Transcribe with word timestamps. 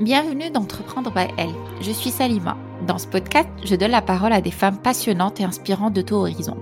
Bienvenue 0.00 0.48
d'Entreprendre 0.48 1.12
by 1.12 1.26
Elle. 1.36 1.54
Je 1.82 1.90
suis 1.92 2.08
Salima. 2.08 2.56
Dans 2.86 2.96
ce 2.96 3.06
podcast, 3.06 3.50
je 3.62 3.76
donne 3.76 3.90
la 3.90 4.00
parole 4.00 4.32
à 4.32 4.40
des 4.40 4.50
femmes 4.50 4.78
passionnantes 4.78 5.40
et 5.40 5.44
inspirantes 5.44 5.92
de 5.92 6.00
tout 6.00 6.14
horizon. 6.14 6.56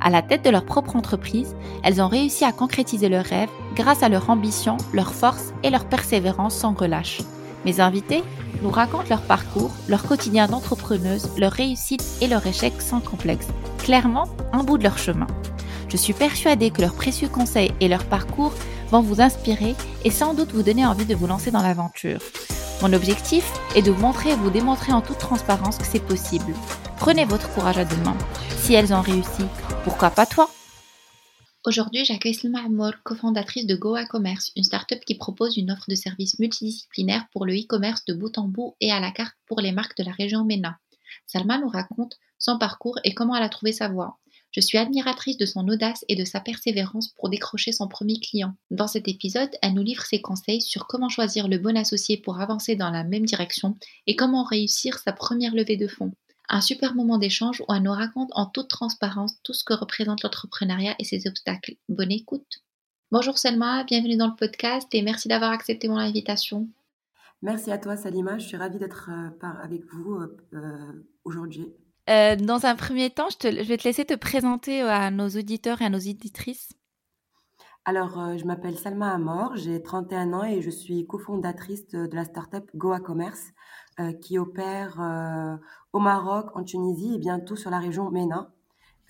À 0.00 0.10
la 0.10 0.22
tête 0.22 0.44
de 0.44 0.50
leur 0.50 0.64
propre 0.64 0.96
entreprise, 0.96 1.54
elles 1.84 2.02
ont 2.02 2.08
réussi 2.08 2.44
à 2.44 2.50
concrétiser 2.50 3.08
leurs 3.08 3.26
rêves 3.26 3.48
grâce 3.76 4.02
à 4.02 4.08
leur 4.08 4.28
ambition, 4.28 4.76
leur 4.92 5.14
force 5.14 5.54
et 5.62 5.70
leur 5.70 5.84
persévérance 5.84 6.56
sans 6.56 6.74
relâche. 6.74 7.20
Mes 7.64 7.78
invités 7.78 8.24
nous 8.60 8.70
racontent 8.70 9.08
leur 9.08 9.22
parcours, 9.22 9.70
leur 9.86 10.02
quotidien 10.02 10.48
d'entrepreneuse, 10.48 11.30
leur 11.38 11.52
réussite 11.52 12.04
et 12.20 12.26
leur 12.26 12.44
échec 12.44 12.72
sans 12.80 12.98
complexe. 12.98 13.46
Clairement, 13.78 14.26
un 14.52 14.64
bout 14.64 14.78
de 14.78 14.82
leur 14.82 14.98
chemin. 14.98 15.28
Je 15.88 15.96
suis 15.96 16.12
persuadée 16.12 16.72
que 16.72 16.80
leurs 16.80 16.94
précieux 16.94 17.28
conseils 17.28 17.70
et 17.78 17.86
leur 17.86 18.04
parcours 18.04 18.52
vont 18.90 19.00
vous 19.00 19.20
inspirer 19.20 19.76
et 20.04 20.10
sans 20.10 20.34
doute 20.34 20.50
vous 20.50 20.64
donner 20.64 20.84
envie 20.84 21.06
de 21.06 21.14
vous 21.14 21.28
lancer 21.28 21.52
dans 21.52 21.62
l'aventure. 21.62 22.18
Mon 22.82 22.94
objectif 22.94 23.44
est 23.76 23.82
de 23.82 23.90
vous 23.90 24.00
montrer 24.00 24.30
et 24.30 24.36
vous 24.36 24.48
démontrer 24.48 24.92
en 24.92 25.02
toute 25.02 25.18
transparence 25.18 25.76
que 25.76 25.84
c'est 25.84 26.00
possible. 26.00 26.54
Prenez 26.96 27.26
votre 27.26 27.52
courage 27.52 27.76
à 27.76 27.84
deux 27.84 27.96
mains. 27.98 28.16
Si 28.56 28.72
elles 28.72 28.94
ont 28.94 29.02
réussi, 29.02 29.44
pourquoi 29.84 30.08
pas 30.08 30.24
toi? 30.24 30.48
Aujourd'hui, 31.66 32.06
j'accueille 32.06 32.32
Selma 32.32 32.64
Amour, 32.64 32.92
cofondatrice 33.04 33.66
de 33.66 33.76
Goa 33.76 34.06
Commerce, 34.06 34.50
une 34.56 34.64
start-up 34.64 35.00
qui 35.04 35.14
propose 35.14 35.58
une 35.58 35.70
offre 35.70 35.84
de 35.90 35.94
services 35.94 36.38
multidisciplinaires 36.38 37.26
pour 37.34 37.44
le 37.44 37.52
e-commerce 37.52 38.06
de 38.06 38.14
bout 38.14 38.38
en 38.38 38.48
bout 38.48 38.76
et 38.80 38.90
à 38.90 38.98
la 38.98 39.10
carte 39.10 39.36
pour 39.46 39.60
les 39.60 39.72
marques 39.72 39.98
de 39.98 40.04
la 40.04 40.12
région 40.12 40.46
MENA. 40.46 40.78
Salma 41.26 41.58
nous 41.58 41.68
raconte 41.68 42.16
son 42.38 42.56
parcours 42.56 42.98
et 43.04 43.12
comment 43.12 43.36
elle 43.36 43.42
a 43.42 43.50
trouvé 43.50 43.72
sa 43.72 43.88
voie. 43.88 44.16
Je 44.52 44.60
suis 44.60 44.78
admiratrice 44.78 45.36
de 45.36 45.46
son 45.46 45.68
audace 45.68 46.04
et 46.08 46.16
de 46.16 46.24
sa 46.24 46.40
persévérance 46.40 47.08
pour 47.10 47.28
décrocher 47.28 47.70
son 47.70 47.86
premier 47.86 48.18
client. 48.18 48.54
Dans 48.70 48.88
cet 48.88 49.06
épisode, 49.06 49.50
elle 49.62 49.74
nous 49.74 49.82
livre 49.82 50.02
ses 50.02 50.20
conseils 50.20 50.60
sur 50.60 50.88
comment 50.88 51.08
choisir 51.08 51.46
le 51.46 51.58
bon 51.58 51.76
associé 51.76 52.16
pour 52.16 52.40
avancer 52.40 52.74
dans 52.74 52.90
la 52.90 53.04
même 53.04 53.26
direction 53.26 53.76
et 54.08 54.16
comment 54.16 54.42
réussir 54.42 54.98
sa 54.98 55.12
première 55.12 55.54
levée 55.54 55.76
de 55.76 55.86
fonds. 55.86 56.12
Un 56.48 56.60
super 56.60 56.96
moment 56.96 57.18
d'échange 57.18 57.60
où 57.60 57.72
elle 57.72 57.84
nous 57.84 57.92
raconte 57.92 58.30
en 58.32 58.46
toute 58.46 58.68
transparence 58.68 59.40
tout 59.44 59.52
ce 59.52 59.62
que 59.62 59.72
représente 59.72 60.24
l'entrepreneuriat 60.24 60.96
et 60.98 61.04
ses 61.04 61.28
obstacles. 61.28 61.76
Bonne 61.88 62.10
écoute. 62.10 62.58
Bonjour 63.12 63.38
Selma, 63.38 63.84
bienvenue 63.84 64.16
dans 64.16 64.26
le 64.26 64.36
podcast 64.36 64.88
et 64.92 65.02
merci 65.02 65.28
d'avoir 65.28 65.52
accepté 65.52 65.86
mon 65.86 65.96
invitation. 65.96 66.68
Merci 67.40 67.70
à 67.70 67.78
toi 67.78 67.96
Salima, 67.96 68.38
je 68.38 68.48
suis 68.48 68.56
ravie 68.56 68.78
d'être 68.78 69.10
euh, 69.10 69.46
avec 69.62 69.84
vous 69.92 70.14
euh, 70.14 70.36
euh, 70.54 71.04
aujourd'hui. 71.24 71.72
Euh, 72.10 72.34
dans 72.34 72.66
un 72.66 72.74
premier 72.74 73.10
temps, 73.10 73.28
je, 73.40 73.48
vais 73.48 73.76
te 73.76 73.84
laisser 73.84 74.04
te 74.04 74.14
présenter 74.14 74.82
euh, 74.82 74.90
à 74.90 75.10
nos 75.10 75.28
auditeurs 75.28 75.80
et 75.80 75.84
à 75.84 75.90
nos 75.90 75.98
auditrices. 75.98 76.72
Alors, 77.84 78.18
euh, 78.18 78.36
je 78.36 78.44
m'appelle 78.44 78.76
Salma 78.76 79.12
Amor, 79.12 79.56
j'ai 79.56 79.80
31 79.80 80.32
ans 80.32 80.44
et 80.44 80.60
je 80.60 80.70
suis 80.70 81.06
cofondatrice 81.06 81.86
de, 81.88 82.08
la 82.12 82.24
startup 82.24 82.68
Goa 82.74 83.00
Commerce 83.00 83.52
qui 84.22 84.38
opère 84.38 84.98
au 85.92 85.98
Maroc, 85.98 86.56
en 86.56 86.64
Tunisie 86.64 87.16
et 87.16 87.18
bientôt 87.18 87.54
sur 87.54 87.68
la 87.68 87.78
région 87.78 88.10
MENA 88.10 88.50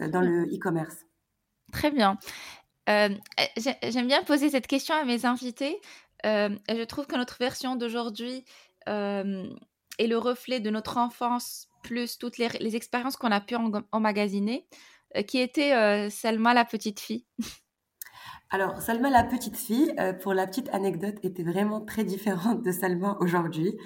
dans 0.00 0.20
le 0.20 0.52
e-commerce. 0.52 1.06
Très 1.70 1.92
bien. 1.92 2.18
J'aime 2.88 4.08
bien 4.08 4.24
poser 4.24 4.50
cette 4.50 4.66
question 4.66 4.96
à 4.96 5.04
mes 5.04 5.26
invités. 5.26 5.80
je 6.24 6.84
trouve 6.86 7.06
que 7.06 7.14
notre 7.14 7.38
version 7.38 7.76
d'aujourd'hui 7.76 8.44
est 8.88 10.06
le 10.08 10.18
reflet 10.18 10.58
de 10.58 10.70
notre 10.70 10.96
enfance 10.96 11.69
plus 11.82 12.18
toutes 12.18 12.38
les, 12.38 12.76
expériences 12.76 13.16
qu'on 13.16 13.30
a 13.30 13.40
pu 13.40 13.56
emmagasiner, 13.92 14.66
euh, 15.16 15.22
qui 15.22 15.38
était 15.38 15.74
euh, 15.74 16.08
Salma 16.10 16.54
la 16.54 16.64
petite 16.64 17.00
fille. 17.00 17.24
Alors, 18.50 18.80
Salma 18.80 19.10
la 19.10 19.22
petite 19.22 19.56
fille, 19.56 19.92
euh, 20.00 20.12
pour 20.12 20.34
la 20.34 20.46
petite 20.46 20.68
anecdote, 20.70 21.16
était 21.22 21.44
vraiment 21.44 21.80
très 21.80 22.04
différente 22.04 22.62
de 22.62 22.72
Salma 22.72 23.16
aujourd'hui. 23.20 23.76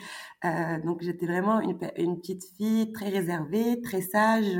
donc, 0.84 1.02
j'étais 1.02 1.26
vraiment 1.26 1.60
une, 1.60 1.78
petite 2.18 2.44
fille 2.56 2.92
très 2.92 3.08
réservée, 3.08 3.80
très 3.82 4.02
sage, 4.02 4.58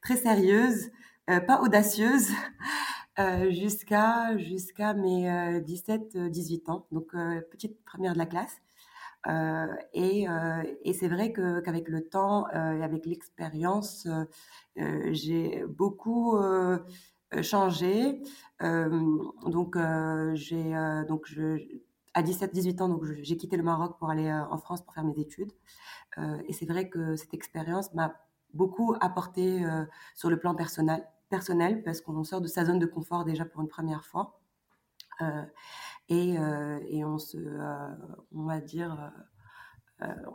très 0.00 0.16
sérieuse, 0.16 0.90
pas 1.26 1.60
audacieuse, 1.60 2.28
jusqu'à 3.50 4.36
jusqu'à 4.38 4.94
mes 4.94 5.28
17-18 5.60 6.70
ans. 6.70 6.86
Donc, 6.92 7.10
petite 7.50 7.84
première 7.84 8.12
de 8.12 8.18
la 8.18 8.26
classe. 8.26 8.60
Euh, 9.26 9.66
et, 9.92 10.28
euh, 10.28 10.62
et 10.84 10.92
c'est 10.92 11.08
vrai 11.08 11.32
qu'avec 11.32 11.88
le 11.88 12.08
temps 12.08 12.46
euh, 12.54 12.78
et 12.78 12.82
avec 12.82 13.04
l'expérience, 13.06 14.06
j'ai 14.76 15.64
beaucoup 15.68 16.38
changé. 17.42 18.22
donc 18.60 19.76
j'ai 20.34 21.04
donc 21.08 21.26
je 21.26 21.58
à 22.14 22.22
17-18 22.22 22.82
ans, 22.82 23.00
j'ai 23.22 23.36
quitté 23.36 23.56
le 23.56 23.62
Maroc 23.62 23.98
pour 23.98 24.10
aller 24.10 24.32
en 24.32 24.58
France 24.58 24.82
pour 24.82 24.94
faire 24.94 25.04
mes 25.04 25.18
études. 25.18 25.52
et 26.46 26.52
c'est 26.52 26.66
vrai 26.66 26.88
que 26.88 27.16
cette 27.16 27.34
expérience 27.34 27.92
m'a 27.94 28.14
beaucoup 28.54 28.94
apporté 29.00 29.64
sur 30.14 30.30
le 30.30 30.38
plan 30.38 30.54
personnel, 30.54 31.06
personnel 31.28 31.82
parce 31.82 32.00
qu'on 32.00 32.24
sort 32.24 32.40
de 32.40 32.48
sa 32.48 32.64
zone 32.64 32.78
de 32.78 32.86
confort 32.86 33.24
déjà 33.24 33.44
pour 33.44 33.60
une 33.62 33.68
première 33.68 34.04
fois. 34.04 34.40
Et, 36.08 36.36
et, 36.88 37.04
on 37.04 37.18
se, 37.18 37.36
on 38.32 38.44
va 38.44 38.60
dire, 38.60 39.12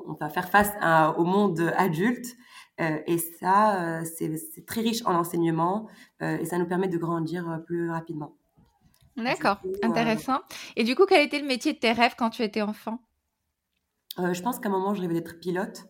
on 0.06 0.14
va 0.14 0.30
faire 0.30 0.50
face 0.50 0.72
au 1.18 1.24
monde 1.24 1.74
adulte. 1.78 2.28
et 2.78 3.18
ça, 3.18 4.04
c'est 4.06 4.66
très 4.68 4.82
riche 4.82 5.04
en 5.06 5.16
enseignement 5.16 5.88
et 6.22 6.46
ça 6.46 6.58
nous 6.58 6.68
permet 6.68 6.88
de 6.88 6.98
grandir 6.98 7.62
plus 7.66 7.90
rapidement. 7.90 8.36
D'accord, 9.16 9.60
intéressant. 9.84 10.40
Et 10.76 10.84
du 10.84 10.96
coup, 10.96 11.06
quel 11.08 11.26
était 11.26 11.40
le 11.40 11.48
métier 11.48 11.74
de 11.74 11.80
tes 11.80 11.92
rêves 11.92 12.16
quand 12.18 12.30
tu 12.30 12.44
étais 12.44 12.62
enfant? 12.62 13.00
Je 14.18 14.42
pense 14.42 14.60
qu'à 14.60 14.70
un 14.70 14.72
moment, 14.72 14.94
je 14.94 15.02
rêvais 15.02 15.16
d'être 15.16 15.40
pilote. 15.40 15.86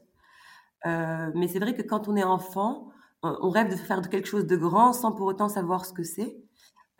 mais 0.85 1.47
c'est 1.49 1.59
vrai 1.59 1.73
que 1.73 1.81
quand 1.81 2.07
on 2.07 2.15
est 2.15 2.23
enfant, 2.23 2.89
on 3.23 3.49
rêve 3.49 3.69
de 3.69 3.75
faire 3.75 4.01
quelque 4.09 4.27
chose 4.27 4.45
de 4.45 4.57
grand 4.57 4.93
sans 4.93 5.13
pour 5.13 5.27
autant 5.27 5.49
savoir 5.49 5.85
ce 5.85 5.93
que 5.93 6.03
c'est. 6.03 6.42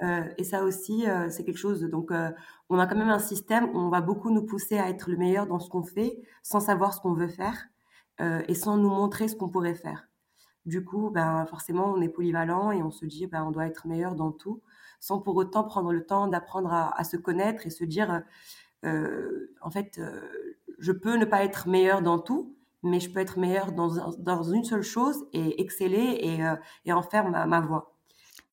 Euh, 0.02 0.24
et 0.38 0.44
ça 0.44 0.64
aussi, 0.64 1.08
euh, 1.08 1.30
c'est 1.30 1.44
quelque 1.44 1.58
chose. 1.58 1.82
Donc, 1.84 2.12
euh, 2.12 2.32
on 2.70 2.80
a 2.80 2.88
quand 2.88 2.98
même 2.98 3.10
un 3.10 3.20
système 3.20 3.66
où 3.66 3.78
on 3.78 3.90
va 3.90 4.02
beaucoup 4.02 4.32
nous 4.32 4.44
pousser 4.46 4.78
à 4.78 4.90
être 4.90 5.10
le 5.10 5.18
meilleur 5.18 5.48
dans 5.48 5.60
ce 5.60 5.70
qu'on 5.70 5.84
fait, 5.84 6.22
sans 6.42 6.60
savoir 6.60 6.94
ce 6.94 7.00
qu'on 7.00 7.14
veut 7.14 7.28
faire 7.28 7.68
et 8.48 8.54
sans 8.54 8.78
nous 8.78 8.90
montrer 8.90 9.28
ce 9.28 9.36
qu'on 9.36 9.50
pourrait 9.50 9.74
faire. 9.74 10.08
Du 10.66 10.86
coup, 10.86 11.10
ben, 11.10 11.46
forcément, 11.48 11.92
on 11.92 12.00
est 12.00 12.10
polyvalent 12.10 12.72
et 12.72 12.82
on 12.84 12.92
se 12.92 13.06
dit, 13.06 13.26
ben, 13.26 13.44
on 13.44 13.52
doit 13.52 13.66
être 13.66 13.88
meilleur 13.88 14.16
dans 14.16 14.32
tout, 14.32 14.62
sans 15.00 15.20
pour 15.20 15.36
autant 15.36 15.64
prendre 15.64 15.92
le 15.92 16.06
temps 16.06 16.28
d'apprendre 16.28 16.72
à, 16.72 17.04
se 17.04 17.18
connaître 17.18 17.66
et 17.66 17.72
se 17.72 17.84
dire, 17.84 18.22
en 18.84 19.72
fait, 19.72 20.00
je 20.78 20.92
peux 20.92 21.18
ne 21.18 21.26
pas 21.26 21.44
être 21.44 21.68
meilleur 21.68 22.04
dans 22.04 22.20
tout, 22.20 22.56
mais 22.84 23.00
je 23.00 23.10
peux 23.10 23.20
être 23.20 23.40
meilleur 23.40 23.72
dans, 23.72 24.12
dans 24.20 24.44
une 24.44 24.64
seule 24.64 24.84
chose 24.84 25.26
et 25.34 25.60
exceller 25.60 26.20
et, 26.86 26.94
en 26.94 27.02
faire 27.02 27.30
ma, 27.30 27.62
voie. 27.62 27.93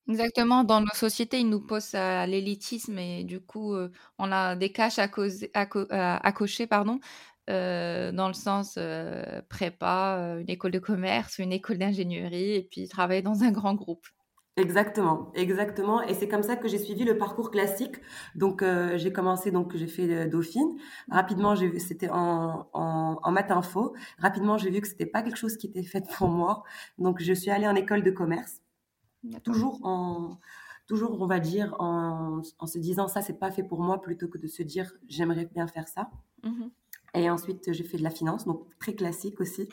Exactement, 0.08 0.64
dans 0.64 0.80
nos 0.80 0.86
sociétés, 0.94 1.38
ils 1.40 1.48
nous 1.48 1.60
posent 1.64 1.94
à 1.94 2.26
l'élitisme 2.26 2.98
et 2.98 3.22
du 3.22 3.40
coup, 3.40 3.74
euh, 3.74 3.90
on 4.18 4.32
a 4.32 4.56
des 4.56 4.72
caches 4.72 4.98
à, 4.98 5.06
cocher, 5.08 6.66
pardon, 6.66 6.98
euh, 7.48 8.10
dans 8.10 8.26
le 8.26 8.34
sens 8.34 8.74
euh, 8.76 9.40
prépa, 9.48 10.36
une 10.40 10.50
école 10.50 10.72
de 10.72 10.78
commerce, 10.80 11.38
une 11.38 11.52
école 11.52 11.78
d'ingénierie 11.78 12.54
et 12.56 12.62
puis 12.68 12.88
travailler 12.88 13.22
dans 13.22 13.42
un 13.44 13.52
grand 13.52 13.74
groupe. 13.74 14.06
Exactement, 14.56 15.30
exactement. 15.34 16.02
Et 16.02 16.12
c'est 16.12 16.28
comme 16.28 16.42
ça 16.42 16.56
que 16.56 16.68
j'ai 16.68 16.78
suivi 16.78 17.04
le 17.04 17.16
parcours 17.16 17.50
classique. 17.50 17.96
Donc, 18.34 18.62
j'ai 18.96 19.12
commencé, 19.12 19.50
donc 19.52 19.74
j'ai 19.76 19.86
fait 19.86 20.26
Dauphine. 20.28 20.76
Rapidement, 21.10 21.54
c'était 21.78 22.10
en, 22.10 22.68
en, 22.74 23.18
en 23.22 23.30
maths 23.32 23.50
info. 23.52 23.94
Rapidement, 24.18 24.58
j'ai 24.58 24.70
vu 24.70 24.80
que 24.80 24.88
c'était 24.88 25.06
pas 25.06 25.22
quelque 25.22 25.38
chose 25.38 25.56
qui 25.56 25.68
était 25.68 25.84
fait 25.84 26.04
pour 26.18 26.28
moi. 26.28 26.64
Donc, 26.98 27.22
je 27.22 27.32
suis 27.32 27.50
allée 27.50 27.68
en 27.68 27.74
école 27.76 28.02
de 28.02 28.10
commerce. 28.10 28.60
Toujours 29.44 29.80
en, 29.84 30.38
toujours, 30.86 31.20
on 31.20 31.26
va 31.26 31.40
dire, 31.40 31.76
en, 31.78 32.42
en 32.58 32.66
se 32.66 32.78
disant 32.78 33.08
ça, 33.08 33.22
c'est 33.22 33.38
pas 33.38 33.50
fait 33.50 33.62
pour 33.62 33.80
moi, 33.80 34.00
plutôt 34.00 34.28
que 34.28 34.38
de 34.38 34.46
se 34.46 34.62
dire 34.62 34.92
j'aimerais 35.08 35.46
bien 35.46 35.66
faire 35.66 35.88
ça. 35.88 36.10
Mmh 36.42 36.68
et 37.14 37.28
ensuite, 37.28 37.72
j'ai 37.72 37.84
fait 37.84 37.98
de 37.98 38.02
la 38.02 38.10
finance, 38.10 38.44
donc 38.44 38.66
très 38.78 38.94
classique 38.94 39.40
aussi. 39.40 39.68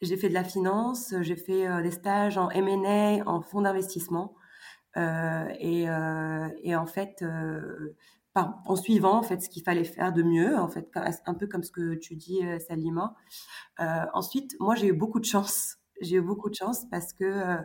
J'ai 0.00 0.16
fait 0.16 0.28
de 0.28 0.34
la 0.34 0.44
finance, 0.44 1.12
j'ai 1.22 1.36
fait 1.36 1.66
euh, 1.66 1.82
des 1.82 1.90
stages 1.90 2.38
en 2.38 2.50
M&A, 2.50 3.28
en 3.28 3.40
fonds 3.42 3.62
d'investissement. 3.62 4.34
Euh, 4.96 5.48
et, 5.58 5.88
euh, 5.90 6.48
et, 6.62 6.76
en 6.76 6.86
fait, 6.86 7.24
en 8.34 8.76
suivant 8.76 9.18
en 9.18 9.22
fait 9.22 9.40
ce 9.40 9.48
qu'il 9.48 9.64
fallait 9.64 9.84
faire 9.84 10.12
de 10.12 10.22
mieux, 10.22 10.56
en 10.56 10.68
fait, 10.68 10.88
un 11.26 11.34
peu 11.34 11.48
comme 11.48 11.64
ce 11.64 11.72
que 11.72 11.94
tu 11.94 12.14
dis, 12.14 12.40
Salima. 12.68 13.16
ensuite, 14.14 14.54
moi, 14.60 14.76
j'ai 14.76 14.88
eu 14.88 14.92
beaucoup 14.92 15.18
de 15.20 15.24
chance 15.24 15.77
j'ai 16.00 16.16
eu 16.16 16.20
beaucoup 16.20 16.50
de 16.50 16.54
chance 16.54 16.84
parce 16.90 17.12
que, 17.12 17.24
euh, 17.24 17.56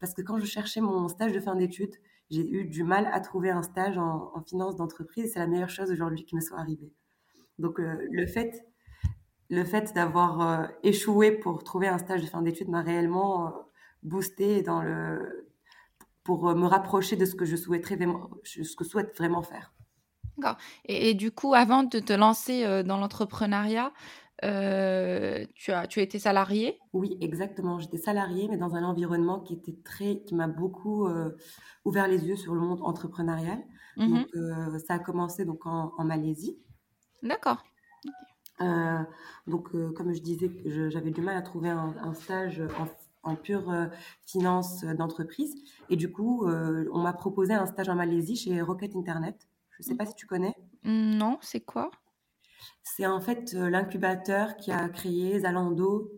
parce 0.00 0.14
que 0.14 0.22
quand 0.22 0.38
je 0.38 0.46
cherchais 0.46 0.80
mon 0.80 1.08
stage 1.08 1.32
de 1.32 1.40
fin 1.40 1.56
d'études, 1.56 1.94
j'ai 2.30 2.48
eu 2.48 2.64
du 2.64 2.84
mal 2.84 3.08
à 3.12 3.20
trouver 3.20 3.50
un 3.50 3.62
stage 3.62 3.96
en, 3.98 4.42
finance 4.46 4.76
d'entreprise. 4.76 5.32
C'est 5.32 5.38
la 5.38 5.46
meilleure 5.46 5.70
chose 5.70 5.90
aujourd'hui 5.90 6.24
qui 6.24 6.36
me 6.36 6.40
soit 6.40 6.58
arrivée. 6.58 6.92
Donc 7.58 7.80
euh, 7.80 8.06
le 8.10 8.26
fait, 8.26 8.66
le 9.48 9.64
fait 9.64 9.94
d'avoir 9.94 10.40
euh, 10.40 10.66
échoué 10.82 11.32
pour 11.32 11.64
trouver 11.64 11.88
un 11.88 11.98
stage 11.98 12.22
de 12.22 12.26
fin 12.26 12.42
d'études 12.42 12.68
m'a 12.68 12.82
réellement 12.82 13.54
boosté 14.02 14.62
dans 14.62 14.82
le, 14.82 15.48
pour 16.22 16.54
me 16.54 16.66
rapprocher 16.66 17.16
de 17.16 17.24
ce 17.24 17.34
que 17.34 17.44
je 17.44 17.56
souhaiterais 17.56 17.96
vraiment, 17.96 18.30
ce 18.44 18.76
que 18.76 18.84
souhaite 18.84 19.16
vraiment 19.16 19.42
faire. 19.42 19.72
Et, 20.84 21.14
du 21.14 21.32
coup, 21.32 21.52
avant 21.52 21.82
de 21.82 21.98
te 21.98 22.12
lancer 22.12 22.84
dans 22.84 22.96
l'entrepreneuriat, 22.96 23.92
euh, 24.44 25.44
tu 25.54 25.72
as, 25.72 25.86
tu 25.86 26.00
étais 26.00 26.18
salarié? 26.18 26.78
Oui, 26.92 27.16
exactement. 27.20 27.78
J'étais 27.78 27.98
salariée, 27.98 28.48
mais 28.48 28.56
dans 28.56 28.74
un 28.74 28.84
environnement 28.84 29.40
qui 29.40 29.54
était 29.54 29.76
très, 29.84 30.22
qui 30.22 30.34
m'a 30.34 30.48
beaucoup 30.48 31.06
euh, 31.06 31.36
ouvert 31.84 32.08
les 32.08 32.26
yeux 32.26 32.36
sur 32.36 32.54
le 32.54 32.60
monde 32.60 32.80
entrepreneurial. 32.82 33.58
Mhm. 33.96 34.08
Donc, 34.08 34.26
euh, 34.34 34.78
ça 34.78 34.94
a 34.94 34.98
commencé 34.98 35.44
donc 35.44 35.66
en, 35.66 35.92
en 35.96 36.04
Malaisie. 36.04 36.58
D'accord. 37.22 37.64
Donc, 39.46 39.70
comme 39.94 40.12
je 40.12 40.20
disais, 40.20 40.50
j'avais 40.90 41.12
du 41.12 41.20
mal 41.20 41.36
à 41.36 41.42
trouver 41.42 41.68
un, 41.68 41.94
un 42.02 42.12
stage 42.12 42.60
en, 42.78 43.30
en 43.30 43.36
pure 43.36 43.72
finance 44.26 44.84
d'entreprise. 44.84 45.54
Et 45.90 45.96
du 45.96 46.10
coup, 46.10 46.44
on 46.46 46.98
m'a 46.98 47.12
proposé 47.12 47.54
un 47.54 47.66
stage 47.66 47.88
en 47.88 47.94
Malaisie 47.94 48.34
chez 48.34 48.60
Rocket 48.60 48.96
Internet. 48.96 49.46
Je 49.70 49.84
ne 49.84 49.84
sais 49.84 49.94
pas 49.94 50.06
si 50.06 50.14
tu 50.16 50.26
connais. 50.26 50.56
Non, 50.82 51.38
c'est 51.40 51.60
quoi? 51.60 51.90
C'est 52.98 53.06
en 53.06 53.20
fait 53.20 53.54
euh, 53.54 53.70
l'incubateur 53.70 54.56
qui 54.56 54.72
a 54.72 54.88
créé 54.88 55.38
Zalando. 55.38 56.10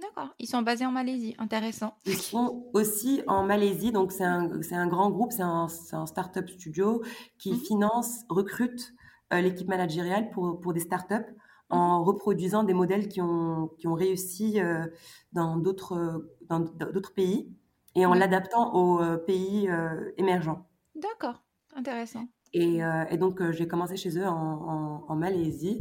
D'accord. 0.00 0.34
Ils 0.40 0.48
sont 0.48 0.62
basés 0.62 0.84
en 0.84 0.90
Malaisie. 0.90 1.36
Intéressant. 1.38 1.96
Ils 2.06 2.16
sont 2.20 2.70
aussi 2.72 3.22
en 3.26 3.44
Malaisie, 3.44 3.92
donc 3.92 4.10
c'est 4.12 4.24
un, 4.24 4.50
un 4.72 4.86
grand 4.86 5.10
groupe, 5.10 5.32
c'est 5.32 5.42
un, 5.42 5.66
un 5.92 6.06
startup 6.06 6.48
studio 6.48 7.02
qui 7.38 7.50
Mhm. 7.50 7.58
finance, 7.58 8.24
recrute 8.28 8.92
euh, 9.32 9.40
l'équipe 9.40 9.68
managériale 9.68 10.30
pour, 10.30 10.60
pour 10.60 10.72
des 10.72 10.80
startups 10.80 11.30
en 11.68 12.02
reproduisant 12.02 12.64
des 12.64 12.74
modèles 12.74 13.08
qui 13.08 13.20
ont, 13.20 13.68
qui 13.78 13.86
ont 13.86 13.94
réussi 13.94 14.60
euh, 14.60 14.86
dans 15.32 15.56
d'autres 15.56 15.92
euh, 15.94 16.36
dans 16.48 16.60
d'autres 16.60 17.14
pays 17.14 17.54
et 17.94 18.06
en 18.06 18.12
Ouais. 18.12 18.18
l'adaptant 18.18 18.74
aux 18.74 19.00
euh, 19.02 19.18
pays 19.18 19.68
euh, 19.68 20.10
émergents. 20.16 20.66
D'accord. 20.94 21.42
Intéressant. 21.74 22.28
Et, 22.52 22.82
euh, 22.84 23.04
et 23.10 23.16
donc, 23.16 23.40
euh, 23.40 23.52
j'ai 23.52 23.68
commencé 23.68 23.96
chez 23.96 24.18
eux 24.18 24.26
en, 24.26 24.32
en- 24.34 25.04
en 25.08 25.16
Malaisie. 25.16 25.78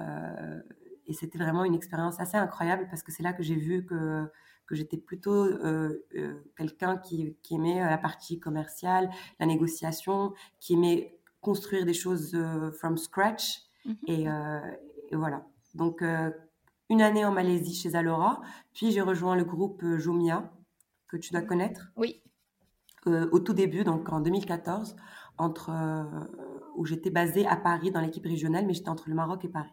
Euh, 0.00 0.60
et 1.06 1.12
c'était 1.12 1.38
vraiment 1.38 1.64
une 1.64 1.74
expérience 1.74 2.18
assez 2.20 2.36
incroyable 2.36 2.86
parce 2.88 3.02
que 3.02 3.12
c'est 3.12 3.22
là 3.22 3.32
que 3.32 3.42
j'ai 3.42 3.56
vu 3.56 3.84
que, 3.84 4.24
que 4.66 4.74
j'étais 4.74 4.96
plutôt 4.96 5.32
euh, 5.44 6.04
euh, 6.16 6.42
quelqu'un 6.56 6.96
qui, 6.96 7.36
qui 7.42 7.54
aimait 7.56 7.80
la 7.80 7.98
partie 7.98 8.40
commerciale, 8.40 9.10
la 9.38 9.46
négociation, 9.46 10.32
qui 10.60 10.74
aimait 10.74 11.18
construire 11.40 11.84
des 11.84 11.92
choses 11.94 12.34
euh, 12.34 12.70
from 12.72 12.96
scratch. 12.96 13.60
Mhm. 13.84 13.96
Et, 14.06 14.22
et 15.10 15.16
voilà. 15.16 15.44
Donc, 15.74 16.02
une 16.88 17.02
année 17.02 17.24
en 17.26 17.32
Malaisie 17.32 17.74
chez 17.74 17.94
Alora, 17.94 18.40
puis 18.72 18.92
j'ai 18.92 19.02
rejoint 19.02 19.36
le 19.36 19.44
groupe 19.44 19.84
Jumia, 19.98 20.50
que 21.08 21.18
tu 21.18 21.32
dois 21.32 21.42
connaître 21.42 21.92
Oui. 21.96 22.22
au 23.06 23.38
tout 23.40 23.52
début, 23.52 23.84
donc 23.84 24.10
en 24.10 24.20
2014, 24.20 24.96
entre, 25.38 25.70
euh, 25.70 26.04
où 26.76 26.84
j'étais 26.86 27.10
basée 27.10 27.46
à 27.46 27.56
Paris 27.56 27.90
dans 27.90 28.00
l'équipe 28.00 28.24
régionale, 28.24 28.66
mais 28.66 28.74
j'étais 28.74 28.88
entre 28.88 29.08
le 29.08 29.14
Maroc 29.14 29.44
et 29.44 29.48
Paris. 29.48 29.72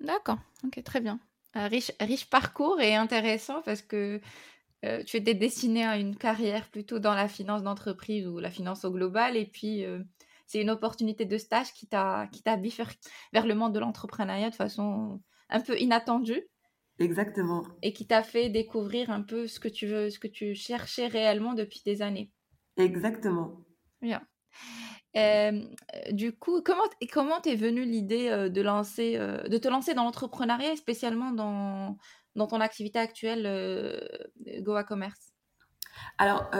D'accord. 0.00 0.38
Ok, 0.64 0.82
très 0.84 1.00
bien. 1.00 1.20
Un 1.54 1.68
riche, 1.68 1.92
riche 2.00 2.28
parcours 2.28 2.80
et 2.80 2.94
intéressant 2.94 3.62
parce 3.62 3.82
que 3.82 4.20
euh, 4.84 5.02
tu 5.04 5.16
étais 5.16 5.34
destiné 5.34 5.84
à 5.84 5.96
une 5.96 6.16
carrière 6.16 6.68
plutôt 6.70 6.98
dans 6.98 7.14
la 7.14 7.28
finance 7.28 7.62
d'entreprise 7.62 8.26
ou 8.26 8.38
la 8.38 8.50
finance 8.50 8.84
au 8.84 8.90
global 8.90 9.36
et 9.36 9.46
puis 9.46 9.84
euh, 9.84 10.02
c'est 10.46 10.60
une 10.60 10.68
opportunité 10.68 11.24
de 11.24 11.38
stage 11.38 11.72
qui 11.72 11.86
t'a 11.86 12.28
qui 12.30 12.42
t'a 12.42 12.56
bifurqué 12.56 12.98
vers 13.32 13.46
le 13.46 13.54
monde 13.54 13.72
de 13.72 13.78
l'entrepreneuriat 13.80 14.50
de 14.50 14.54
façon 14.54 15.22
un 15.48 15.60
peu 15.60 15.78
inattendue 15.78 16.46
Exactement. 16.98 17.62
et 17.82 17.92
qui 17.94 18.06
t'a 18.06 18.22
fait 18.22 18.50
découvrir 18.50 19.10
un 19.10 19.22
peu 19.22 19.46
ce 19.46 19.60
que 19.60 19.68
tu 19.68 19.86
veux, 19.86 20.10
ce 20.10 20.18
que 20.18 20.28
tu 20.28 20.54
cherchais 20.54 21.06
réellement 21.06 21.54
depuis 21.54 21.82
des 21.84 22.02
années. 22.02 22.30
Exactement. 22.76 23.64
Bien. 24.00 24.26
Euh, 25.16 25.62
du 26.10 26.36
coup, 26.36 26.60
comment 26.62 26.82
comment 27.12 27.40
t'es 27.40 27.54
venue 27.54 27.84
l'idée 27.84 28.28
euh, 28.28 28.48
de 28.48 28.60
lancer, 28.60 29.16
euh, 29.16 29.48
de 29.48 29.56
te 29.56 29.68
lancer 29.68 29.94
dans 29.94 30.04
l'entrepreneuriat, 30.04 30.76
spécialement 30.76 31.32
dans 31.32 32.46
ton 32.46 32.60
activité 32.60 32.98
actuelle 32.98 33.48
Goa 34.60 34.84
Commerce? 34.84 35.32
Alors, 36.18 36.50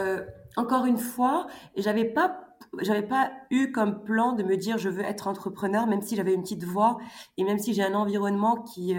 encore 0.55 0.85
une 0.85 0.97
fois, 0.97 1.45
j'avais 1.75 2.05
pas, 2.05 2.55
j'avais 2.79 3.07
pas 3.07 3.31
eu 3.51 3.71
comme 3.71 4.03
plan 4.03 4.33
de 4.33 4.41
me 4.41 4.57
dire 4.57 4.79
je 4.79 4.89
veux 4.89 5.03
être 5.03 5.27
entrepreneur, 5.27 5.85
même 5.85 6.01
si 6.01 6.15
j'avais 6.15 6.33
une 6.33 6.41
petite 6.41 6.63
voix 6.63 6.97
et 7.37 7.43
même 7.43 7.59
si 7.59 7.75
j'ai 7.75 7.83
un 7.83 7.93
environnement 7.93 8.63
qui, 8.63 8.95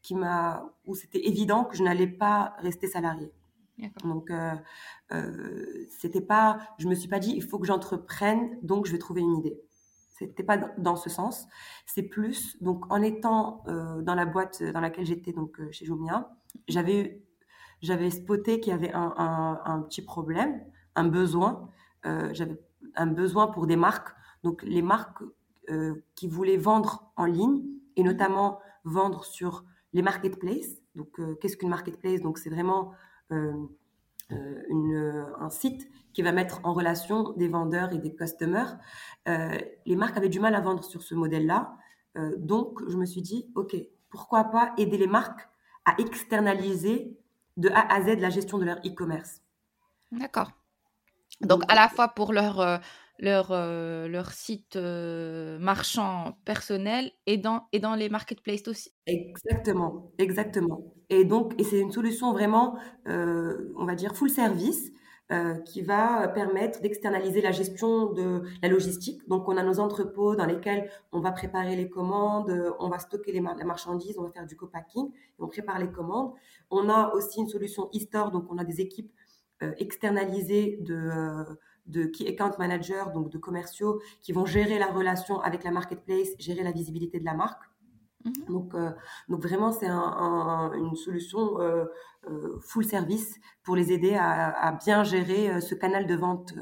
qui 0.00 0.14
m'a, 0.14 0.64
où 0.86 0.94
c'était 0.94 1.26
évident 1.28 1.64
que 1.64 1.76
je 1.76 1.82
n'allais 1.82 2.06
pas 2.06 2.54
rester 2.60 2.86
salarié. 2.86 3.30
Donc, 4.04 4.30
euh, 4.30 4.54
euh, 5.12 5.86
c'était 5.90 6.20
pas, 6.20 6.58
je 6.78 6.88
me 6.88 6.94
suis 6.94 7.08
pas 7.08 7.18
dit, 7.18 7.32
il 7.34 7.42
faut 7.42 7.58
que 7.58 7.66
j'entreprenne, 7.66 8.58
donc 8.62 8.86
je 8.86 8.92
vais 8.92 8.98
trouver 8.98 9.20
une 9.22 9.36
idée. 9.38 9.60
C'était 10.18 10.42
pas 10.42 10.58
dans- 10.58 10.96
ce 10.96 11.08
sens. 11.08 11.46
C'est 11.86 12.02
plus, 12.02 12.60
donc, 12.62 12.84
en 12.92 13.00
étant 13.02 13.62
euh, 13.68 14.02
dans 14.02 14.14
la 14.14 14.26
boîte 14.26 14.62
dans 14.62 14.80
laquelle 14.80 15.06
j'étais, 15.06 15.32
donc 15.32 15.58
euh, 15.60 15.70
chez 15.72 15.86
Jumia, 15.86 16.30
j'avais, 16.68 17.22
j'avais 17.80 18.10
spoté 18.10 18.60
qu'il 18.60 18.70
y 18.72 18.74
avait 18.74 18.92
un, 18.92 19.14
un, 19.16 19.60
un 19.64 19.80
petit 19.82 20.02
problème, 20.02 20.62
un 20.94 21.04
besoin. 21.08 21.70
Euh, 22.06 22.28
j'avais 22.32 22.60
un 22.96 23.06
besoin 23.06 23.46
pour 23.48 23.66
des 23.66 23.76
marques. 23.76 24.14
Donc, 24.42 24.62
les 24.62 24.82
marques 24.82 25.22
qui 26.16 26.26
voulaient 26.26 26.56
vendre 26.56 27.12
en 27.16 27.26
ligne 27.26 27.62
et 27.94 28.02
notamment 28.02 28.58
vendre 28.82 29.24
sur 29.24 29.64
les 29.92 30.02
marketplaces. 30.02 30.80
Donc, 30.96 31.20
qu'est-ce 31.40 31.56
qu'une 31.56 31.68
marketplace? 31.68 32.20
Donc, 32.22 32.38
c'est 32.38 32.50
vraiment 32.50 32.92
une, 33.30 34.94
euh, 34.94 35.24
un 35.38 35.50
site 35.50 35.88
qui 36.12 36.22
va 36.22 36.32
mettre 36.32 36.60
en 36.64 36.72
relation 36.72 37.32
des 37.32 37.48
vendeurs 37.48 37.92
et 37.92 37.98
des 37.98 38.14
customers. 38.14 38.76
Euh, 39.28 39.58
les 39.86 39.96
marques 39.96 40.16
avaient 40.16 40.28
du 40.28 40.40
mal 40.40 40.54
à 40.54 40.60
vendre 40.60 40.84
sur 40.84 41.02
ce 41.02 41.14
modèle-là. 41.14 41.76
Euh, 42.16 42.34
donc, 42.36 42.80
je 42.88 42.96
me 42.96 43.06
suis 43.06 43.22
dit, 43.22 43.50
OK, 43.54 43.76
pourquoi 44.08 44.44
pas 44.44 44.72
aider 44.76 44.98
les 44.98 45.06
marques 45.06 45.48
à 45.84 45.94
externaliser 45.98 47.16
de 47.56 47.68
A 47.70 47.94
à 47.94 48.02
Z 48.02 48.18
la 48.18 48.30
gestion 48.30 48.58
de 48.58 48.64
leur 48.64 48.78
e-commerce? 48.78 49.42
D'accord. 50.12 50.50
Donc, 51.40 51.62
à 51.68 51.74
la 51.74 51.88
fois 51.88 52.08
pour 52.08 52.32
leur, 52.32 52.60
euh, 52.60 52.78
leur, 53.20 53.52
euh, 53.52 54.08
leur 54.08 54.32
site 54.32 54.76
euh, 54.76 55.58
marchand 55.58 56.38
personnel 56.44 57.12
et 57.26 57.36
dans, 57.36 57.68
et 57.72 57.78
dans 57.78 57.94
les 57.94 58.08
marketplaces 58.08 58.66
aussi. 58.66 58.92
Exactement, 59.06 60.10
exactement. 60.18 60.94
Et 61.10 61.24
donc, 61.24 61.54
et 61.60 61.64
c'est 61.64 61.78
une 61.78 61.92
solution 61.92 62.32
vraiment, 62.32 62.78
euh, 63.06 63.72
on 63.76 63.84
va 63.84 63.94
dire, 63.94 64.16
full 64.16 64.30
service, 64.30 64.90
euh, 65.32 65.54
qui 65.60 65.82
va 65.82 66.26
permettre 66.26 66.80
d'externaliser 66.80 67.40
la 67.40 67.52
gestion 67.52 68.12
de 68.12 68.42
la 68.62 68.68
logistique. 68.68 69.28
Donc, 69.28 69.48
on 69.48 69.56
a 69.56 69.62
nos 69.62 69.78
entrepôts 69.78 70.34
dans 70.34 70.46
lesquels 70.46 70.90
on 71.12 71.20
va 71.20 71.30
préparer 71.30 71.76
les 71.76 71.88
commandes, 71.88 72.50
on 72.80 72.88
va 72.88 72.98
stocker 72.98 73.30
les 73.30 73.40
mar- 73.40 73.56
la 73.56 73.64
marchandise, 73.64 74.16
on 74.18 74.24
va 74.24 74.30
faire 74.30 74.46
du 74.46 74.56
co-packing, 74.56 75.12
on 75.38 75.46
prépare 75.46 75.78
les 75.78 75.92
commandes. 75.92 76.32
On 76.70 76.88
a 76.88 77.12
aussi 77.14 77.38
une 77.38 77.48
solution 77.48 77.88
e-store, 77.94 78.32
donc 78.32 78.46
on 78.50 78.58
a 78.58 78.64
des 78.64 78.80
équipes 78.80 79.12
euh, 79.62 79.72
externalisées 79.78 80.78
de, 80.80 81.44
de 81.90 82.04
key 82.04 82.26
account 82.28 82.54
managers, 82.58 83.04
donc 83.14 83.30
de 83.30 83.38
commerciaux, 83.38 84.00
qui 84.22 84.32
vont 84.32 84.46
gérer 84.46 84.78
la 84.78 84.90
relation 84.98 85.40
avec 85.40 85.64
la 85.64 85.70
marketplace, 85.78 86.28
gérer 86.38 86.62
la 86.62 86.72
visibilité 86.72 87.18
de 87.20 87.24
la 87.24 87.34
marque. 87.34 87.64
Mhm. 88.24 88.32
Donc, 88.48 88.74
euh, 88.74 88.90
donc 89.30 89.40
vraiment, 89.42 89.72
c'est 89.72 89.86
un, 89.86 89.98
un- 89.98 90.72
une 90.74 90.94
solution 90.94 91.42
euh, 91.60 91.84
euh, 92.28 92.58
full 92.60 92.84
service 92.84 93.36
pour 93.64 93.76
les 93.76 93.92
aider 93.92 94.14
à, 94.14 94.50
à 94.68 94.72
bien 94.72 95.04
gérer 95.04 95.60
ce 95.60 95.74
canal 95.74 96.06
de 96.06 96.14
vente 96.14 96.52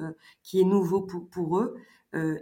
qui 0.42 0.60
est 0.60 0.64
nouveau 0.64 1.00
pour, 1.02 1.28
pour 1.28 1.58
eux, 1.58 1.74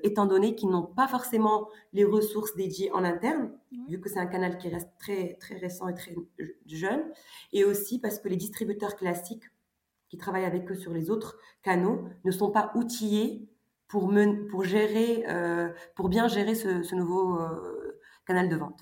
étant 0.04 0.26
donné 0.26 0.54
qu'ils 0.54 0.68
n'ont 0.70 0.86
pas 0.86 1.08
forcément 1.08 1.68
les 1.92 2.04
ressources 2.04 2.54
dédiées 2.54 2.90
en 2.92 3.02
interne, 3.04 3.50
vu 3.88 4.00
que 4.00 4.08
c'est 4.08 4.20
un 4.20 4.26
canal 4.26 4.58
qui 4.58 4.68
reste 4.68 4.90
très, 4.98 5.34
très 5.40 5.56
récent 5.56 5.88
et 5.88 5.94
très 5.94 6.14
jeune, 6.66 7.02
et 7.52 7.64
aussi 7.64 7.98
parce 7.98 8.18
que 8.20 8.28
les 8.28 8.36
distributeurs 8.36 8.94
classiques 8.96 9.44
qui 10.16 10.22
travaillent 10.22 10.46
avec 10.46 10.70
eux 10.70 10.74
sur 10.74 10.92
les 10.92 11.10
autres 11.10 11.36
canaux 11.62 12.08
ne 12.24 12.30
sont 12.30 12.50
pas 12.50 12.72
outillés 12.74 13.50
pour, 13.86 14.10
pour, 14.50 14.64
gérer, 14.64 15.24
euh, 15.28 15.68
pour 15.94 16.08
bien 16.08 16.26
gérer 16.26 16.54
ce, 16.54 16.82
ce 16.82 16.94
nouveau 16.94 17.38
euh, 17.38 18.00
canal 18.26 18.48
de 18.48 18.56
vente. 18.56 18.80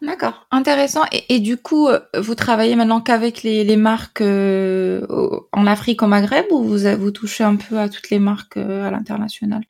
D'accord, 0.00 0.46
intéressant. 0.52 1.02
Et, 1.10 1.34
et 1.34 1.40
du 1.40 1.56
coup, 1.56 1.88
euh, 1.88 1.98
vous 2.18 2.36
travaillez 2.36 2.76
maintenant 2.76 3.00
qu'avec 3.00 3.42
les, 3.42 3.64
les 3.64 3.76
marques 3.76 4.20
euh, 4.20 5.04
en 5.52 5.66
Afrique, 5.66 6.02
au 6.02 6.06
Maghreb, 6.06 6.46
ou 6.52 6.62
vous, 6.62 6.78
vous 6.98 7.10
touchez 7.10 7.42
un 7.42 7.56
peu 7.56 7.78
à 7.78 7.88
toutes 7.88 8.10
les 8.10 8.20
marques 8.20 8.56
à 8.56 8.90
l'international? 8.90 9.64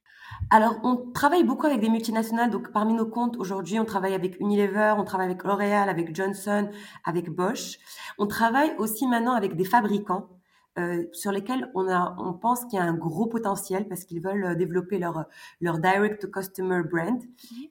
Alors, 0.50 0.76
on 0.82 0.96
travaille 1.12 1.44
beaucoup 1.44 1.66
avec 1.66 1.80
des 1.80 1.88
multinationales. 1.88 2.50
Donc, 2.50 2.72
parmi 2.72 2.92
nos 2.94 3.06
comptes, 3.06 3.36
aujourd'hui, 3.38 3.78
on 3.78 3.84
travaille 3.84 4.14
avec 4.14 4.38
Unilever, 4.40 4.94
on 4.98 5.04
travaille 5.04 5.26
avec 5.26 5.42
L'Oréal, 5.44 5.88
avec 5.88 6.14
Johnson, 6.14 6.68
avec 7.04 7.30
Bosch. 7.30 7.78
On 8.18 8.26
travaille 8.26 8.72
aussi 8.78 9.06
maintenant 9.06 9.34
avec 9.34 9.56
des 9.56 9.64
fabricants 9.64 10.28
euh, 10.78 11.04
sur 11.12 11.32
lesquels 11.32 11.70
on, 11.74 11.88
a, 11.88 12.14
on 12.18 12.32
pense 12.32 12.64
qu'il 12.64 12.78
y 12.78 12.82
a 12.82 12.84
un 12.84 12.94
gros 12.94 13.26
potentiel 13.26 13.88
parce 13.88 14.04
qu'ils 14.04 14.20
veulent 14.20 14.44
euh, 14.44 14.54
développer 14.54 14.98
leur, 14.98 15.26
leur 15.60 15.78
direct-to-customer 15.78 16.82
brand. 16.90 17.20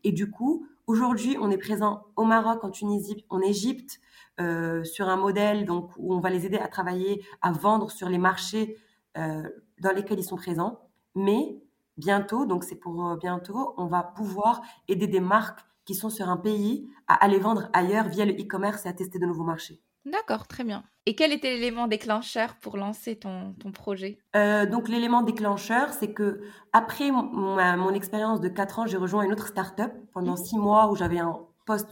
Et 0.03 0.11
du 0.11 0.29
coup, 0.29 0.67
aujourd'hui, 0.87 1.37
on 1.39 1.49
est 1.49 1.57
présent 1.57 2.03
au 2.15 2.25
Maroc, 2.25 2.63
en 2.63 2.69
Tunisie, 2.69 3.25
en 3.29 3.39
Égypte, 3.39 3.99
euh, 4.41 4.83
sur 4.83 5.07
un 5.07 5.17
modèle 5.17 5.65
donc, 5.65 5.91
où 5.97 6.13
on 6.13 6.19
va 6.19 6.29
les 6.29 6.45
aider 6.45 6.57
à 6.57 6.67
travailler, 6.67 7.23
à 7.41 7.51
vendre 7.51 7.89
sur 7.91 8.09
les 8.09 8.17
marchés 8.17 8.77
euh, 9.17 9.43
dans 9.79 9.91
lesquels 9.91 10.19
ils 10.19 10.23
sont 10.23 10.37
présents. 10.37 10.79
Mais 11.15 11.57
bientôt, 11.97 12.45
donc 12.45 12.63
c'est 12.63 12.75
pour 12.75 13.17
bientôt, 13.17 13.73
on 13.77 13.87
va 13.87 14.03
pouvoir 14.03 14.61
aider 14.87 15.07
des 15.07 15.19
marques 15.19 15.61
qui 15.85 15.95
sont 15.95 16.09
sur 16.09 16.29
un 16.29 16.37
pays 16.37 16.87
à 17.07 17.15
aller 17.15 17.39
vendre 17.39 17.69
ailleurs 17.73 18.07
via 18.07 18.23
le 18.23 18.33
e-commerce 18.33 18.85
et 18.85 18.89
à 18.89 18.93
tester 18.93 19.19
de 19.19 19.25
nouveaux 19.25 19.43
marchés. 19.43 19.81
D'accord, 20.05 20.47
très 20.47 20.63
bien. 20.63 20.83
Et 21.05 21.15
quel 21.15 21.33
était 21.33 21.51
l'élément 21.51 21.87
déclencheur 21.87 22.55
pour 22.61 22.77
lancer 22.77 23.17
ton, 23.17 23.53
ton 23.53 23.71
projet? 23.71 24.19
Euh, 24.35 24.65
Donc 24.65 24.87
l'élément 24.87 25.23
déclencheur, 25.23 25.91
c'est 25.91 26.13
que 26.13 26.41
après 26.71 27.11
mon, 27.11 27.93
expérience 27.93 28.39
de 28.39 28.47
4 28.47 28.79
ans, 28.79 28.85
j'ai 28.85 28.97
rejoint 28.97 29.23
une 29.23 29.33
autre 29.33 29.47
start-up 29.47 29.91
pendant 30.13 30.35
6 30.35 30.55
mhm. 30.55 30.61
mois 30.61 30.91
où 30.91 30.95
j'avais 30.95 31.19
un 31.19 31.39
poste 31.65 31.89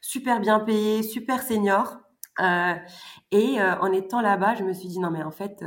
super 0.00 0.40
bien 0.40 0.60
payé, 0.60 1.02
super 1.02 1.42
senior. 1.42 1.98
Euh, 2.40 2.74
et 3.30 3.60
euh, 3.60 3.78
en 3.80 3.90
étant 3.92 4.20
là-bas, 4.20 4.54
je 4.56 4.64
me 4.64 4.72
suis 4.72 4.88
dit 4.88 4.98
non 4.98 5.10
mais 5.10 5.22
en 5.22 5.30
fait, 5.30 5.64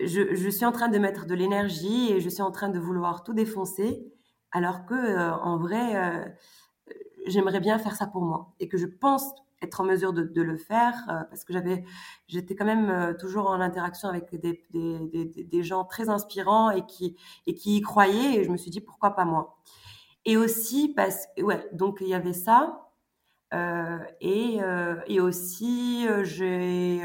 je, 0.00 0.34
je, 0.34 0.50
suis 0.50 0.66
en 0.66 0.72
train 0.72 0.88
de 0.88 0.98
mettre 0.98 1.24
de 1.24 1.34
l'énergie 1.34 2.12
et 2.12 2.20
je 2.20 2.28
suis 2.28 2.42
en 2.42 2.50
train 2.50 2.68
de 2.68 2.78
vouloir 2.78 3.22
tout 3.22 3.32
défoncer, 3.32 4.12
alors 4.52 4.84
que 4.84 5.30
en 5.40 5.56
vrai, 5.56 6.36
j'aimerais 7.26 7.60
bien 7.60 7.78
faire 7.78 7.96
ça 7.96 8.06
pour 8.06 8.22
moi 8.22 8.54
et 8.60 8.68
que 8.68 8.76
je 8.76 8.86
pense 8.86 9.24
être 9.64 9.80
en 9.80 9.84
mesure 9.84 10.12
de, 10.12 10.42
le 10.42 10.56
faire 10.56 10.94
euh, 11.08 11.24
parce 11.28 11.44
que 11.44 11.52
j'avais, 11.52 11.84
j'étais 12.28 12.54
quand 12.54 12.64
même 12.64 12.88
euh, 12.88 13.14
toujours 13.14 13.48
en 13.48 13.60
interaction 13.60 14.08
avec 14.08 14.34
des, 14.34 14.64
des, 14.70 15.44
des, 15.44 15.62
gens 15.62 15.84
très 15.84 16.08
inspirants 16.08 16.70
et 16.70 16.86
qui, 16.86 17.16
et 17.46 17.54
qui 17.54 17.78
y 17.78 17.80
croyaient 17.80 18.40
et 18.40 18.44
je 18.44 18.50
me 18.50 18.56
suis 18.56 18.70
dit 18.70 18.80
pourquoi 18.80 19.10
pas 19.10 19.24
moi? 19.24 19.56
Et 20.24 20.36
aussi 20.36 20.92
parce 20.94 21.26
ouais, 21.38 21.68
donc 21.72 21.98
il 22.00 22.08
y 22.08 22.14
avait 22.14 22.32
ça. 22.32 22.80
Euh, 23.52 23.98
et, 24.20 24.58
et 25.06 25.20
aussi, 25.20 26.08
j'ai, 26.24 27.00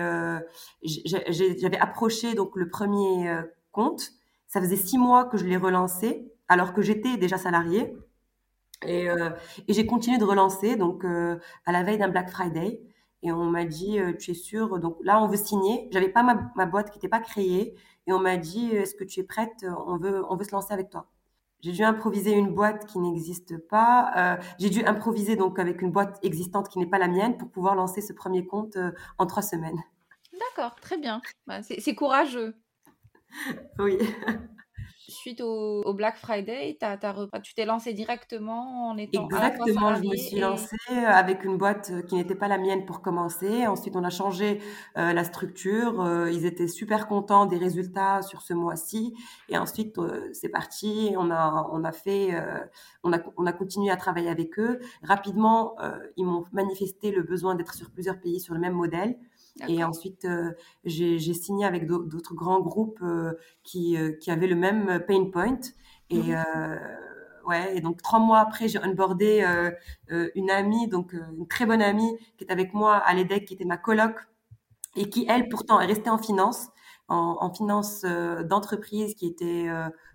j'avais 0.82 1.78
approché 1.78 2.34
donc 2.34 2.56
le 2.56 2.70
premier 2.70 3.40
compte. 3.72 4.10
Ça 4.48 4.60
faisait 4.60 4.78
six 4.78 4.98
mois 4.98 5.26
que 5.26 5.38
je 5.38 5.46
l'ai 5.46 5.58
relancé, 5.58 6.32
alors 6.48 6.74
que 6.74 6.82
j'étais 6.82 7.18
déjà 7.18 7.38
salariée. 7.38 7.96
Et, 8.86 9.10
euh, 9.10 9.30
et 9.68 9.74
j'ai 9.74 9.86
continué 9.86 10.18
de 10.18 10.24
relancer, 10.24 10.76
donc 10.76 11.04
euh, 11.04 11.38
à 11.66 11.72
la 11.72 11.84
veille 11.84 11.98
d'un 11.98 12.08
Black 12.08 12.30
Friday. 12.30 12.82
Et 13.22 13.32
on 13.32 13.44
m'a 13.46 13.66
dit, 13.66 14.00
euh, 14.00 14.14
tu 14.14 14.32
es 14.32 14.34
sûr 14.34 14.80
Donc 14.80 14.98
là, 15.04 15.22
on 15.22 15.28
veut 15.28 15.38
signer. 15.38 15.90
J'avais 15.92 16.10
pas 16.10 16.24
ma, 16.24 16.52
ma 16.56 16.66
boîte 16.66 16.92
qui 16.92 16.98
n'était 16.98 17.10
pas 17.10 17.20
créée. 17.20 17.76
Et 18.08 18.14
on 18.14 18.20
m'a 18.20 18.38
dit, 18.38 18.72
est-ce 18.72 18.96
que 18.96 19.04
tu 19.04 19.20
es 19.20 19.24
prête? 19.24 19.66
On 19.88 19.98
veut, 19.98 20.24
on 20.30 20.38
veut 20.38 20.46
se 20.46 20.52
lancer 20.52 20.74
avec 20.74 20.90
toi. 20.90 21.08
J'ai 21.62 21.74
dû 21.74 21.84
improviser 21.84 22.32
une 22.32 22.54
boîte 22.54 22.86
qui 22.86 23.00
n'existe 23.00 23.58
pas. 23.68 24.40
J'ai 24.60 24.70
dû 24.70 24.82
improviser 24.86 25.36
donc 25.36 25.60
avec 25.60 25.82
une 25.82 25.92
boîte 25.92 26.18
existante 26.24 26.70
qui 26.70 26.80
n'est 26.80 26.88
pas 26.88 26.98
la 26.98 27.10
mienne 27.10 27.38
pour 27.38 27.50
pouvoir 27.52 27.76
lancer 27.76 28.00
ce 28.00 28.14
premier 28.14 28.48
compte 28.48 28.78
en 29.18 29.26
trois 29.26 29.44
semaines. 29.44 29.84
D'accord, 30.32 30.80
très 30.80 30.98
bien. 30.98 31.22
Bah, 31.48 31.62
c'est 31.62 31.96
courageux. 31.96 32.56
oui 33.78 33.98
suite 35.10 35.42
au, 35.42 35.94
Black 35.94 36.18
Friday, 36.18 36.78
tu 37.44 37.54
t'es 37.54 37.66
lancé 37.66 37.94
directement 37.94 38.90
en 38.90 38.98
étant 38.98 39.26
Exactement, 39.26 39.96
je 39.96 40.04
me 40.04 40.16
suis 40.16 40.40
lancée 40.40 40.76
euh, 40.92 41.06
avec 41.06 41.44
une 41.44 41.58
boîte 41.58 41.92
euh, 41.92 42.02
qui 42.02 42.16
n'était 42.16 42.36
pas 42.36 42.48
la 42.48 42.58
mienne 42.58 42.86
pour 42.86 43.02
commencer. 43.02 43.68
Ensuite, 43.68 43.96
on 43.96 44.04
a 44.04 44.10
changé 44.10 44.62
euh, 44.98 45.14
la 45.14 45.24
structure. 45.24 46.06
ils 46.32 46.46
étaient 46.46 46.68
super 46.68 47.08
contents 47.08 47.46
des 47.46 47.58
résultats 47.58 48.22
sur 48.22 48.42
ce 48.42 48.54
mois-ci. 48.54 49.14
Et 49.50 49.58
ensuite, 49.58 50.00
c'est 50.34 50.50
parti. 50.50 51.14
On 51.18 51.32
a, 51.32 51.68
on 51.72 51.84
a 51.84 51.92
fait, 51.92 52.30
on 53.04 53.12
a, 53.14 53.20
on 53.38 53.46
a 53.46 53.54
continué 53.54 53.92
à 53.92 53.98
travailler 53.98 54.30
avec 54.30 54.60
eux. 54.60 54.80
Rapidement, 55.04 55.76
ils 56.18 56.26
m'ont 56.26 56.46
manifesté 56.52 57.12
le 57.12 57.24
besoin 57.24 57.56
d'être 57.56 57.74
sur 57.74 57.90
plusieurs 57.92 58.20
pays 58.20 58.40
sur 58.40 58.54
le 58.54 58.60
même 58.60 58.74
modèle. 58.74 59.18
Et 59.68 59.84
ensuite, 59.84 60.26
euh, 60.26 60.52
j'ai 60.86 61.34
signé 61.34 61.66
avec 61.66 61.86
d'autres 61.86 62.34
grands 62.34 62.62
groupes 62.62 63.00
euh, 63.02 63.34
qui, 63.64 63.98
euh, 63.98 64.12
qui, 64.14 64.32
avaient 64.32 64.48
le 64.48 64.56
même 64.56 65.04
pain 65.08 65.26
point. 65.26 65.60
Et, 66.10 66.34
mmh 66.34 66.44
ouais, 67.48 67.78
et 67.78 67.82
donc, 67.82 68.04
trois 68.04 68.20
mois 68.20 68.40
après, 68.40 68.68
j'ai 68.68 68.78
onboardé 68.78 69.44
une 70.10 70.52
amie, 70.52 70.88
donc 70.88 71.14
une 71.14 71.48
très 71.48 71.66
bonne 71.66 71.82
amie, 71.82 72.16
qui 72.38 72.44
est 72.44 72.52
avec 72.52 72.76
moi 72.76 72.98
à 72.98 73.14
l'EDEC, 73.16 73.46
qui 73.46 73.56
était 73.56 73.66
ma 73.66 73.78
coloc, 73.78 74.16
et 74.96 75.10
qui, 75.10 75.26
elle, 75.28 75.50
pourtant, 75.50 75.80
est 75.80 75.88
restée 75.88 76.12
en 76.12 76.20
finance, 76.20 76.68
en, 77.08 77.38
en 77.40 77.52
finance 77.52 78.06
d'entreprise, 78.46 79.16
qui 79.16 79.26
était, 79.26 79.68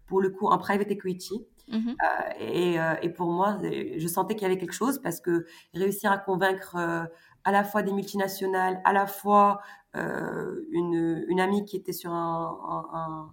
pour 0.06 0.20
le 0.20 0.30
coup, 0.30 0.46
en 0.46 0.58
private 0.58 0.90
equity. 0.92 1.44
Mmh 1.68 1.94
et, 2.38 2.76
et, 3.02 3.08
pour 3.08 3.30
moi, 3.30 3.58
je 3.62 4.06
sentais 4.06 4.34
qu'il 4.34 4.42
y 4.42 4.46
avait 4.46 4.58
quelque 4.58 4.72
chose 4.72 5.00
parce 5.00 5.20
que 5.20 5.46
réussir 5.72 6.12
à 6.12 6.18
convaincre 6.18 7.08
à 7.44 7.52
la 7.52 7.64
fois 7.64 7.82
des 7.82 7.92
multinationales, 7.92 8.80
à 8.84 8.92
la 8.92 9.06
fois 9.06 9.60
euh, 9.96 10.64
une, 10.72 11.40
amie 11.40 11.64
qui 11.64 11.76
était 11.76 11.92
sur 11.92 12.10
un, 12.12 13.32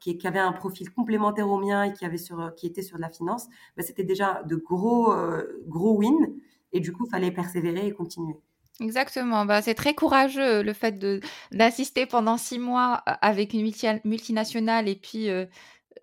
qui, 0.00 0.18
avait 0.24 0.38
un 0.38 0.52
profil 0.52 0.90
complémentaire 0.90 1.48
au 1.48 1.58
mien 1.58 1.84
et 1.84 1.92
qui 1.92 2.04
avait 2.04 2.18
sur 2.18 2.54
qui 2.56 2.66
était 2.66 2.82
sur 2.82 2.96
de 2.96 3.02
la 3.02 3.10
finance, 3.10 3.46
bah, 3.76 3.82
c'était 3.82 4.04
déjà 4.04 4.42
de 4.44 4.56
gros 4.56 5.12
euh, 5.12 5.62
gros 5.66 5.96
wins 5.96 6.32
et 6.72 6.80
du 6.80 6.92
coup 6.92 7.06
fallait 7.06 7.30
persévérer 7.30 7.86
et 7.86 7.92
continuer. 7.92 8.36
Exactement, 8.80 9.46
bah, 9.46 9.62
c'est 9.62 9.74
très 9.74 9.94
courageux 9.94 10.62
le 10.62 10.72
fait 10.74 11.02
d'assister 11.50 12.04
pendant 12.04 12.36
six 12.36 12.58
mois 12.58 12.96
avec 13.22 13.54
une 13.54 13.62
multinationale 14.04 14.86
et 14.88 14.96
puis 14.96 15.30
euh, 15.30 15.46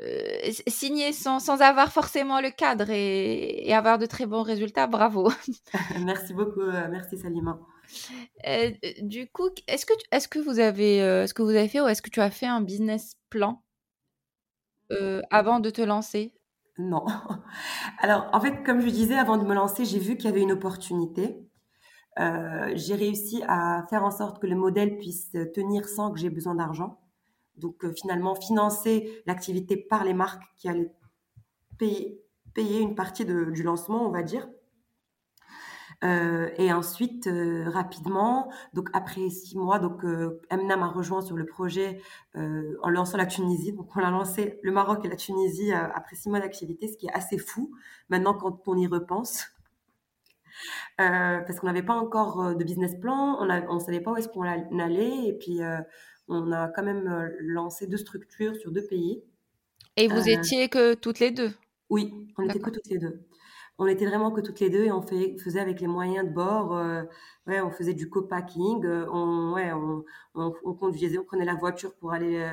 euh, 0.01 0.51
signer 0.67 1.13
sans, 1.13 1.39
sans, 1.39 1.61
avoir 1.61 1.91
forcément 1.91 2.41
le 2.41 2.49
cadre 2.49 2.89
et, 2.89 3.67
et, 3.67 3.73
avoir 3.73 3.99
de 3.99 4.05
très 4.07 4.25
bons 4.25 4.41
résultats, 4.41 4.87
bravo. 4.87 5.29
merci 6.03 6.33
beaucoup, 6.33 6.61
euh, 6.61 6.87
merci 6.89 7.17
Salima. 7.17 7.59
Euh, 8.47 8.71
du 9.01 9.29
coup, 9.29 9.49
est-ce 9.67 9.85
que, 9.85 9.93
est-ce 10.11 10.27
que 10.27 10.39
vous 10.39 10.59
avez, 10.59 11.27
ce 11.27 11.33
que 11.33 11.43
vous 11.43 11.49
avez 11.49 11.67
fait 11.67 11.79
ou 11.79 11.87
est-ce 11.87 12.01
que 12.01 12.09
tu 12.09 12.21
as 12.21 12.31
fait 12.31 12.47
un 12.47 12.61
business 12.61 13.17
plan 13.29 13.63
avant 15.31 15.59
de 15.59 15.69
te 15.69 15.81
lancer? 15.81 16.33
Non. 16.77 17.05
Alors, 17.99 18.29
en 18.31 18.39
fait, 18.39 18.63
comme 18.63 18.81
je 18.81 18.89
disais, 18.89 19.15
avant 19.15 19.37
de 19.37 19.43
me 19.43 19.53
lancer, 19.53 19.85
j'ai 19.85 19.99
vu 19.99 20.17
qu'il 20.17 20.25
y 20.25 20.33
avait 20.33 20.41
une 20.41 20.51
opportunité. 20.51 21.47
j'ai 22.17 22.95
réussi 22.95 23.43
à 23.47 23.85
faire 23.89 24.03
en 24.03 24.11
sorte 24.11 24.41
que 24.41 24.47
le 24.47 24.55
modèle 24.55 24.97
puisse 24.97 25.31
tenir 25.53 25.87
sans 25.87 26.11
que 26.11 26.19
j'ai 26.19 26.29
besoin 26.29 26.55
d'argent. 26.55 27.02
Donc 27.57 27.85
euh, 27.85 27.93
finalement, 27.93 28.35
financer 28.35 29.23
l'activité 29.25 29.77
par 29.77 30.03
les 30.03 30.13
marques 30.13 30.43
qui 30.57 30.69
allaient 30.69 30.91
payer, 31.77 32.21
payer 32.53 32.79
une 32.79 32.95
partie 32.95 33.25
du 33.25 33.63
lancement, 33.63 34.07
on 34.07 34.11
va 34.11 34.23
dire. 34.23 34.47
Euh, 36.03 36.49
et 36.57 36.73
ensuite, 36.73 37.27
euh, 37.27 37.69
rapidement, 37.69 38.51
donc 38.73 38.89
après 38.93 39.29
six 39.29 39.57
mois, 39.57 39.79
donc 39.79 40.03
euh, 40.03 40.41
m'a 40.51 40.87
rejoint 40.87 41.21
sur 41.21 41.37
le 41.37 41.45
projet 41.45 42.01
en 42.35 42.89
lançant 42.89 43.17
la 43.17 43.25
Tunisie. 43.25 43.73
Donc 43.73 43.95
on 43.95 44.01
a 44.01 44.11
lancé 44.11 44.59
le 44.63 44.71
Maroc 44.71 45.05
et 45.05 45.09
la 45.09 45.15
Tunisie 45.15 45.71
après 45.71 46.15
six 46.15 46.29
mois 46.29 46.39
d'activité, 46.39 46.87
ce 46.87 46.97
qui 46.97 47.07
est 47.07 47.13
assez 47.13 47.37
fou 47.37 47.71
maintenant 48.09 48.33
quand 48.33 48.67
on 48.67 48.75
y 48.75 48.87
repense. 48.87 49.45
parce 50.97 51.59
qu'on 51.59 51.67
n'avait 51.67 51.83
pas 51.83 51.95
encore 51.95 52.55
de 52.55 52.63
business 52.63 52.95
plan, 52.99 53.37
on 53.39 53.75
ne 53.75 53.79
savait 53.79 54.01
pas 54.01 54.11
où 54.11 54.17
est-ce 54.17 54.29
qu'on 54.29 54.43
allait, 54.43 55.27
et 55.27 55.33
puis 55.33 55.59
on 56.27 56.51
a 56.51 56.69
quand 56.69 56.83
même 56.83 57.07
euh, 57.07 57.29
lancé 57.39 57.87
deux 57.87 57.97
structures 57.97 58.55
sur 58.55 58.71
deux 58.71 58.85
pays. 58.85 59.23
Et 59.97 60.07
vous 60.07 60.27
euh, 60.27 60.31
étiez 60.31 60.69
que 60.69 60.93
toutes 60.93 61.19
les 61.19 61.31
deux? 61.31 61.51
Oui, 61.89 62.13
on 62.37 62.43
n'était 62.43 62.59
que 62.59 62.69
toutes 62.69 62.89
les 62.89 62.97
deux. 62.97 63.21
On 63.79 63.87
était 63.87 64.05
vraiment 64.05 64.31
que 64.31 64.41
toutes 64.41 64.59
les 64.59 64.69
deux 64.69 64.83
et 64.83 64.91
on 64.91 65.01
fait, 65.01 65.35
faisait 65.39 65.59
avec 65.59 65.81
les 65.81 65.87
moyens 65.87 66.27
de 66.27 66.33
bord. 66.33 66.77
Euh, 66.77 67.03
ouais, 67.47 67.59
on 67.59 67.71
faisait 67.71 67.95
du 67.95 68.07
co-packing, 68.07 68.85
on, 68.85 69.53
ouais, 69.53 69.73
on, 69.73 70.03
on, 70.35 70.73
conduisait, 70.73 71.17
on 71.17 71.23
prenait 71.23 71.45
la 71.45 71.55
voiture 71.55 71.95
pour 71.95 72.13
aller 72.13 72.47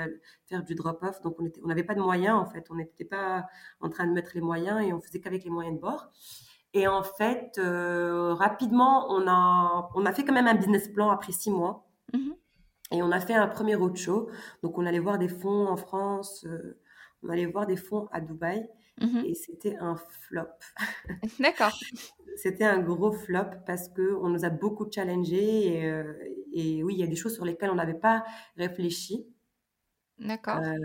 faire 0.47 0.65
du 0.65 0.75
drop-off. 0.75 1.21
Donc 1.21 1.37
on 1.39 1.67
n'avait 1.67 1.83
on 1.83 1.87
pas 1.87 1.95
de 1.95 2.01
moyens 2.01 2.37
en 2.37 2.47
fait. 2.47 2.67
On 2.71 2.75
n'était 2.75 3.05
pas 3.05 3.47
en 3.81 3.91
train 3.91 4.07
de 4.07 4.13
mettre 4.13 4.31
les 4.35 4.41
moyens 4.41 4.83
et 4.83 4.95
on 4.95 5.01
faisait 5.01 5.21
qu'avec 5.21 5.45
les 5.45 5.51
moyens 5.51 5.77
de 5.77 5.81
bord. 5.81 6.11
Et 6.73 6.89
en 6.89 7.03
fait, 7.03 7.61
rapidement, 7.61 9.13
on 9.13 9.29
a, 9.29 9.91
on 9.95 10.07
a 10.07 10.13
fait 10.13 10.25
quand 10.25 10.33
même 10.33 10.47
un 10.47 10.55
business 10.55 10.89
plan 10.89 11.11
après 11.11 11.33
six 11.33 11.51
mois. 11.51 11.87
Mmh 12.15 12.31
et 12.91 13.03
on 13.03 13.11
a 13.13 13.21
fait 13.21 13.35
un 13.35 13.47
premier 13.47 13.75
roadshow. 13.75 14.31
Donc, 14.63 14.79
on 14.79 14.87
allait 14.87 14.99
voir 14.99 15.19
des 15.19 15.29
fonds 15.29 15.67
en 15.67 15.77
France, 15.77 16.45
euh, 16.47 16.79
on 17.23 17.29
allait 17.29 17.47
voir 17.47 17.67
des 17.67 17.77
fonds 17.77 18.09
à 18.13 18.21
Dubaï. 18.21 18.69
Mhm. 19.01 19.25
Et 19.25 19.35
c'était 19.35 19.77
un 19.79 19.97
flop. 19.97 20.49
D'accord. 21.41 21.73
c'était 22.37 22.65
un 22.65 22.81
gros 22.81 23.13
flop 23.13 23.51
parce 23.67 23.89
qu'on 23.89 24.29
nous 24.29 24.45
a 24.45 24.51
beaucoup 24.51 24.91
challengés. 24.91 25.79
Et, 25.79 25.87
euh, 25.87 26.13
et, 26.53 26.83
oui, 26.83 26.95
il 26.95 27.01
y 27.01 27.05
a 27.05 27.07
des 27.07 27.17
choses 27.17 27.35
sur 27.35 27.45
lesquelles 27.45 27.71
on 27.71 27.77
n'avait 27.77 27.95
pas 27.95 28.25
réfléchi. 28.57 29.27
D'accord. 30.19 30.59
Euh, 30.59 30.77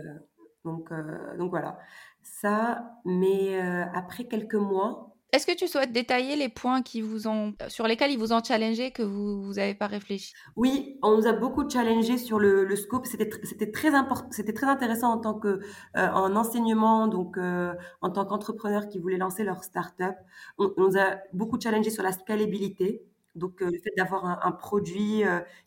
donc, 0.64 0.90
donc 1.38 1.50
voilà. 1.50 1.78
Ça, 2.24 3.00
mais 3.06 3.60
après 3.60 4.24
quelques 4.26 4.56
mois, 4.56 5.05
est-ce 5.32 5.46
que 5.46 5.51
tu 5.51 5.67
souhaites 5.67 5.91
détailler 5.91 6.38
les 6.38 6.48
points 6.48 6.82
qui 6.82 7.01
vous 7.01 7.27
ont, 7.27 7.53
sur 7.67 7.88
lesquels 7.88 8.12
ils 8.12 8.17
vous 8.17 8.32
ont 8.32 8.41
challengé 8.41 8.91
que 8.91 9.03
vous 9.03 9.53
n'avez 9.55 9.74
pas 9.74 9.88
réfléchi? 9.88 10.34
Oui, 10.55 10.98
on 11.01 11.17
nous 11.17 11.27
a 11.27 11.34
beaucoup 11.34 11.70
challengé 11.70 12.17
sur 12.17 12.39
le, 12.39 12.74
scope. 12.75 13.05
C'était, 13.05 13.72
très 13.72 13.94
important, 13.94 14.29
c'était 14.32 14.53
très 14.53 14.67
intéressant 14.67 15.12
en 15.12 15.17
tant 15.17 15.34
que 15.34 15.60
euh, 15.98 16.10
en 16.10 16.36
enseignement, 16.38 17.08
donc 17.08 17.38
euh, 17.38 17.74
en 18.01 18.12
tant 18.12 18.25
qu'entrepreneur 18.25 18.88
qui 18.88 18.98
voulait 18.98 19.17
lancer 19.17 19.44
leur 19.44 19.63
start-up. 19.63 20.15
On, 20.58 20.72
nous 20.77 20.98
a 20.98 21.17
beaucoup 21.34 21.60
challengé 21.60 21.89
sur 21.89 22.03
la 22.03 22.13
scalabilité. 22.13 23.03
Donc, 23.36 23.62
euh, 23.62 23.70
le 23.70 23.79
fait 23.79 23.91
d'avoir 23.98 24.46
un, 24.46 24.51
produit 24.53 25.24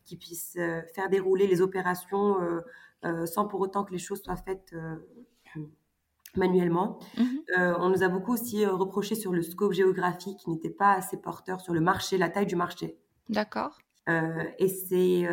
qui 0.07 0.17
puisse 0.17 0.57
faire 0.95 1.11
dérouler 1.11 1.47
les 1.47 1.61
opérations 1.61 2.37
sans 3.27 3.47
pour 3.47 3.61
autant 3.61 3.85
que 3.85 3.93
les 3.93 3.99
choses 3.99 4.23
soient 4.23 4.37
faites 4.37 4.75
manuellement. 6.39 6.99
Mhm. 7.19 7.77
on 7.81 7.89
nous 7.91 8.03
a 8.03 8.09
beaucoup 8.09 8.33
aussi 8.33 8.65
reproché 8.67 9.15
sur 9.15 9.33
le 9.33 9.43
scope 9.43 9.73
géographique 9.73 10.39
qui 10.39 10.51
n'était 10.51 10.71
pas 10.71 10.93
assez 10.93 11.21
porteur 11.21 11.61
sur 11.61 11.75
le 11.75 11.81
marché, 11.81 12.19
la 12.19 12.29
taille 12.29 12.47
du 12.47 12.57
marché. 12.57 12.99
D'accord. 13.29 13.77
et 14.07 14.69
c'est 14.69 15.29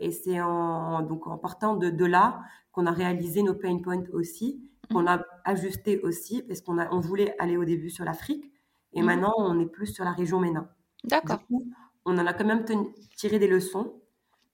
et 0.00 0.10
c'est 0.10 0.40
en 0.40 1.02
donc 1.02 1.26
en 1.26 1.38
partant 1.38 1.76
de, 1.76 1.88
de 1.90 2.04
là 2.04 2.40
qu'on 2.72 2.86
a 2.86 2.92
réalisé 2.92 3.42
nos 3.42 3.54
pain 3.54 3.78
points 3.78 4.04
aussi, 4.12 4.62
qu'on 4.92 5.02
mhm. 5.02 5.08
a 5.08 5.24
ajusté 5.44 6.00
aussi 6.02 6.42
parce 6.42 6.60
qu'on 6.60 6.78
a 6.78 6.92
on 6.92 7.00
voulait 7.00 7.34
aller 7.38 7.56
au 7.56 7.64
début 7.64 7.90
sur 7.90 8.04
l'Afrique 8.04 8.52
et 8.92 9.00
mhm. 9.00 9.06
maintenant 9.06 9.34
on 9.38 9.58
est 9.60 9.66
plus 9.66 9.86
sur 9.86 10.04
la 10.04 10.12
région 10.12 10.40
MENA. 10.40 10.74
D'accord. 11.04 11.40
On 12.04 12.18
en 12.18 12.26
a 12.26 12.32
quand 12.32 12.44
même 12.46 12.64
tiré 13.16 13.38
des 13.38 13.48
leçons 13.48 13.97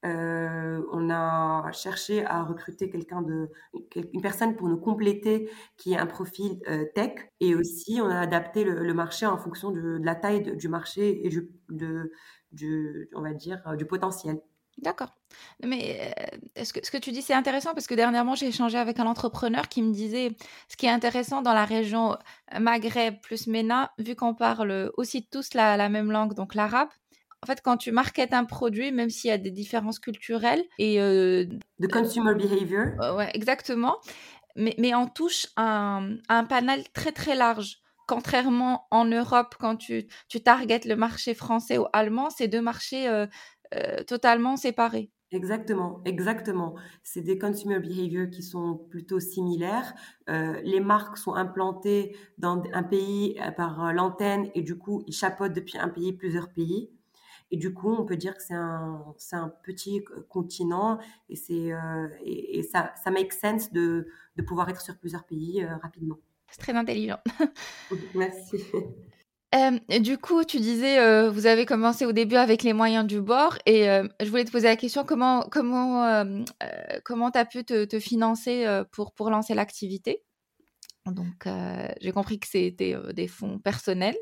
euh, 0.05 0.83
on 0.93 1.09
a 1.11 1.71
cherché 1.73 2.25
à 2.27 2.43
recruter 2.43 2.91
quelqu'un 2.91 3.23
de, 3.23 3.51
une 4.13 4.21
personne 4.21 4.55
pour 4.55 4.69
nous 4.69 4.77
compléter 4.77 5.51
qui 5.77 5.95
ait 5.95 5.99
un 5.99 6.07
profil 6.07 6.61
euh, 6.69 6.85
tech 6.95 7.13
et 7.41 7.55
aussi 7.55 8.01
on 8.03 8.09
a 8.09 8.21
adapté 8.21 8.65
le, 8.65 8.95
marché 8.95 9.25
en 9.25 9.39
fonction 9.39 9.71
de, 9.71 9.99
la 10.03 10.15
taille 10.15 10.57
du 10.57 10.69
marché 10.69 11.27
et 11.27 11.31
du, 11.31 11.49
de, 11.71 12.11
on 13.15 13.23
va 13.23 13.33
dire, 13.33 13.63
euh, 13.67 13.77
du 13.77 13.87
potentiel. 13.87 14.41
D'accord. 14.79 15.15
Mais 15.65 16.13
ce 16.61 16.73
que, 16.73 16.85
ce 16.85 16.91
que 16.91 16.97
tu 16.97 17.13
dis, 17.13 17.23
c'est 17.23 17.33
intéressant 17.33 17.75
parce 17.75 17.87
que 17.87 17.95
dernièrement, 17.95 18.35
j'ai 18.35 18.49
échangé 18.49 18.77
avec 18.77 18.99
un 18.99 19.07
entrepreneur 19.07 19.69
qui 19.69 19.83
me 19.83 19.93
disait 19.93 20.37
ce 20.69 20.77
qui 20.77 20.87
est 20.87 20.91
intéressant 20.91 21.43
dans 21.43 21.55
la 21.55 21.65
région 21.65 22.17
Maghreb 22.59 23.21
plus 23.21 23.47
MENA, 23.47 23.93
vu 23.99 24.17
qu'on 24.17 24.35
parle 24.35 24.91
aussi 24.97 25.29
tous 25.29 25.55
la 25.55 25.89
même 25.89 26.11
langue, 26.11 26.35
donc 26.35 26.57
l'arabe, 26.57 26.89
en 27.45 27.47
fait, 27.47 27.61
quand 27.61 27.77
tu 27.77 27.93
marketes 27.93 28.33
un 28.33 28.47
produit, 28.47 28.91
même 28.91 29.11
s'il 29.11 29.29
y 29.29 29.33
a 29.33 29.37
des 29.37 29.51
différences 29.51 29.99
culturelles 29.99 30.65
et 30.79 30.99
euh, 30.99 31.45
de 31.79 31.87
consumer 31.87 32.35
behavior. 32.35 32.87
Euh, 33.03 33.17
ouais, 33.17 33.31
exactement. 33.35 33.99
Mais, 34.57 34.75
mais 34.79 34.95
on 34.95 35.09
touche 35.09 35.49
un, 35.59 36.17
un 36.31 36.45
panel 36.45 36.85
très 36.95 37.13
très 37.13 37.35
large. 37.35 37.81
Contrairement 38.09 38.87
en 38.91 39.05
Europe, 39.05 39.57
quand 39.61 39.77
tu, 39.77 40.07
tu 40.29 40.43
targetes 40.43 40.87
le 40.87 40.97
marché 40.97 41.35
français 41.35 41.77
ou 41.77 41.85
allemand, 41.93 42.31
c'est 42.31 42.49
deux 42.49 42.63
marchés 42.63 43.07
euh, 43.09 43.27
totalement 44.07 44.57
séparés. 44.57 45.11
Exactement, 45.31 46.01
exactement. 46.07 46.77
C'est 47.03 47.21
des 47.21 47.39
consumer 47.39 47.79
behavior 47.79 48.31
qui 48.31 48.43
sont 48.43 48.87
plutôt 48.89 49.21
similaires. 49.21 49.93
les 50.29 50.81
marques 50.81 51.19
sont 51.19 51.35
implantées 51.35 52.17
dans 52.39 52.63
un 52.73 52.85
pays 52.85 53.39
par 53.59 53.93
l'antenne 53.93 54.49
et 54.55 54.63
du 54.63 54.79
coup, 54.79 55.03
ils 55.07 55.15
chapeautent 55.15 55.53
depuis 55.53 55.77
un 55.77 55.89
pays 55.89 56.15
plusieurs 56.15 56.51
pays. 56.51 56.94
Et 57.55 57.57
du 57.57 57.73
coup, 57.73 57.95
on 57.95 58.05
peut 58.05 58.17
dire 58.17 58.37
que 58.37 58.43
c'est 58.43 58.53
un, 58.53 59.15
un, 59.31 59.49
petit 59.63 60.03
continent 60.29 60.99
et, 61.29 61.37
c'est, 61.37 61.73
euh, 61.73 62.09
et, 62.25 62.65
ça, 62.65 62.93
ça 63.05 63.13
make 63.13 63.33
sense 63.33 63.73
de, 63.73 64.09
de, 64.35 64.43
pouvoir 64.43 64.69
être 64.71 64.81
sur 64.81 64.99
plusieurs 64.99 65.23
pays 65.23 65.63
euh, 65.63 65.77
rapidement. 65.81 66.17
C'est 66.51 66.59
très 66.59 66.73
intelligent. 66.73 67.19
Merci. 68.15 68.57
Euh, 69.55 70.01
du 70.01 70.19
coup, 70.19 70.43
tu 70.43 70.59
disais, 70.59 71.29
vous 71.29 71.47
avez 71.47 71.65
commencé 71.65 72.05
au 72.05 72.11
début 72.11 72.35
avec 72.35 72.65
les 72.65 72.73
moyens 72.73 73.07
du 73.07 73.21
bord, 73.21 73.57
et 73.67 73.85
je 73.85 74.29
voulais 74.29 74.45
te 74.45 74.51
poser 74.51 74.67
la 74.67 74.75
question 74.75 75.05
comment 75.05 75.43
comment 75.43 76.25
comment 77.05 77.29
as 77.29 77.45
pu 77.45 77.65
te, 77.65 77.85
te 77.85 78.01
financer 78.01 78.67
pour 78.91 79.15
pour 79.15 79.31
lancer 79.31 79.55
l'activité? 79.55 80.25
Donc, 81.07 81.47
j'ai 82.01 82.11
compris 82.11 82.41
que 82.41 82.49
c'était 82.49 82.97
des 83.13 83.29
fonds 83.29 83.61
personnels. 83.61 84.17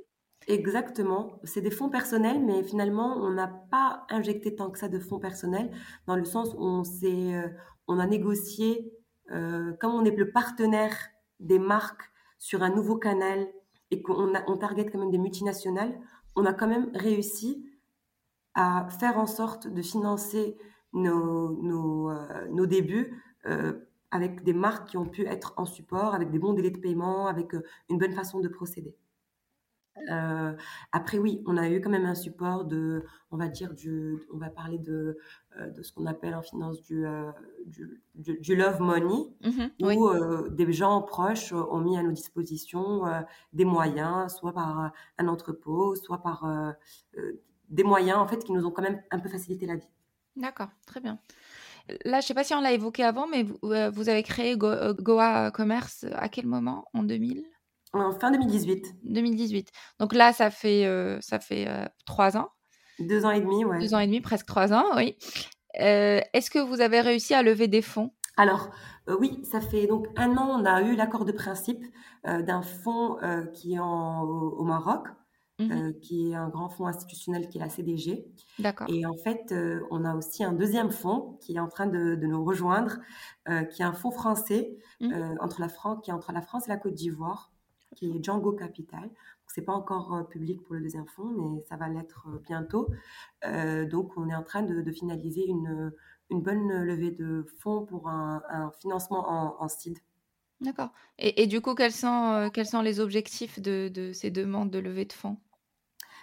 Exactement. 0.49 1.41
C'est 1.45 1.61
des 1.61 1.71
fonds 1.71 1.89
personnels, 1.89 2.45
mais 2.45 2.63
finalement, 2.63 3.17
on 3.17 3.33
n'a 3.33 3.49
pas 3.49 4.07
injecté 4.11 4.55
tant 4.55 4.71
que 4.71 4.79
ça 4.79 4.89
de 4.89 4.99
fonds 4.99 5.19
personnels, 5.19 5.71
dans 6.07 6.17
le 6.17 6.25
sens 6.25 6.55
où 6.55 6.65
on, 6.65 6.83
euh, 7.05 7.49
on 7.89 7.99
a 7.99 8.07
négocié, 8.07 8.93
euh, 9.31 9.73
comme 9.81 9.93
on 9.93 10.05
est 10.05 10.17
le 10.17 10.33
partenaire 10.33 10.97
des 11.41 11.59
marques 11.59 12.11
sur 12.39 12.63
un 12.63 12.71
nouveau 12.71 12.97
canal 12.97 13.47
et 13.91 14.03
qu'on 14.03 14.33
on 14.47 14.57
target 14.57 14.87
quand 14.87 14.99
même 14.99 15.11
des 15.11 15.19
multinationales, 15.19 15.99
on 16.35 16.45
a 16.47 16.53
quand 16.53 16.69
même 16.69 16.91
réussi 16.95 17.65
à 18.55 18.89
faire 18.91 19.19
en 19.19 19.27
sorte 19.27 19.69
de 19.69 19.83
financer 19.83 20.59
nos, 20.93 21.51
nos, 21.63 22.11
euh, 22.11 22.49
nos 22.51 22.67
débuts 22.67 23.23
avec 24.13 24.45
des 24.45 24.53
marques 24.53 24.91
qui 24.91 24.99
ont 24.99 25.07
pu 25.07 25.27
être 25.27 25.55
en 25.57 25.65
support, 25.65 26.15
avec 26.15 26.31
des 26.31 26.39
bons 26.39 26.53
délais 26.53 26.71
de 26.71 26.79
paiement, 26.79 27.27
avec 27.27 27.55
une 27.89 27.99
bonne 27.99 28.13
façon 28.13 28.41
de 28.41 28.49
procéder. 28.49 28.95
Euh, 30.11 30.53
après, 30.93 31.19
oui, 31.19 31.43
on 31.47 31.57
a 31.57 31.69
eu 31.69 31.81
quand 31.81 31.91
même 31.91 32.07
un 32.07 32.15
support 32.15 32.65
de, 32.65 33.05
on 33.31 33.37
va 33.37 33.49
dire, 33.49 33.75
du, 33.75 34.17
on 34.33 34.39
va 34.39 34.49
parler 34.49 34.79
de, 34.79 35.19
euh, 35.59 35.71
de 35.71 35.83
ce 35.83 35.93
qu'on 35.93 36.07
appelle 36.07 36.35
en 36.35 36.43
finance 36.43 36.81
du, 36.83 37.05
euh, 37.07 37.31
du, 38.15 38.57
love 38.57 38.81
money, 38.81 39.29
mmh 39.43 39.97
où 39.97 40.49
des 40.51 40.73
gens 40.73 41.03
proches 41.03 41.53
ont 41.53 41.79
mis 41.79 41.97
à 41.99 42.03
nos 42.03 42.13
dispositions 42.13 43.03
des 43.53 43.65
moyens, 43.65 44.35
soit 44.35 44.53
par 44.53 44.93
un 45.19 45.29
entrepôt, 45.29 45.95
soit 45.95 46.23
par 46.23 46.75
des 47.69 47.85
moyens, 47.85 48.19
en 48.19 48.27
fait, 48.27 48.43
qui 48.45 48.53
nous 48.53 48.65
ont 48.65 48.71
quand 48.71 48.83
même 48.83 49.03
un 49.11 49.19
peu 49.19 49.29
facilité 49.29 49.67
la 49.67 49.77
vie. 49.77 49.89
D'accord, 50.37 50.69
très 50.87 51.01
bien. 51.01 51.19
Là, 52.05 52.13
je 52.13 52.17
ne 52.17 52.21
sais 52.23 52.35
pas 52.35 52.45
si 52.45 52.55
on 52.55 52.61
l'a 52.61 52.73
évoqué 52.73 53.03
avant, 53.03 53.27
mais 53.27 53.43
vous, 53.43 53.59
vous 53.61 54.09
avez 54.09 54.23
créé 54.23 54.57
Goa 54.57 55.51
Commerce 55.51 56.07
à 56.13 56.29
quel 56.29 56.47
moment? 56.47 56.87
En 56.95 57.03
2000 57.03 57.45
en 57.93 58.13
fin 58.13 58.31
2018. 58.31 58.97
2018. 59.05 59.71
Donc 59.99 60.15
là, 60.15 60.33
ça 60.33 60.51
fait, 60.51 60.87
euh, 60.87 61.19
ça 61.21 61.39
fait 61.39 61.69
euh, 61.69 61.85
trois 62.07 62.37
ans. 62.37 62.49
Deux 62.99 63.25
ans 63.25 63.31
et 63.31 63.41
demi, 63.41 63.65
ouais. 63.65 63.81
Deux 63.81 63.95
ans 63.95 63.99
et 63.99 64.07
demi, 64.07 64.21
presque 64.21 64.47
trois 64.47 64.73
ans, 64.73 64.85
oui. 64.97 65.17
Euh, 65.81 66.21
est-ce 66.33 66.51
que 66.51 66.59
vous 66.59 66.81
avez 66.81 67.01
réussi 67.01 67.35
à 67.35 67.43
lever 67.43 67.69
des 67.69 67.83
fonds? 67.83 68.13
Alors, 68.37 68.71
oui, 69.21 69.43
ça 69.45 69.61
fait 69.61 69.87
donc 69.87 70.07
un 70.17 70.37
an, 70.37 70.61
on 70.61 70.65
a 70.65 70.83
eu 70.83 70.97
l'accord 70.97 71.25
de 71.25 71.33
principe 71.33 71.85
d'un 72.25 72.63
fonds 72.63 73.19
qui 73.53 73.75
est 73.75 73.79
en, 73.79 74.23
au, 74.23 74.65
Maroc, 74.65 75.09
mmh 75.59 75.93
qui 76.01 76.31
est 76.31 76.35
un 76.35 76.49
grand 76.49 76.69
fonds 76.71 76.87
institutionnel 76.87 77.49
qui 77.49 77.59
est 77.59 77.61
la 77.61 77.69
CDG. 77.69 78.27
D'accord. 78.59 78.87
Et 78.91 79.05
en 79.05 79.17
fait, 79.17 79.55
on 79.91 80.05
a 80.05 80.15
aussi 80.15 80.45
un 80.45 80.53
deuxième 80.53 80.91
fonds 80.91 81.39
qui 81.43 81.57
est 81.57 81.61
en 81.61 81.69
train 81.69 81.87
de, 81.87 82.15
de 82.15 82.27
nous 82.27 82.43
rejoindre, 82.43 82.99
qui 83.71 83.83
est 83.83 83.85
un 83.85 83.93
fonds 83.93 84.13
français 84.13 84.79
entre 85.41 85.61
la 85.61 85.69
France, 85.69 85.99
qui 86.03 86.11
est 86.11 86.15
entre 86.15 86.33
la 86.33 86.43
France 86.43 86.69
et 86.69 86.71
la 86.71 86.79
Côte 86.79 86.95
d'Ivoire 86.95 87.52
qui 87.95 88.11
est 88.11 88.25
Django 88.25 88.53
Capital. 88.53 89.11
Ce 89.49 89.61
n'est 89.61 89.67
pas 89.67 89.73
encore 89.73 90.15
euh, 90.15 90.23
public 90.23 90.63
pour 90.63 90.75
le 90.75 90.81
deuxième 90.81 91.07
fonds, 91.07 91.31
mais 91.37 91.63
ça 91.69 91.77
va 91.77 91.89
l'être 91.89 92.27
euh, 92.29 92.39
bientôt. 92.39 92.89
Euh, 93.45 93.87
donc, 93.87 94.13
on 94.17 94.29
est 94.29 94.35
en 94.35 94.43
train 94.43 94.63
de, 94.63 94.91
finaliser 94.93 95.47
une, 95.47 95.93
une, 96.31 96.41
bonne 96.41 96.69
levée 96.83 97.11
de 97.11 97.47
fonds 97.59 97.85
pour 97.85 98.09
un, 98.09 98.71
financement 98.81 99.29
en, 99.29 99.57
en 99.63 99.69
seed. 99.69 99.99
D'accord. 100.61 100.91
Et, 101.19 101.47
du 101.47 101.61
coup, 101.61 101.75
quels 101.75 101.93
sont, 101.93 102.51
quels 102.55 102.67
sont 102.67 102.83
les 102.83 103.01
objectifs 103.01 103.61
de, 103.61 103.91
de 103.93 104.13
ces 104.13 104.31
demandes 104.31 104.71
de 104.71 104.79
levée 104.79 105.05
de 105.05 105.13
fonds? 105.13 105.37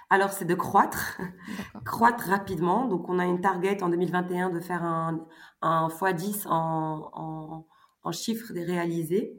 Alors, 0.09 0.31
c'est 0.31 0.45
de 0.45 0.55
croître, 0.55 1.19
croître 1.85 2.29
rapidement. 2.29 2.87
Donc, 2.87 3.09
on 3.09 3.19
a 3.19 3.25
une 3.25 3.41
target 3.41 3.83
en 3.83 3.89
2021 3.89 4.49
de 4.49 4.59
faire 4.59 4.83
un, 4.83 5.27
un 5.61 5.87
x10 5.89 6.47
en, 6.47 7.11
en, 7.13 7.67
en 8.03 8.11
chiffre 8.11 8.51
réalisés 8.53 9.37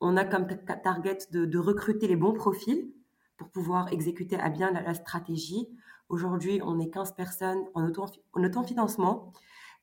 on 0.00 0.16
a 0.16 0.24
comme 0.24 0.46
target 0.82 1.18
de, 1.30 1.58
recruter 1.58 2.06
les 2.06 2.16
bons 2.16 2.32
profils 2.32 2.90
pour 3.36 3.48
pouvoir 3.48 3.92
exécuter 3.92 4.38
à 4.38 4.48
bien 4.50 4.70
la, 4.70 4.94
stratégie. 4.94 5.68
Aujourd'hui, 6.08 6.60
on 6.62 6.78
est 6.78 6.90
15 6.90 7.14
personnes 7.14 7.64
en, 7.74 7.86
auto, 7.86 8.06
en 8.32 8.44
autofinancement. 8.44 9.32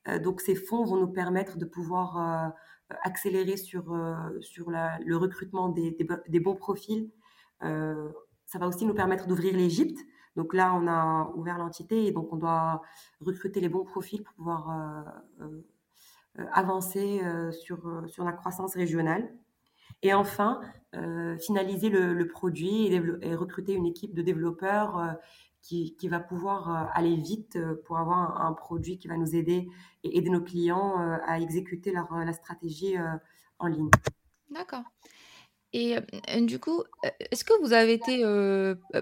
Euh, 0.08 0.20
donc, 0.20 0.42
ces 0.42 0.56
fonds 0.56 0.84
vont 0.86 0.98
nous 0.98 1.08
permettre 1.12 1.58
de 1.58 1.66
pouvoir 1.66 2.18
euh, 2.18 2.96
accélérer 3.04 3.58
sur, 3.58 3.94
euh, 3.94 4.16
le 5.06 5.18
recrutement 5.18 5.70
des, 5.70 6.40
bons 6.40 6.56
profils. 6.56 7.10
ça 7.62 8.60
va 8.60 8.68
aussi 8.68 8.86
nous 8.86 8.94
permettre 8.94 9.28
d'ouvrir 9.28 9.56
l'Égypte. 9.56 10.00
Donc 10.36 10.54
là, 10.54 10.74
on 10.74 10.88
a 10.88 11.32
ouvert 11.36 11.58
l'entité 11.58 12.06
et 12.06 12.12
donc 12.12 12.32
on 12.32 12.38
doit 12.38 12.82
recruter 13.20 13.60
les 13.60 13.70
bons 13.70 13.84
profils 13.84 14.24
pour 14.24 14.34
pouvoir 14.36 15.14
avancer 16.54 17.22
sur 17.52 18.24
la 18.24 18.32
croissance 18.32 18.76
régionale. 18.76 19.34
Et 20.04 20.14
enfin, 20.14 20.62
euh, 20.94 21.38
finaliser 21.38 21.88
le, 21.90 22.28
produit 22.28 22.88
et, 22.88 23.36
recruter 23.36 23.74
une 23.74 23.86
équipe 23.86 24.14
de 24.14 24.22
développeurs 24.22 24.98
euh, 24.98 25.14
qui, 25.62 25.96
va 26.10 26.20
pouvoir 26.20 26.70
euh, 26.70 26.90
aller 26.94 27.16
vite 27.16 27.58
pour 27.86 27.98
avoir 27.98 28.42
un, 28.42 28.52
produit 28.52 28.98
qui 28.98 29.08
va 29.08 29.16
nous 29.16 29.34
aider 29.34 29.70
et 30.04 30.18
aider 30.18 30.30
nos 30.30 30.42
clients 30.42 30.98
à 31.26 31.40
exécuter 31.40 31.94
leur, 31.94 32.14
la 32.14 32.34
stratégie 32.34 32.96
en 33.60 33.68
ligne. 33.68 33.90
D'accord. 34.50 34.84
Et 35.72 35.96
du 36.42 36.60
coup, 36.60 36.84
est-ce 37.32 37.46
que 37.46 37.54
vous 37.62 37.72
avez 37.72 37.94
été 37.94 38.26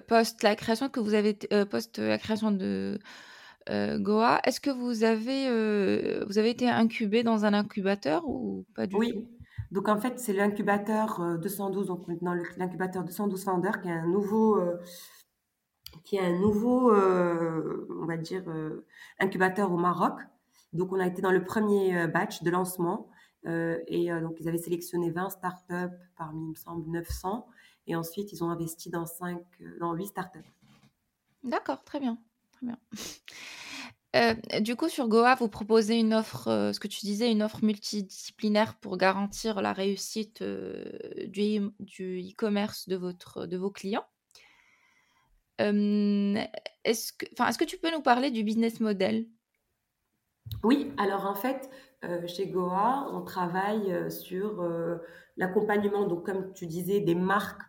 post 0.07 0.43
la 0.43 0.55
création 0.55 0.89
que 0.89 0.99
vous 0.99 1.15
avez 1.15 1.33
post 1.71 1.97
la 1.97 2.19
création 2.19 2.51
de 2.51 2.99
Goa, 3.67 4.41
est-ce 4.43 4.59
que 4.59 4.69
vous 4.69 5.03
avez 5.03 6.23
vous 6.25 6.37
avez 6.37 6.51
été 6.51 6.69
incubé 6.69 7.23
dans 7.23 7.45
un 7.45 7.55
incubateur 7.55 8.27
ou 8.27 8.65
pas 8.75 8.85
du 8.85 8.95
oui. 8.95 9.27
Donc 9.71 9.87
en 9.87 9.99
fait, 9.99 10.19
c'est 10.19 10.33
l'incubateur 10.33 11.37
212, 11.39 11.83
euh, 11.83 11.87
donc 11.87 12.07
maintenant 12.07 12.33
l'incubateur 12.57 13.03
212 13.03 13.43
Founder, 13.43 13.71
qui 13.81 13.87
est 13.87 13.91
un 13.91 14.07
nouveau, 14.07 14.59
euh, 14.59 14.77
qui 16.03 16.15
est 16.15 16.25
un 16.25 16.39
nouveau, 16.39 16.91
euh, 16.91 17.87
on 18.01 18.05
va 18.05 18.17
dire, 18.17 18.43
incubateur 19.19 19.71
au 19.71 19.77
Maroc. 19.77 20.19
Donc 20.73 20.91
on 20.91 20.99
a 20.99 21.07
été 21.07 21.21
dans 21.21 21.31
le 21.31 21.43
premier 21.43 22.07
batch 22.07 22.43
de 22.43 22.49
lancement 22.49 23.09
et 23.45 24.09
donc, 24.21 24.35
ils 24.39 24.49
avaient 24.49 24.57
sélectionné 24.57 25.11
20 25.11 25.29
startups 25.29 25.97
parmi, 26.17 26.43
il 26.43 26.49
me 26.49 26.55
semble, 26.55 26.89
900. 26.91 27.47
Et 27.87 27.95
ensuite, 27.95 28.33
ils 28.33 28.43
ont 28.43 28.49
investi 28.49 28.89
dans, 28.89 29.05
5, 29.05 29.41
dans 29.79 29.93
8 29.93 30.07
startups. 30.07 30.39
D'accord, 31.43 31.83
très 31.83 31.99
bien. 31.99 32.19
Très 32.51 32.65
bien. 32.67 32.77
Du 34.61 34.75
coup, 34.75 34.89
sur 34.89 35.07
Goa, 35.07 35.35
vous 35.35 35.49
proposez 35.49 35.95
une 35.99 36.13
offre, 36.13 36.71
ce 36.73 36.79
que 36.79 36.87
tu 36.87 37.01
disais, 37.01 37.31
une 37.31 37.43
offre 37.43 37.63
multidisciplinaire 37.63 38.75
pour 38.75 38.97
garantir 38.97 39.61
la 39.61 39.73
réussite 39.73 40.41
du 40.41 41.71
e-commerce 42.31 42.89
de, 42.89 42.97
de 43.45 43.57
vos 43.57 43.69
clients. 43.69 44.05
est-ce, 45.59 47.13
que, 47.13 47.25
est-ce 47.47 47.57
que 47.57 47.65
tu 47.65 47.77
peux 47.77 47.91
nous 47.91 48.01
parler 48.01 48.31
du 48.31 48.43
business 48.43 48.79
model? 48.79 49.27
Oui, 50.63 50.91
alors 50.97 51.27
en 51.27 51.35
fait, 51.35 51.69
chez 52.27 52.47
Goa, 52.47 53.07
on 53.11 53.21
travaille 53.21 54.11
sur 54.11 54.67
l'accompagnement, 55.37 56.07
donc 56.07 56.25
comme 56.25 56.51
tu 56.53 56.65
disais, 56.65 56.99
des 56.99 57.15
marques 57.15 57.61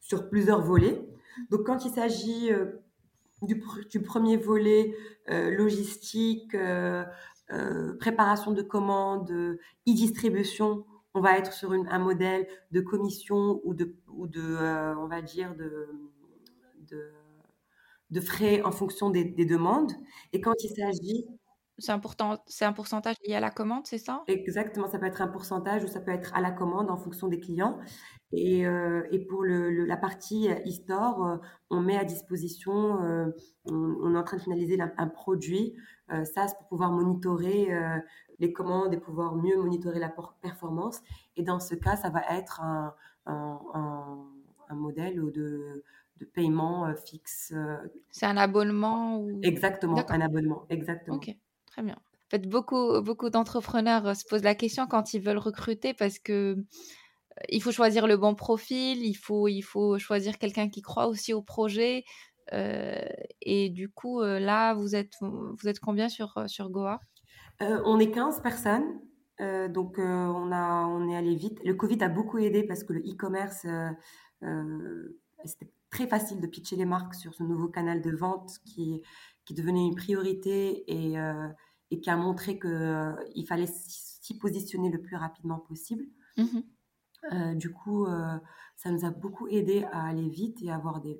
sur 0.00 0.30
plusieurs 0.30 0.62
volets. 0.62 1.04
Donc 1.50 1.64
quand 1.66 1.84
il 1.84 1.90
s'agit 1.90 2.50
du, 3.44 4.02
premier 4.02 4.36
volet 4.36 4.94
euh, 5.30 5.50
logistique, 5.50 6.54
euh, 6.54 7.04
euh, 7.52 7.96
préparation 7.98 8.52
de 8.52 8.62
commandes, 8.62 9.30
e-distribution, 9.88 10.84
on 11.14 11.20
va 11.20 11.38
être 11.38 11.52
sur 11.52 11.72
un 11.72 11.98
modèle 11.98 12.46
de 12.72 12.80
commission 12.80 13.60
ou 13.64 13.74
de, 13.74 13.94
ou 14.08 14.26
de 14.26 14.56
on 14.98 15.06
va 15.06 15.22
dire, 15.22 15.54
de, 15.54 15.88
de, 18.10 18.20
frais 18.20 18.62
en 18.62 18.72
fonction 18.72 19.10
des, 19.10 19.24
des 19.24 19.44
demandes. 19.44 19.92
Et 20.32 20.40
quand 20.40 20.54
il 20.62 20.70
s'agit 20.70 21.26
c'est 21.78 21.92
important, 21.92 22.42
c'est 22.46 22.64
un 22.64 22.72
pourcentage 22.72 23.16
lié 23.26 23.34
à 23.34 23.40
la 23.40 23.50
commande, 23.50 23.86
c'est 23.86 23.98
ça? 23.98 24.22
Exactement, 24.26 24.88
ça 24.88 24.98
peut 24.98 25.06
être 25.06 25.22
un 25.22 25.28
pourcentage 25.28 25.82
ou 25.82 25.88
ça 25.88 26.00
peut 26.00 26.12
être 26.12 26.34
à 26.34 26.40
la 26.40 26.52
commande 26.52 26.90
en 26.90 26.96
fonction 26.96 27.28
des 27.28 27.40
clients. 27.40 27.78
Et, 28.32 28.66
euh, 28.66 29.06
et 29.10 29.20
pour 29.20 29.44
le, 29.44 29.84
la 29.84 29.96
partie 29.96 30.48
e-store, 30.48 31.26
euh, 31.26 31.36
on 31.70 31.80
met 31.80 31.96
à 31.96 32.04
disposition, 32.04 33.02
euh, 33.02 33.30
on, 33.64 34.14
est 34.14 34.18
en 34.18 34.22
train 34.24 34.36
de 34.36 34.42
finaliser 34.42 34.78
un, 34.80 35.08
produit 35.08 35.74
SaaS 36.08 36.54
pour 36.58 36.68
pouvoir 36.68 36.90
monitorer 36.90 37.68
les 38.38 38.52
commandes 38.52 38.92
et 38.92 38.98
pouvoir 38.98 39.36
mieux 39.36 39.56
monitorer 39.56 39.98
la 39.98 40.12
performance. 40.42 41.00
Et 41.36 41.42
dans 41.42 41.60
ce 41.60 41.74
cas, 41.74 41.96
ça 41.96 42.10
va 42.10 42.22
être 42.30 42.60
un, 42.60 42.94
un, 43.26 43.58
un 44.68 44.74
modèle 44.74 45.16
de, 45.32 45.82
de 46.18 46.24
paiement 46.24 46.92
fixe. 47.06 47.54
C'est 48.10 48.26
un 48.26 48.36
abonnement 48.36 49.18
ou... 49.18 49.40
Exactement, 49.42 50.04
un 50.08 50.20
abonnement, 50.20 50.66
exactement. 50.68 51.16
Ok. 51.16 51.34
Très 51.74 51.82
bien. 51.82 51.96
En 51.96 52.30
fait, 52.30 52.48
beaucoup, 52.48 53.00
beaucoup 53.00 53.30
d'entrepreneurs 53.30 54.06
euh, 54.06 54.14
se 54.14 54.24
posent 54.24 54.44
la 54.44 54.54
question 54.54 54.86
quand 54.86 55.12
ils 55.12 55.20
veulent 55.20 55.38
recruter 55.38 55.92
parce 55.92 56.20
que 56.20 56.32
euh, 56.56 56.62
il 57.48 57.60
faut 57.60 57.72
choisir 57.72 58.06
le 58.06 58.16
bon 58.16 58.36
profil, 58.36 59.04
il 59.04 59.14
faut, 59.14 59.48
il 59.48 59.62
faut 59.62 59.98
choisir 59.98 60.38
quelqu'un 60.38 60.68
qui 60.68 60.82
croit 60.82 61.08
aussi 61.08 61.32
au 61.32 61.42
projet. 61.42 62.04
Euh, 62.52 63.04
et 63.42 63.70
du 63.70 63.88
coup, 63.88 64.22
là, 64.22 64.74
vous 64.74 64.94
êtes, 64.94 65.14
vous 65.20 65.66
êtes 65.66 65.80
combien 65.80 66.08
sur, 66.08 66.44
sur 66.46 66.70
Goa? 66.70 67.00
On 67.60 67.98
est 67.98 68.12
15 68.12 68.40
personnes. 68.40 69.00
donc, 69.72 69.96
on, 69.98 70.52
a, 70.52 70.86
on 70.86 71.08
est 71.08 71.16
allé 71.16 71.34
vite. 71.34 71.58
Le 71.64 71.74
Covid 71.74 72.04
a 72.04 72.08
beaucoup 72.08 72.38
aidé 72.38 72.62
parce 72.62 72.84
que 72.84 72.92
le 72.92 73.00
e-commerce, 73.00 73.66
c'était 75.44 75.72
très 75.90 76.06
facile 76.06 76.40
de 76.40 76.46
pitcher 76.46 76.76
les 76.76 76.84
marques 76.84 77.14
sur 77.14 77.34
ce 77.34 77.42
nouveau 77.42 77.68
canal 77.68 78.00
de 78.00 78.10
vente 78.14 78.50
qui, 78.64 79.02
qui 79.44 79.54
devenait 79.54 79.86
une 79.86 79.94
priorité 79.94 80.84
et, 80.86 81.18
euh, 81.18 81.48
et 81.90 82.00
qui 82.00 82.10
a 82.10 82.16
montré 82.16 82.58
qu'il 82.58 82.70
euh, 82.70 83.12
il 83.34 83.46
fallait 83.46 83.68
s'y 83.68 84.38
positionner 84.38 84.90
le 84.90 85.00
plus 85.00 85.16
rapidement 85.16 85.58
possible. 85.58 86.04
Mmh 86.36 86.60
euh, 87.32 87.54
du 87.54 87.72
coup, 87.72 88.06
ça 88.76 88.90
nous 88.90 89.06
a 89.06 89.10
beaucoup 89.10 89.48
aidé 89.48 89.86
à 89.92 90.08
aller 90.08 90.28
vite 90.28 90.58
et 90.60 90.70
avoir 90.70 91.00
des, 91.00 91.18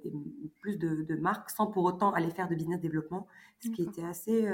plus 0.61 0.77
de, 0.77 1.17
marques 1.17 1.49
sans 1.49 1.67
pour 1.67 1.83
autant 1.85 2.13
aller 2.13 2.31
faire 2.31 2.47
de 2.47 2.55
business 2.55 2.79
développement, 2.79 3.27
ce 3.61 3.71
qui 3.71 3.85
était 3.85 4.05
assez 4.05 4.47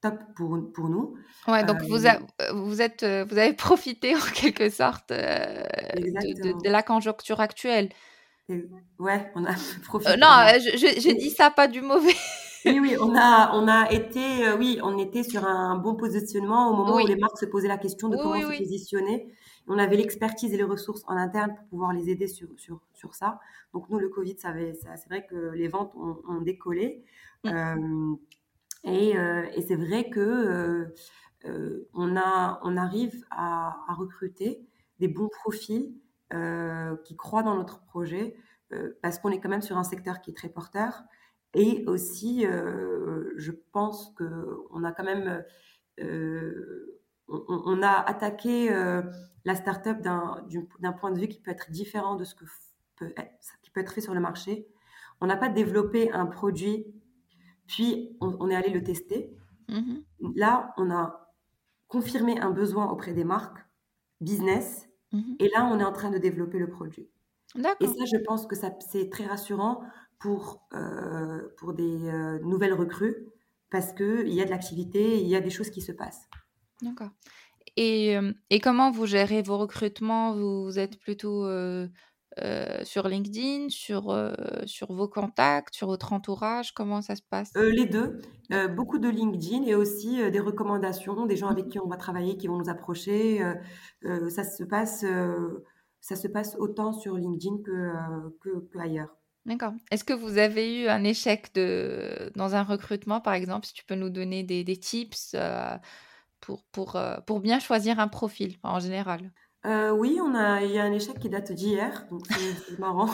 top 0.00 0.18
pour, 0.34 0.72
pour 0.72 0.88
nous. 0.88 1.14
Ouais, 1.46 1.62
donc 1.62 1.82
vous, 1.82 1.88
vous, 1.88 2.80
êtes, 2.80 3.04
vous 3.04 3.38
avez 3.38 3.52
profité 3.68 4.16
en 4.16 4.32
quelque 4.34 4.70
sorte 4.70 5.10
de, 5.10 6.62
de, 6.62 6.70
la 6.70 6.82
conjoncture 6.82 7.40
actuelle. 7.40 7.90
Ouais, 8.98 9.30
on 9.34 9.44
a 9.44 9.54
profité. 9.84 10.12
Euh, 10.12 10.16
non, 10.16 10.28
euh, 10.28 10.58
je, 10.58 11.16
dis 11.16 11.30
ça 11.30 11.50
pas 11.50 11.68
du 11.68 11.80
mauvais. 11.80 12.14
oui, 12.66 12.78
oui, 12.80 12.96
on 13.00 13.14
a, 13.16 13.52
on 13.54 13.68
a 13.68 13.90
été, 13.90 14.46
euh, 14.46 14.56
oui, 14.56 14.78
on 14.82 14.98
était 14.98 15.22
sur 15.22 15.44
un 15.44 15.76
bon 15.76 15.94
positionnement 15.94 16.70
au 16.70 16.76
moment 16.76 16.96
où 16.96 17.06
les 17.06 17.16
marques 17.16 17.38
se 17.38 17.46
posaient 17.46 17.68
la 17.68 17.78
question 17.78 18.08
de 18.08 18.16
comment 18.16 18.40
se 18.40 18.58
positionner. 18.58 19.32
On 19.66 19.78
avait 19.78 19.96
l'expertise 19.96 20.52
et 20.52 20.56
les 20.56 20.64
ressources 20.64 21.02
en 21.06 21.16
interne 21.16 21.54
pour 21.54 21.64
pouvoir 21.68 21.92
les 21.92 22.10
aider 22.10 22.26
sur, 22.26 22.48
sur, 22.56 22.80
sur 22.92 23.14
ça. 23.14 23.40
Donc 23.72 23.88
nous, 23.88 23.98
le 23.98 24.08
Covid, 24.08 24.36
ça, 24.38 24.52
c'est 24.96 25.08
vrai 25.08 25.26
que 25.26 25.52
les 25.52 25.68
ventes 25.68 25.92
ont, 25.94 26.40
décollé. 26.40 27.04
Mm. 27.44 28.16
et, 28.84 29.10
et 29.10 29.62
c'est 29.66 29.76
vrai 29.76 30.10
que 30.10 30.92
on, 31.94 32.16
a, 32.16 32.60
on 32.64 32.76
arrive 32.76 33.24
à, 33.30 33.76
à 33.88 33.94
recruter 33.94 34.60
des 34.98 35.08
bons 35.08 35.28
profils 35.28 35.92
qui 37.04 37.16
croient 37.16 37.42
dans 37.42 37.56
notre 37.56 37.80
projet, 37.84 38.36
euh, 38.72 38.98
parce 39.02 39.18
qu'on 39.18 39.30
est 39.30 39.40
quand 39.40 39.48
même 39.48 39.62
sur 39.62 39.76
un 39.76 39.84
secteur 39.84 40.20
qui 40.20 40.30
est 40.30 40.34
très 40.34 40.48
porteur. 40.48 41.02
Et 41.54 41.84
aussi, 41.86 42.46
euh, 42.46 43.32
je 43.36 43.50
pense 43.72 44.14
qu'on 44.16 44.84
a 44.84 44.92
quand 44.92 45.04
même, 45.04 45.44
on, 47.28 47.82
a 47.82 47.90
attaqué 47.90 48.70
la 49.44 49.54
startup 49.56 50.00
d'un 50.00 50.92
point 50.92 51.10
de 51.10 51.18
vue 51.18 51.28
qui 51.28 51.40
peut 51.40 51.50
être 51.50 51.70
différent 51.70 52.14
de 52.14 52.24
ce 52.24 52.34
que 52.34 52.44
peut 52.96 53.12
qui 53.62 53.70
peut 53.70 53.80
être 53.80 53.92
fait 53.92 54.00
sur 54.00 54.14
le 54.14 54.20
marché. 54.20 54.68
On 55.20 55.26
n'a 55.26 55.36
pas 55.36 55.48
développé 55.48 56.12
un 56.12 56.26
produit, 56.26 56.86
puis 57.66 58.16
on, 58.20 58.48
est 58.48 58.54
allé 58.54 58.70
le 58.70 58.82
tester. 58.82 59.36
Mm-hmm. 59.68 60.04
Là, 60.36 60.72
on 60.76 60.90
a 60.90 61.34
confirmé 61.88 62.38
un 62.40 62.50
besoin 62.50 62.88
auprès 62.90 63.12
des 63.12 63.24
marques, 63.24 63.58
business, 64.20 64.89
Mmh 65.12 65.34
et 65.40 65.48
là, 65.48 65.68
on 65.72 65.80
est 65.80 65.84
en 65.84 65.92
train 65.92 66.10
de 66.10 66.18
développer 66.18 66.58
le 66.58 66.68
produit. 66.68 67.08
Et 67.80 67.86
ça, 67.86 68.04
je 68.04 68.16
pense 68.24 68.46
que 68.46 68.54
c'est 68.54 69.10
très 69.10 69.26
rassurant 69.26 69.82
pour, 70.20 70.62
euh, 70.72 71.48
pour 71.56 71.72
des 71.72 72.08
euh, 72.08 72.38
nouvelles 72.40 72.74
recrues 72.74 73.26
parce 73.70 73.92
qu'il 73.92 74.32
y 74.32 74.40
a 74.40 74.44
de 74.44 74.50
l'activité, 74.50 75.20
il 75.20 75.26
y 75.26 75.34
a 75.34 75.40
des 75.40 75.50
choses 75.50 75.70
qui 75.70 75.80
se 75.80 75.92
passent. 75.92 76.28
D'accord. 76.82 77.10
Et, 77.76 78.16
euh, 78.16 78.32
et, 78.50 78.60
comment 78.60 78.90
vous 78.90 79.06
gérez 79.06 79.42
vos 79.42 79.58
recrutements? 79.58 80.34
Vous, 80.34 80.78
êtes 80.78 80.98
plutôt 80.98 81.46
sur 82.84 83.08
LinkedIn, 83.08 83.68
sur, 83.68 84.16
sur 84.64 84.92
vos 84.92 85.08
contacts, 85.08 85.74
sur 85.74 85.88
votre 85.88 86.12
entourage 86.12 86.72
Comment 86.72 87.02
ça 87.02 87.16
se 87.16 87.22
passe? 87.22 87.52
Les 87.54 87.86
deux. 87.86 88.20
beaucoup 88.76 88.98
de 88.98 89.08
LinkedIn 89.08 89.64
et 89.64 89.74
aussi 89.74 90.30
des 90.30 90.40
recommandations, 90.40 91.26
des 91.26 91.36
gens 91.36 91.48
avec 91.48 91.68
qui 91.68 91.78
on 91.78 91.88
va 91.88 91.96
travailler, 91.96 92.36
qui 92.36 92.46
vont 92.46 92.58
nous 92.58 92.68
approcher. 92.68 93.42
ça, 94.02 94.44
se 94.44 94.64
passe, 94.64 95.04
ça 96.00 96.16
se 96.16 96.28
passe 96.28 96.56
autant 96.58 96.92
sur 96.92 97.16
LinkedIn 97.16 97.56
que, 97.64 97.92
que, 98.40 98.78
ailleurs. 98.78 99.16
D'accord. 99.46 99.72
Est-ce 99.90 100.04
que 100.04 100.12
vous 100.12 100.38
avez 100.38 100.82
eu 100.82 100.88
un 100.88 101.02
échec 101.02 101.52
de, 101.54 102.30
dans 102.36 102.54
un 102.54 102.62
recrutement, 102.62 103.20
par 103.20 103.34
exemple, 103.34 103.66
si 103.66 103.74
tu 103.74 103.84
peux 103.84 103.94
nous 103.94 104.10
donner 104.10 104.44
des, 104.44 104.64
des 104.64 104.76
tips 104.76 105.34
pour, 106.40 106.64
pour, 106.72 106.98
pour 107.26 107.40
bien 107.40 107.58
choisir 107.58 107.98
un 108.00 108.08
profil 108.08 108.56
en 108.62 108.80
général 108.80 109.32
euh, 109.66 109.90
oui, 109.90 110.18
on 110.22 110.34
a, 110.34 110.62
il 110.62 110.72
y 110.72 110.78
a 110.78 110.84
un 110.84 110.92
échec 110.92 111.18
qui 111.18 111.28
date 111.28 111.52
d'hier, 111.52 112.06
donc 112.10 112.26
c'est 112.26 112.78
marrant. 112.78 113.10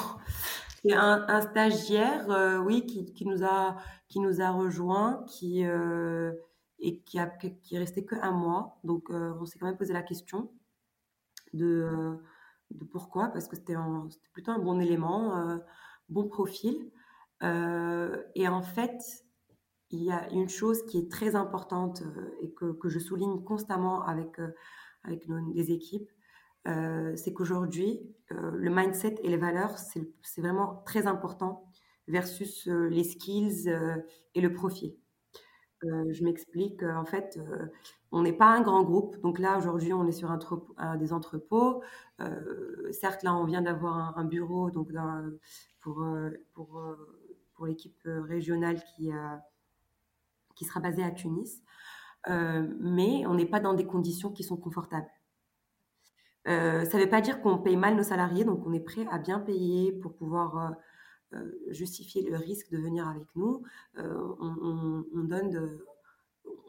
C'est 0.82 0.94
un, 0.94 1.24
un 1.28 1.40
stagiaire, 1.40 2.30
euh, 2.30 2.58
oui, 2.58 2.86
qui, 2.86 3.12
qui, 3.12 3.26
nous 3.26 3.44
a, 3.44 3.76
qui 4.08 4.20
nous 4.20 4.40
a 4.40 4.50
rejoint, 4.50 5.24
qui 5.28 5.64
euh, 5.64 6.32
et 6.78 7.00
qui 7.00 7.18
a 7.18 7.26
qui 7.26 7.74
est 7.74 7.78
resté 7.78 8.04
que 8.04 8.14
un 8.16 8.30
mois. 8.30 8.78
Donc, 8.84 9.10
on 9.10 9.44
s'est 9.46 9.58
quand 9.58 9.66
même 9.66 9.78
posé 9.78 9.92
la 9.92 10.02
question 10.02 10.52
de, 11.54 12.18
de 12.70 12.84
pourquoi, 12.84 13.28
parce 13.28 13.48
que 13.48 13.56
c'était 13.56 13.74
plutôt 14.32 14.52
un 14.52 14.58
bon 14.58 14.78
élément, 14.80 15.58
bon 16.10 16.28
profil. 16.28 16.90
Et 17.42 18.48
en 18.48 18.62
fait, 18.62 19.00
il 19.90 20.02
y 20.04 20.12
a 20.12 20.30
une 20.32 20.48
chose 20.48 20.84
qui 20.86 20.98
est 20.98 21.10
très 21.10 21.34
importante 21.34 22.02
et 22.42 22.52
que, 22.52 22.72
que 22.72 22.88
je 22.88 22.98
souligne 22.98 23.42
constamment 23.42 24.02
avec 24.02 24.38
avec 25.06 25.28
nos, 25.28 25.38
les 25.52 25.72
équipes, 25.72 26.10
c'est 27.16 27.32
qu'aujourd'hui, 27.32 28.00
euh, 28.32 28.50
le 28.54 28.70
mindset 28.70 29.16
et 29.22 29.28
les 29.28 29.36
valeurs, 29.36 29.78
c'est 29.78 30.40
vraiment 30.40 30.82
très 30.84 31.06
important 31.06 31.70
versus 32.08 32.66
euh, 32.68 32.88
les 32.88 33.04
skills 33.04 33.72
et 34.34 34.40
le 34.40 34.52
profil. 34.52 34.96
je 35.82 36.24
m'explique, 36.24 36.82
en 36.82 37.04
fait, 37.04 37.38
on 38.10 38.22
n'est 38.22 38.32
pas 38.32 38.48
un 38.48 38.60
grand 38.62 38.82
groupe. 38.82 39.20
Donc 39.20 39.38
là, 39.38 39.56
aujourd'hui, 39.58 39.92
on 39.92 40.06
est 40.06 40.12
sur 40.12 40.30
un, 40.30 40.96
des 40.96 41.12
entrepôts. 41.12 41.82
certes, 42.90 43.22
là, 43.22 43.34
on 43.34 43.44
vient 43.44 43.62
d'avoir 43.62 44.18
un, 44.18 44.24
bureau 44.24 44.70
donc, 44.70 44.90
pour, 45.80 46.04
pour, 46.54 46.82
pour 47.54 47.66
l'équipe 47.66 48.00
régionale 48.04 48.82
qui, 48.96 49.10
qui 50.56 50.64
sera 50.64 50.80
basée 50.80 51.04
à 51.04 51.12
Tunis. 51.12 51.62
mais 52.28 53.24
on 53.26 53.34
n'est 53.34 53.46
pas 53.46 53.60
dans 53.60 53.74
des 53.74 53.86
conditions 53.86 54.32
qui 54.32 54.42
sont 54.42 54.56
confortables. 54.56 55.10
Ça 56.46 56.98
ne 56.98 57.02
veut 57.02 57.10
pas 57.10 57.20
dire 57.20 57.40
qu'on 57.40 57.58
paye 57.58 57.76
mal 57.76 57.96
nos 57.96 58.02
salariés, 58.02 58.44
donc 58.44 58.64
on 58.66 58.72
est 58.72 58.80
prêt 58.80 59.06
à 59.10 59.18
bien 59.18 59.40
payer 59.40 59.92
pour 59.92 60.14
pouvoir 60.14 60.76
justifier 61.68 62.28
le 62.28 62.36
risque 62.36 62.70
de 62.70 62.78
venir 62.78 63.08
avec 63.08 63.26
nous. 63.34 63.62
On, 63.96 65.24
donne 65.24 65.80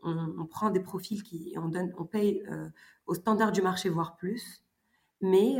on, 0.03 0.45
prend 0.47 0.71
des 0.71 0.79
profils 0.79 1.21
qui 1.21 1.53
on 1.57 1.69
donne, 1.69 1.93
on 1.97 2.05
paye 2.05 2.43
au 3.05 3.13
standard 3.13 3.51
du 3.51 3.61
marché 3.61 3.89
voire 3.89 4.15
plus. 4.17 4.63
Mais 5.21 5.57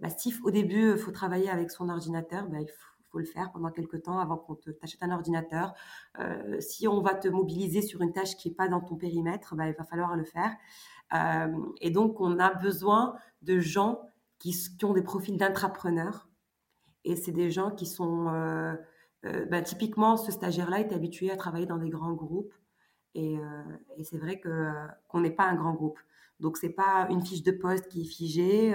bah, 0.00 0.10
si 0.10 0.34
au 0.44 0.50
début 0.50 0.92
il 0.92 0.98
faut 0.98 1.12
travailler 1.12 1.50
avec 1.50 1.70
son 1.70 1.88
ordinateur, 1.88 2.46
bah, 2.46 2.60
il 2.60 2.68
faut 2.68 3.18
le 3.18 3.24
faire 3.24 3.50
pendant 3.52 3.70
quelques 3.70 4.02
temps 4.02 4.18
avant 4.18 4.36
qu'on 4.36 4.54
t'achète 4.54 5.02
un 5.02 5.10
ordinateur. 5.10 5.74
Euh, 6.18 6.60
si 6.60 6.86
on 6.88 7.00
va 7.00 7.14
te 7.14 7.28
mobiliser 7.28 7.82
sur 7.82 8.02
une 8.02 8.12
tâche 8.12 8.36
qui 8.36 8.48
n'est 8.48 8.54
pas 8.54 8.68
dans 8.68 8.80
ton 8.80 8.96
périmètre, 8.96 9.54
bah, 9.54 9.68
il 9.68 9.74
va 9.74 9.84
falloir 9.84 10.16
le 10.16 10.24
faire. 10.24 10.54
Euh, 11.14 11.48
et 11.80 11.90
donc, 11.90 12.20
on 12.20 12.38
a 12.38 12.52
besoin 12.54 13.16
de 13.42 13.58
gens 13.58 14.00
qui, 14.38 14.54
ont 14.82 14.92
des 14.92 15.02
profils 15.02 15.36
d'intrapreneurs. 15.36 16.28
Et 17.04 17.16
c'est 17.16 17.32
des 17.32 17.50
gens 17.50 17.70
qui 17.70 17.86
sont... 17.86 18.28
Euh, 18.28 18.74
bah, 19.50 19.62
typiquement, 19.62 20.16
ce 20.16 20.30
stagiaire-là 20.30 20.80
est 20.80 20.92
habitué 20.92 21.30
à 21.30 21.36
travailler 21.36 21.66
dans 21.66 21.76
des 21.76 21.90
grands 21.90 22.12
groupes. 22.12 22.54
Et, 23.14 23.36
c'est 24.04 24.18
vrai 24.18 24.38
que 24.38 24.72
qu'on 25.08 25.20
n'est 25.20 25.32
pas 25.32 25.44
un 25.44 25.56
grand 25.56 25.74
groupe. 25.74 25.98
Donc, 26.38 26.56
c'est 26.56 26.68
pas 26.68 27.08
une 27.10 27.24
fiche 27.24 27.42
de 27.42 27.50
poste 27.50 27.88
qui 27.88 28.02
est 28.02 28.04
figée. 28.04 28.74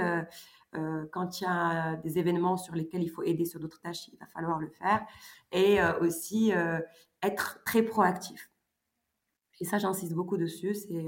Euh, 0.75 1.05
quand 1.11 1.39
il 1.39 1.43
y 1.43 1.47
a 1.47 1.95
des 1.97 2.17
événements 2.17 2.57
sur 2.57 2.73
lesquels 2.73 3.03
il 3.03 3.09
faut 3.09 3.23
aider 3.23 3.45
sur 3.45 3.59
d'autres 3.59 3.79
tâches, 3.79 4.07
il 4.07 4.17
va 4.17 4.25
falloir 4.27 4.59
le 4.59 4.69
faire. 4.69 5.05
Et 5.51 5.81
euh, 5.81 5.99
aussi 5.99 6.51
euh, 6.53 6.79
être 7.21 7.61
très 7.63 7.83
proactif. 7.83 8.49
Et 9.59 9.65
ça, 9.65 9.77
j'insiste 9.77 10.13
beaucoup 10.13 10.37
dessus. 10.37 10.73
C'est 10.73 11.07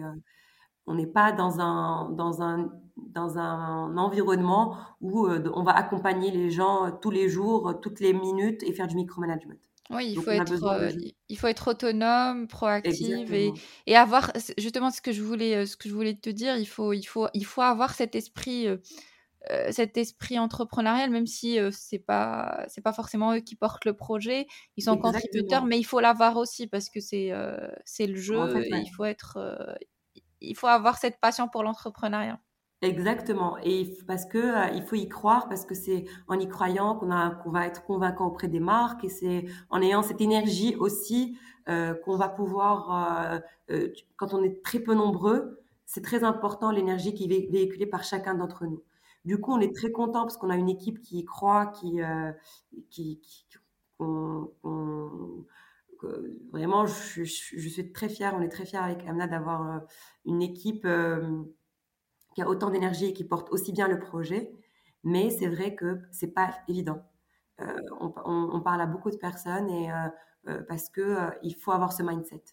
on 0.88 0.96
n'est 0.96 1.08
pas 1.08 1.32
dans 1.32 1.60
un, 1.60 2.10
dans, 2.12 2.42
un, 2.42 2.72
dans 2.98 3.38
un 3.38 3.98
environnement 3.98 4.78
où 5.02 5.28
on 5.28 5.64
va 5.64 5.74
accompagner 5.74 6.32
les 6.32 6.52
gens 6.52 6.92
tous 7.02 7.12
les 7.12 7.30
jours, 7.30 7.80
toutes 7.82 8.00
les 8.00 8.14
minutes 8.14 8.64
et 8.64 8.74
faire 8.74 8.88
du 8.88 8.96
micromanagement. 8.96 9.56
Oui, 9.92 10.14
il 10.16 10.20
faut, 10.20 10.32
être, 10.32 10.52
il 11.30 11.38
faut 11.38 11.46
être 11.46 11.70
autonome, 11.70 12.48
proactive 12.48 13.32
et, 13.36 13.54
et, 13.86 13.96
avoir 13.96 14.32
justement 14.58 14.90
ce 14.90 15.00
que 15.00 15.12
je 15.12 15.22
voulais, 15.22 15.68
ce 15.68 15.78
que 15.78 15.88
je 15.88 15.94
voulais 15.94 16.16
te 16.16 16.32
dire. 16.32 16.58
Il 16.58 16.66
faut, 16.66 16.92
il 16.92 17.04
faut, 17.04 17.28
il 17.36 17.46
faut 17.46 17.62
avoir 17.62 17.94
cet 17.94 18.16
esprit 18.16 18.68
euh, 19.52 19.72
cet 19.72 19.98
esprit 19.98 20.40
entrepreneurial, 20.40 21.12
même 21.12 21.28
si 21.28 21.60
euh, 21.60 21.70
c'est 21.72 22.00
pas 22.00 22.66
c'est 22.68 22.82
pas 22.82 22.94
forcément 22.94 23.36
eux 23.36 23.42
qui 23.42 23.56
portent 23.56 23.86
le 23.86 23.94
projet, 23.94 24.48
ils 24.76 24.84
sont 24.84 24.98
contributeurs, 24.98 25.66
mais 25.66 25.78
il 25.78 25.84
faut 25.84 26.00
l'avoir 26.00 26.38
aussi 26.38 26.66
parce 26.66 26.90
que 26.90 27.00
c'est 27.00 27.32
euh, 27.32 27.56
c'est 27.84 28.08
le 28.08 28.16
jeu. 28.16 28.36
et 28.66 28.72
il 28.72 28.90
faut 28.90 29.06
être 29.06 29.38
il 30.42 30.56
faut 30.56 30.68
avoir 30.68 30.98
cette 30.98 31.20
passion 31.20 31.48
pour 31.48 31.64
l'entrepreneuriat. 31.64 32.40
Exactement, 32.82 33.58
et 33.64 33.98
parce 34.06 34.26
que 34.26 34.76
il 34.76 34.84
faut 34.84 34.96
y 34.96 35.08
croire, 35.08 35.48
parce 35.48 35.66
que 35.66 35.74
c'est 35.74 36.06
en 36.28 36.38
y 36.38 36.48
croyant 36.48 36.96
qu'on 36.96 37.10
a 37.10 37.42
va 37.48 37.66
être 37.66 37.84
convaincant 37.86 38.28
auprès 38.28 38.48
des 38.48 38.60
marques, 38.60 39.04
et 39.06 39.10
c'est 39.10 39.46
en 39.70 39.82
ayant 39.82 40.04
cette 40.04 40.22
énergie 40.22 40.76
aussi 40.76 41.38
qu'on 41.66 42.18
va 42.18 42.30
pouvoir, 42.30 43.42
quand 44.18 44.34
on 44.34 44.44
est 44.44 44.62
très 44.62 44.80
peu 44.80 44.94
nombreux, 44.94 45.64
c'est 45.86 46.04
très 46.04 46.24
important 46.24 46.70
l'énergie 46.70 47.14
qui 47.14 47.26
est 47.26 47.52
véhiculée 47.52 47.86
par 47.86 48.04
chacun 48.04 48.36
d'entre 48.36 48.66
nous. 48.66 48.84
Du 49.24 49.40
coup, 49.40 49.54
on 49.54 49.60
est 49.60 49.76
très 49.76 49.92
content 49.92 50.22
parce 50.22 50.38
qu'on 50.38 50.50
a 50.50 50.56
une 50.56 50.70
équipe 50.70 51.02
qui 51.02 51.20
y 51.20 51.26
croit, 51.26 51.68
qui, 51.68 52.02
euh, 52.02 52.32
qui, 52.90 53.20
vraiment, 56.52 56.86
je, 56.86 57.24
suis 57.24 57.92
très 57.94 58.10
fière, 58.10 58.34
on 58.36 58.42
est 58.42 58.50
très 58.50 58.66
fière 58.66 58.84
avec 58.84 59.06
Amna 59.08 59.28
d'avoir 59.28 59.70
euh, 59.70 59.80
une 60.26 60.42
équipe 60.42 60.86
euh, 60.86 61.44
qui 62.36 62.42
a 62.42 62.50
autant 62.50 62.70
d'énergie 62.70 63.06
et 63.06 63.14
qui 63.14 63.24
porte 63.24 63.50
aussi 63.52 63.72
bien 63.72 63.88
le 63.88 64.00
projet. 64.00 64.52
Mais 65.04 65.30
c'est 65.30 65.48
vrai 65.48 65.76
que 65.76 66.00
c'est 66.12 66.34
pas 66.34 66.56
évident. 66.68 67.04
on, 68.00 68.62
parle 68.62 68.82
à 68.82 68.88
beaucoup 68.88 69.12
de 69.12 69.18
personnes 69.18 69.70
et 69.70 69.90
parce 70.68 70.90
que 70.90 71.30
il 71.44 71.56
faut 71.56 71.72
avoir 71.72 71.94
ce 71.94 72.02
mindset 72.02 72.44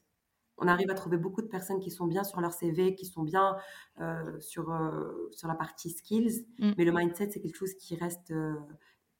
on 0.62 0.68
arrive 0.68 0.90
à 0.90 0.94
trouver 0.94 1.16
beaucoup 1.16 1.42
de 1.42 1.48
personnes 1.48 1.80
qui 1.80 1.90
sont 1.90 2.06
bien 2.06 2.24
sur 2.24 2.40
leur 2.40 2.52
CV, 2.52 2.94
qui 2.94 3.06
sont 3.06 3.22
bien 3.22 3.56
euh, 4.00 4.40
sur, 4.40 4.70
euh, 4.70 5.28
sur 5.32 5.48
la 5.48 5.54
partie 5.54 5.90
skills, 5.90 6.46
mm. 6.58 6.72
mais 6.78 6.84
le 6.84 6.92
mindset, 6.92 7.30
c'est 7.30 7.40
quelque 7.40 7.56
chose 7.56 7.74
qui 7.74 7.96
reste, 7.96 8.30
euh, 8.30 8.54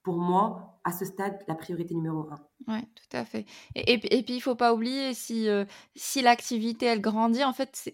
pour 0.02 0.18
moi, 0.18 0.80
à 0.84 0.92
ce 0.92 1.04
stade, 1.04 1.38
la 1.46 1.54
priorité 1.54 1.94
numéro 1.94 2.28
un. 2.30 2.38
Oui, 2.68 2.80
tout 2.94 3.16
à 3.16 3.24
fait. 3.24 3.44
Et, 3.74 3.98
puis, 3.98 4.34
il 4.34 4.40
faut 4.40 4.54
pas 4.54 4.74
oublier, 4.74 5.14
si, 5.14 5.48
si 5.94 6.22
l'activité, 6.22 6.86
elle 6.86 7.00
grandit, 7.00 7.44
en 7.44 7.52
fait, 7.52 7.90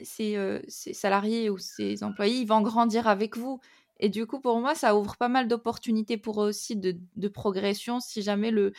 ces 0.00 0.60
salariés 0.68 1.50
ou 1.50 1.58
ces 1.58 2.02
employés, 2.02 2.40
ils 2.40 2.46
vont 2.46 2.60
grandir 2.60 3.06
avec 3.08 3.36
vous. 3.36 3.60
Et 4.00 4.08
du 4.08 4.26
coup, 4.26 4.40
pour 4.40 4.60
moi, 4.60 4.74
ça 4.74 4.96
ouvre 4.96 5.16
pas 5.16 5.28
mal 5.28 5.48
d'opportunités 5.48 6.16
pour 6.16 6.42
eux 6.42 6.48
aussi 6.48 6.76
de, 6.76 7.28
progression 7.28 8.00
si 8.00 8.22
jamais 8.22 8.50
le, 8.50 8.72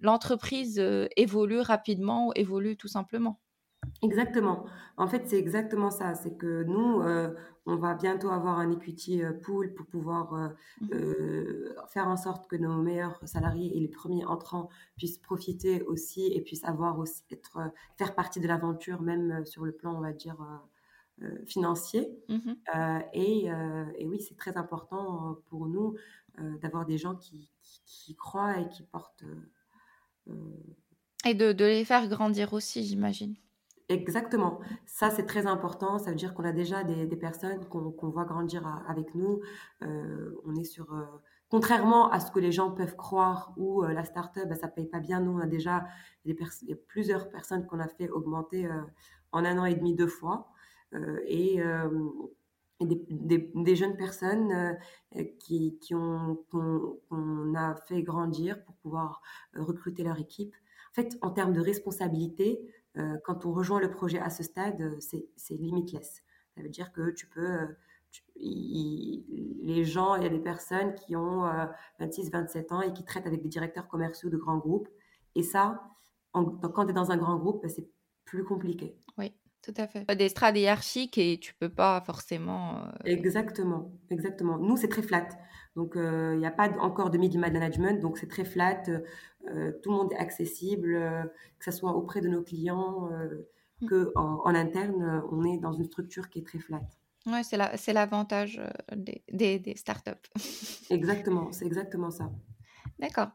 l'entreprise 0.00 0.78
le, 0.78 1.02
le, 1.02 1.08
évolue 1.16 1.60
rapidement 1.60 2.28
ou 2.28 2.32
évolue 2.36 2.76
tout 2.76 2.88
simplement. 2.88 3.40
Exactement. 4.02 4.64
En 4.96 5.08
fait, 5.08 5.26
c'est 5.26 5.38
exactement 5.38 5.90
ça. 5.90 6.14
C'est 6.14 6.36
que 6.36 6.64
nous, 6.64 7.02
on 7.66 7.76
va 7.76 7.94
bientôt 7.94 8.30
avoir 8.30 8.58
un 8.58 8.70
equity 8.70 9.22
pool 9.42 9.74
pour 9.74 9.86
pouvoir 9.86 10.54
mmh 10.80 10.88
faire 11.88 12.08
en 12.08 12.16
sorte 12.16 12.48
que 12.48 12.56
nos 12.56 12.82
meilleurs 12.82 13.20
salariés 13.26 13.76
et 13.76 13.80
les 13.80 13.88
premiers 13.88 14.24
entrants 14.24 14.68
puissent 14.96 15.18
profiter 15.18 15.82
aussi 15.82 16.26
et 16.32 16.40
puissent 16.40 16.64
avoir 16.64 16.98
aussi 16.98 17.22
être 17.30 17.58
faire 17.96 18.14
partie 18.14 18.40
de 18.40 18.48
l'aventure, 18.48 19.02
même 19.02 19.44
sur 19.44 19.64
le 19.64 19.72
plan, 19.72 19.96
on 19.96 20.00
va 20.00 20.12
dire 20.12 20.36
financier. 21.46 22.08
Mmh 22.28 22.52
et, 23.14 23.46
et, 23.98 24.06
oui, 24.06 24.20
c'est 24.20 24.36
très 24.36 24.56
important 24.56 25.38
pour 25.48 25.66
nous 25.66 25.96
d'avoir 26.60 26.86
des 26.86 26.96
gens 26.96 27.16
qui, 27.16 27.50
qui 27.86 28.14
croient 28.14 28.58
et 28.58 28.68
qui 28.68 28.82
portent. 28.82 29.24
Euh, 30.28 30.32
et 31.24 31.34
de, 31.34 31.52
de, 31.52 31.64
les 31.64 31.84
faire 31.84 32.08
grandir 32.08 32.52
aussi, 32.52 32.84
j'imagine. 32.84 33.34
Exactement. 33.90 34.60
Ça, 34.86 35.10
c'est 35.10 35.26
très 35.26 35.46
important. 35.46 35.98
Ça 35.98 36.10
veut 36.10 36.16
dire 36.16 36.32
qu'on 36.32 36.44
a 36.44 36.52
déjà 36.52 36.84
des, 36.84 37.06
personnes 37.16 37.66
qu'on 37.66 38.08
voit 38.08 38.24
grandir 38.24 38.66
avec 38.88 39.14
nous. 39.14 39.40
Euh, 39.82 40.40
on 40.46 40.54
est 40.56 40.64
sur. 40.64 40.94
Euh, 40.94 41.04
contrairement 41.48 42.10
à 42.10 42.20
ce 42.20 42.30
que 42.30 42.38
les 42.38 42.52
gens 42.52 42.70
peuvent 42.70 42.96
croire, 42.96 43.52
ou 43.56 43.82
la 43.82 44.04
start-up, 44.04 44.48
bah, 44.48 44.54
ça 44.54 44.68
paye 44.68 44.86
pas 44.86 45.00
bien. 45.00 45.20
Nous, 45.20 45.32
on 45.32 45.40
a 45.40 45.46
déjà 45.46 45.86
des 46.24 46.36
a 46.40 46.74
plusieurs 46.86 47.28
personnes 47.30 47.66
qu'on 47.66 47.80
a 47.80 47.88
fait 47.88 48.08
augmenter 48.08 48.68
en 49.32 49.44
un 49.44 49.58
an 49.58 49.64
et 49.64 49.74
demi 49.74 49.94
deux 49.94 50.06
fois. 50.06 50.48
et 51.26 51.60
des, 52.84 53.76
jeunes 53.76 53.96
personnes 53.96 54.52
euh, 55.16 55.24
qui, 55.38 55.78
qui 55.80 55.94
ont 55.94 56.44
qu'on 56.50 57.54
a 57.54 57.76
fait 57.86 58.02
grandir 58.02 58.62
pour 58.64 58.74
pouvoir 58.76 59.22
euh, 59.56 59.62
recruter 59.62 60.02
leur 60.02 60.18
équipe. 60.18 60.54
En 60.90 60.94
fait, 60.94 61.18
en 61.22 61.30
termes 61.30 61.52
de 61.52 61.60
responsabilité, 61.60 62.60
euh, 62.62 62.70
quand 63.24 63.46
on 63.46 63.52
rejoint 63.52 63.80
le 63.80 63.90
projet 63.90 64.18
à 64.18 64.30
ce 64.30 64.42
stade, 64.42 64.96
c'est 65.00 65.54
limitless. 65.54 66.22
Ça 66.54 66.62
veut 66.62 66.68
dire 66.68 66.92
que 66.92 67.10
tu 67.10 67.26
peux, 67.26 67.68
les 68.36 69.84
gens, 69.84 70.16
il 70.16 70.24
y 70.24 70.26
a 70.26 70.30
des 70.30 70.40
personnes 70.40 70.94
qui 70.94 71.14
ont 71.16 71.48
26, 71.98 72.30
27 72.30 72.72
ans 72.72 72.80
et 72.80 72.92
qui 72.92 73.04
traitent 73.04 73.26
avec 73.26 73.42
des 73.42 73.48
directeurs 73.48 73.88
commerciaux 73.88 74.30
de 74.30 74.36
grands 74.36 74.58
groupes. 74.58 74.88
Et 75.34 75.42
ça, 75.42 75.82
quand 76.32 76.84
tu 76.84 76.90
es 76.90 76.92
dans 76.92 77.10
un 77.10 77.16
grand 77.16 77.36
groupe, 77.36 77.62
ben, 77.62 77.68
c'est 77.68 77.88
plus 78.24 78.44
compliqué. 78.44 78.98
Oui. 79.18 79.32
Tout 79.62 79.74
à 79.76 79.86
fait. 79.86 80.06
Des 80.16 80.28
strades 80.30 80.56
hiérarchiques 80.56 81.18
et 81.18 81.38
tu 81.38 81.54
peux 81.54 81.68
pas 81.68 82.00
forcément. 82.00 82.78
Euh, 82.78 82.90
exactement, 83.04 83.92
exactement. 84.08 84.58
Nous, 84.58 84.76
c'est 84.76 84.88
très 84.88 85.02
flat. 85.02 85.28
Donc, 85.76 85.96
euh, 85.96 86.32
il 86.34 86.38
n'y 86.38 86.46
a 86.46 86.50
pas 86.50 86.70
encore 86.78 87.10
de 87.10 87.18
middle 87.18 87.38
management, 87.38 88.00
donc 88.00 88.16
c'est 88.16 88.26
très 88.26 88.44
flat. 88.44 88.82
Euh, 88.88 89.72
tout 89.82 89.90
le 89.90 89.96
monde 89.96 90.12
est 90.12 90.18
accessible, 90.18 90.98
que 91.58 91.64
ce 91.64 91.70
soit 91.70 91.92
auprès 91.92 92.20
de 92.22 92.28
nos 92.28 92.42
clients, 92.42 93.10
mmh. 93.80 93.86
que 93.86 94.12
en, 94.16 94.54
interne, 94.54 95.22
on 95.30 95.44
est 95.44 95.58
dans 95.58 95.72
une 95.72 95.84
structure 95.84 96.30
qui 96.30 96.38
est 96.38 96.46
très 96.46 96.58
flat. 96.58 96.82
Oui, 97.26 97.44
c'est 97.44 97.92
l'avantage 97.92 98.60
des, 98.96 99.22
des, 99.30 99.58
des 99.58 99.76
startups. 99.76 100.10
exactement, 100.90 101.52
c'est 101.52 101.66
exactement 101.66 102.10
ça. 102.10 102.30
D'accord 102.98 103.28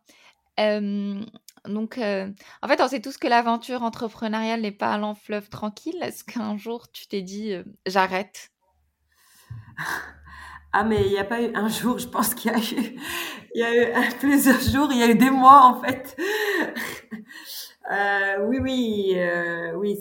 donc, 1.67 1.97
en 1.97 2.67
fait, 2.67 2.81
on 2.81 2.87
sait 2.87 3.01
tous 3.01 3.17
que 3.17 3.27
l'aventure 3.27 3.83
entrepreneuriale 3.83 4.61
n'est 4.61 4.71
pas 4.71 4.87
un 4.87 4.97
long 4.97 5.15
fleuve 5.15 5.49
tranquille. 5.49 5.97
Est-ce 6.01 6.23
qu'un 6.23 6.57
jour, 6.57 6.91
tu 6.91 7.07
t'es 7.07 7.21
dit, 7.21 7.55
j'arrête? 7.85 8.51
Ah, 10.77 10.83
mais 10.83 11.05
il 11.05 11.11
n'y 11.11 11.17
a 11.17 11.23
pas 11.23 11.41
eu 11.41 11.55
un 11.55 11.69
jour, 11.69 11.99
je 11.99 12.07
pense 12.07 12.33
qu'il 12.33 12.51
y 12.51 13.63
a 13.63 13.71
eu, 13.71 14.09
plusieurs 14.19 14.59
jours, 14.59 14.89
il 14.91 14.97
y 14.97 15.03
a 15.03 15.07
eu 15.09 15.15
des 15.15 15.29
mois, 15.29 15.65
en 15.65 15.81
fait. 15.81 16.17
Euh, 17.91 18.43
oui, 18.47 18.57
oui, 18.59 19.15
oui, 19.75 19.95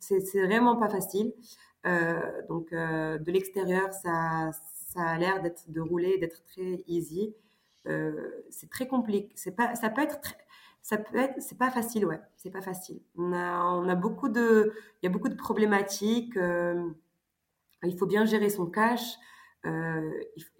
c'est 0.00 0.46
vraiment 0.46 0.76
pas 0.76 0.88
facile. 0.88 1.32
donc, 2.48 2.70
de 2.70 3.30
l'extérieur, 3.32 3.92
ça, 3.92 4.52
ça 4.52 5.02
a 5.02 5.18
l'air 5.18 5.42
de 5.42 5.80
rouler, 5.80 6.18
d'être 6.18 6.44
très 6.44 6.84
easy. 6.86 7.34
c'est 8.48 8.70
très 8.70 8.86
compliqué. 8.86 9.32
C'est 9.34 9.56
pas, 9.56 9.74
ça 9.74 9.90
peut 9.90 10.02
être 10.02 10.20
très, 10.20 10.36
ça 10.86 10.98
peut 10.98 11.18
être, 11.18 11.42
c'est 11.42 11.58
pas 11.58 11.72
facile, 11.72 12.06
ouais, 12.06 12.20
c'est 12.36 12.52
pas 12.52 12.60
facile. 12.60 13.00
On 13.16 13.32
a, 13.32 13.94
beaucoup 13.96 14.28
de, 14.28 14.72
il 15.02 15.06
y 15.06 15.08
a 15.08 15.10
beaucoup 15.10 15.28
de 15.28 15.34
problématiques. 15.34 16.36
Euh, 16.36 16.88
il 17.82 17.98
faut 17.98 18.06
bien 18.06 18.24
gérer 18.24 18.50
son 18.50 18.66
cash. 18.66 19.16
Euh, 19.64 20.08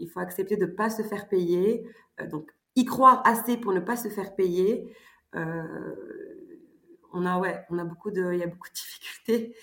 il, 0.00 0.08
faut 0.08 0.18
accepter 0.18 0.56
de 0.56 0.66
ne 0.66 0.72
pas 0.72 0.90
se 0.90 1.02
faire 1.02 1.28
payer. 1.28 1.88
Euh, 2.20 2.26
donc, 2.26 2.50
y 2.74 2.84
croire 2.84 3.22
assez 3.24 3.56
pour 3.56 3.72
ne 3.72 3.78
pas 3.78 3.96
se 3.96 4.08
faire 4.08 4.34
payer. 4.34 4.92
on 5.32 7.24
a, 7.24 7.38
ouais, 7.38 7.64
on 7.70 7.78
a 7.78 7.84
beaucoup 7.84 8.10
de, 8.10 8.32
il 8.32 8.40
y 8.40 8.42
a 8.42 8.48
beaucoup 8.48 8.68
de 8.68 8.74
difficultés, 9.28 9.54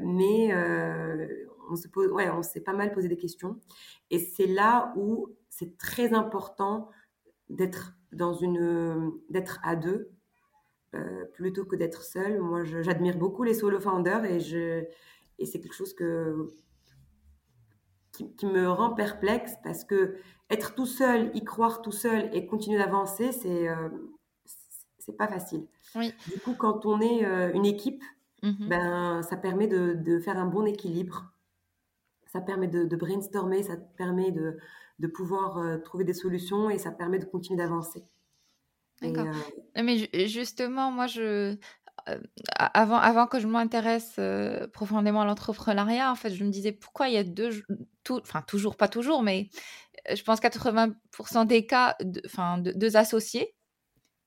mais 0.00 0.54
on 1.68 1.76
se 1.76 1.88
pose, 1.88 2.10
ouais, 2.12 2.30
on 2.30 2.42
s'est 2.42 2.62
pas 2.62 2.72
mal 2.72 2.94
posé 2.94 3.08
des 3.08 3.18
questions. 3.18 3.60
Et 4.10 4.20
c'est 4.20 4.46
là 4.46 4.94
où 4.96 5.28
c'est 5.50 5.76
très 5.76 6.14
important 6.14 6.88
d'être 7.50 7.95
dans 8.12 8.34
une 8.34 9.12
d'être 9.30 9.58
à 9.62 9.76
deux 9.76 10.10
euh, 10.94 11.24
plutôt 11.34 11.64
que 11.64 11.76
d'être 11.76 12.02
seul. 12.02 12.40
Moi, 12.40 12.64
j'admire 12.64 13.16
beaucoup 13.16 13.42
les 13.42 13.54
solo 13.54 13.80
founders 13.80 14.24
et 14.24 14.40
je 14.40 14.84
et 15.38 15.44
c'est 15.44 15.60
quelque 15.60 15.74
chose 15.74 15.94
que 15.94 16.48
qui, 18.12 18.46
me 18.46 18.66
rend 18.70 18.94
perplexe 18.94 19.52
parce 19.62 19.84
que 19.84 20.16
être 20.48 20.74
tout 20.74 20.86
seul, 20.86 21.30
y 21.34 21.44
croire 21.44 21.82
tout 21.82 21.92
seul 21.92 22.30
et 22.32 22.46
continuer 22.46 22.78
d'avancer, 22.78 23.32
c'est 23.32 23.68
euh, 23.68 23.88
c'est 24.98 25.16
pas 25.16 25.28
facile. 25.28 25.66
Oui. 25.94 26.14
Du 26.32 26.40
coup, 26.40 26.54
quand 26.54 26.86
on 26.86 27.00
est 27.00 27.24
euh, 27.26 27.52
une 27.52 27.66
équipe, 27.66 28.02
mm-hmm. 28.42 28.68
ben 28.68 29.22
ça 29.22 29.36
permet 29.36 29.66
de, 29.66 29.94
de, 29.94 30.18
faire 30.18 30.38
un 30.38 30.46
bon 30.46 30.64
équilibre. 30.64 31.32
Ça 32.26 32.40
permet 32.40 32.68
de, 32.68 32.84
de 32.84 32.96
brainstormer, 32.96 33.62
ça 33.62 33.76
permet 33.76 34.30
de 34.30 34.56
de 34.98 35.06
pouvoir 35.06 35.58
euh, 35.58 35.78
trouver 35.78 36.04
des 36.04 36.14
solutions 36.14 36.70
et 36.70 36.78
ça 36.78 36.90
permet 36.90 37.18
de 37.18 37.24
continuer 37.24 37.58
d'avancer. 37.58 38.04
D'accord. 39.02 39.26
Euh, 39.26 39.82
Mais 39.82 40.08
justement, 40.26 40.90
moi, 40.90 41.06
je, 41.06 41.56
euh, 42.08 42.18
avant, 42.56 42.96
avant 42.96 43.26
que 43.26 43.38
je 43.38 43.46
m'intéresse 43.46 44.18
profondément 44.72 45.22
à 45.22 45.24
l'entrepreneuriat, 45.26 46.10
en 46.10 46.14
fait, 46.14 46.30
je 46.30 46.44
me 46.44 46.50
disais 46.50 46.72
pourquoi 46.72 47.08
il 47.08 47.14
y 47.14 47.18
a 47.18 47.24
deux, 47.24 47.62
tout, 48.04 48.20
enfin 48.20 48.42
toujours, 48.42 48.76
pas 48.76 48.88
toujours, 48.88 49.22
mais 49.22 49.50
je 50.14 50.22
pense 50.22 50.40
80% 50.40 51.46
des 51.46 51.66
cas, 51.66 51.96
de, 52.00 52.22
enfin, 52.24 52.58
de, 52.58 52.72
deux 52.72 52.96
associés. 52.96 53.54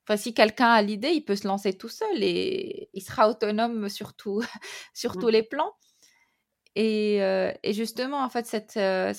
Enfin, 0.06 0.16
si 0.16 0.34
quelqu'un 0.34 0.68
a 0.68 0.82
l'idée, 0.82 1.10
il 1.10 1.24
peut 1.24 1.36
se 1.36 1.46
lancer 1.46 1.72
tout 1.76 1.88
seul 1.88 2.22
et 2.22 2.90
il 2.92 3.02
sera 3.02 3.28
autonome 3.28 3.88
sur, 3.88 4.14
tout, 4.14 4.42
sur 4.94 5.18
tous 5.18 5.28
les 5.28 5.42
plans. 5.42 5.72
Et, 6.76 7.22
euh, 7.22 7.52
et, 7.62 7.72
justement, 7.72 8.22
en 8.22 8.28
fait, 8.28 8.46
cette, 8.46 8.76
euh, 8.76 9.12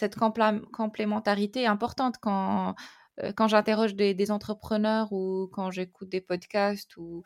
complémentarité 0.71 1.63
est 1.63 1.67
importante 1.67 2.15
quand, 2.21 2.75
euh, 3.21 3.47
j'interroge 3.47 3.95
des, 3.95 4.31
entrepreneurs 4.31 5.11
ou 5.11 5.49
quand 5.51 5.69
j'écoute 5.71 6.09
des 6.09 6.21
podcasts 6.21 6.95
ou, 6.97 7.23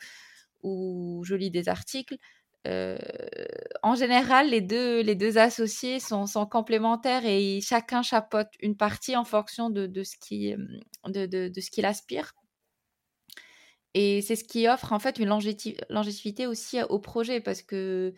je 1.24 1.36
lis 1.36 1.52
des 1.52 1.70
articles. 1.70 2.18
en 3.84 3.96
général, 3.96 4.50
les 4.50 4.62
deux, 4.62 5.38
associés 5.38 6.00
sont, 6.00 6.26
complémentaires 6.50 7.26
et 7.26 7.62
chacun 7.62 8.02
chapeaute 8.02 8.50
une 8.60 8.76
partie 8.76 9.16
en 9.16 9.26
fonction 9.26 9.70
de, 9.70 10.04
ce 10.04 10.16
qu'il 10.18 10.58
de, 11.06 11.62
ce 11.62 11.70
qu'il 11.70 11.86
aspire. 11.86 12.34
Et 13.94 14.22
c'est 14.22 14.36
ce 14.36 14.44
qui 14.44 14.68
offre 14.68 14.92
en 14.92 15.00
fait 15.00 15.20
une 15.20 15.30
longévité 15.30 16.48
aussi 16.48 16.82
au 16.90 17.00
projet 17.00 17.40
parce 17.40 17.62
que 17.62 18.14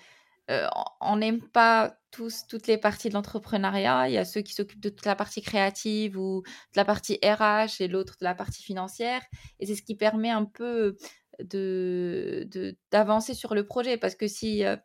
euh, 0.49 0.67
on 1.01 1.17
n'aime 1.17 1.41
pas 1.41 1.97
tous 2.11 2.47
toutes 2.47 2.67
les 2.67 2.77
parties 2.77 3.09
de 3.09 3.13
l'entrepreneuriat. 3.13 4.09
Il 4.09 4.13
y 4.13 4.17
a 4.17 4.25
ceux 4.25 4.41
qui 4.41 4.53
s'occupent 4.53 4.81
de 4.81 4.89
toute 4.89 5.05
la 5.05 5.15
partie 5.15 5.41
créative 5.41 6.17
ou 6.17 6.41
de 6.41 6.77
la 6.77 6.85
partie 6.85 7.19
RH 7.23 7.81
et 7.81 7.87
l'autre 7.87 8.15
de 8.19 8.25
la 8.25 8.35
partie 8.35 8.63
financière. 8.63 9.21
Et 9.59 9.65
c'est 9.65 9.75
ce 9.75 9.83
qui 9.83 9.95
permet 9.95 10.29
un 10.29 10.45
peu 10.45 10.97
de 11.39 12.47
d'avancer 12.91 13.33
sur 13.33 13.53
le 13.55 13.65
projet 13.65 13.97
parce 13.97 14.15
que 14.15 14.27
si, 14.27 14.65
euh, 14.65 14.77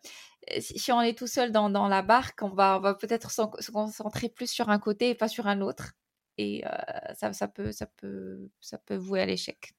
si, 0.59 0.93
on 0.93 1.01
est 1.01 1.17
tout 1.17 1.27
seul 1.27 1.53
dans, 1.53 1.71
dans 1.71 1.89
la 1.89 2.03
barque, 2.03 2.43
on 2.43 2.51
va, 2.51 2.79
on 2.79 2.81
va 2.81 2.95
peut-être 2.95 3.31
se 3.31 3.71
concentrer 3.71 4.29
plus 4.29 4.51
sur 4.51 4.69
un 4.71 4.79
côté 4.79 5.11
et 5.11 5.15
pas 5.15 5.29
sur 5.29 5.47
un 5.47 5.61
autre. 5.61 5.93
Et 6.39 6.65
euh, 6.67 7.15
ça, 7.15 7.33
ça, 7.33 7.49
peut, 7.49 7.73
ça, 7.73 7.87
peut, 7.87 8.49
ça 8.61 8.79
peut 8.79 8.97
vouer 8.97 9.21
à 9.21 9.27
l'échec. 9.27 9.75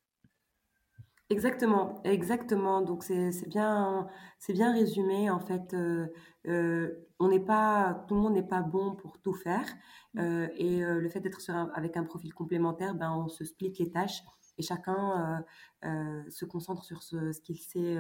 Exactement, 1.34 2.00
exactement. 2.04 2.84
Donc 2.84 3.04
c'est 3.04 3.48
bien, 3.48 4.08
c'est 4.38 4.54
bien 4.54 4.72
résumé 4.72 5.32
en 5.32 5.40
fait. 5.40 5.74
Euh, 5.74 6.06
euh, 6.48 6.92
on 7.18 7.28
n'est 7.28 7.40
pas, 7.40 8.06
tout 8.08 8.14
le 8.14 8.22
monde 8.22 8.34
n'est 8.34 8.48
pas 8.48 8.62
bon 8.62 8.94
pour 8.94 9.20
tout 9.20 9.34
faire, 9.34 9.66
mmh. 10.14 10.20
euh, 10.20 10.48
et 10.58 10.82
le 10.82 11.10
fait 11.10 11.22
d'être 11.22 11.42
avec 11.74 11.98
un 11.98 12.04
profil 12.04 12.36
complémentaire, 12.36 12.94
ben 12.94 13.12
on 13.12 13.30
se 13.30 13.46
split 13.46 13.74
les 13.80 13.90
tâches 13.90 14.22
et 14.60 14.62
chacun 14.62 15.44
se 15.82 16.46
concentre 16.46 16.84
sur 16.84 17.02
ce, 17.02 17.32
ce 17.32 17.42
qu'il 17.42 17.58
sait 17.58 17.98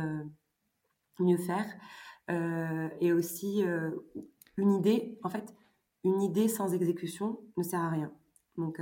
mieux 1.19 1.37
faire. 1.37 1.65
et 3.01 3.13
aussi 3.13 3.63
une 4.57 4.73
idée, 4.73 5.17
en 5.23 5.29
fait, 5.29 5.55
une 6.03 6.21
idée 6.21 6.47
sans 6.47 6.71
exécution 6.75 7.39
ne 7.57 7.63
sert 7.63 7.79
à 7.79 7.89
rien. 7.89 8.11
Donc 8.57 8.79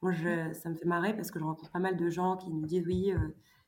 moi, 0.00 0.12
je, 0.12 0.52
ça 0.52 0.68
me 0.68 0.76
fait 0.76 0.86
marrer 0.86 1.16
parce 1.16 1.32
que 1.32 1.40
je 1.40 1.44
rencontre 1.44 1.72
pas 1.72 1.80
mal 1.80 1.96
de 1.96 2.08
gens 2.08 2.36
qui 2.36 2.52
me 2.52 2.66
disent 2.66 2.86
oui 2.86 3.12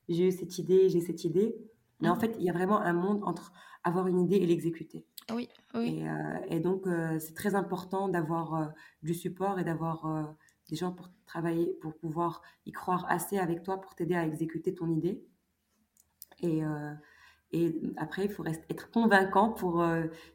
j'ai 0.09 0.29
eu 0.29 0.33
cette 0.33 0.59
idée, 0.59 0.89
j'ai 0.89 1.01
cette 1.01 1.25
idée. 1.25 1.57
Mais 2.01 2.09
en 2.09 2.17
mmh. 2.17 2.21
fait, 2.21 2.37
il 2.39 2.45
y 2.45 2.51
a 2.51 2.53
vraiment 2.53 2.81
un 2.81 2.93
monde 2.93 3.23
entre 3.25 3.53
avoir 3.85 4.09
une 4.09 4.21
idée 4.21 4.37
et 4.37 4.47
l'exécuter. 4.47 5.07
Oui, 5.33 5.49
oui. 5.75 6.01
Et, 6.01 6.09
euh, 6.09 6.61
donc, 6.61 6.87
euh, 6.87 7.19
c'est 7.19 7.35
très 7.35 7.55
important 7.55 8.09
d'avoir 8.09 8.55
euh, 8.55 8.67
du 9.03 9.15
support 9.15 9.59
et 9.59 9.65
d'avoir 9.65 10.35
des 10.69 10.77
gens 10.77 10.93
pour 10.93 11.09
travailler, 11.25 11.73
pour 11.81 11.95
pouvoir 11.95 12.43
y 12.65 12.73
croire 12.73 13.07
assez 13.09 13.39
avec 13.39 13.63
toi 13.63 13.81
pour 13.81 13.95
t'aider 13.95 14.15
à 14.15 14.27
exécuter 14.27 14.75
ton 14.75 14.91
idée. 14.91 15.25
Et, 16.41 16.63
et 17.53 17.81
après, 17.97 18.27
il 18.27 18.31
faut 18.31 18.43
rester, 18.43 18.67
être 18.69 18.91
convaincant 18.91 19.51
pour 19.51 19.85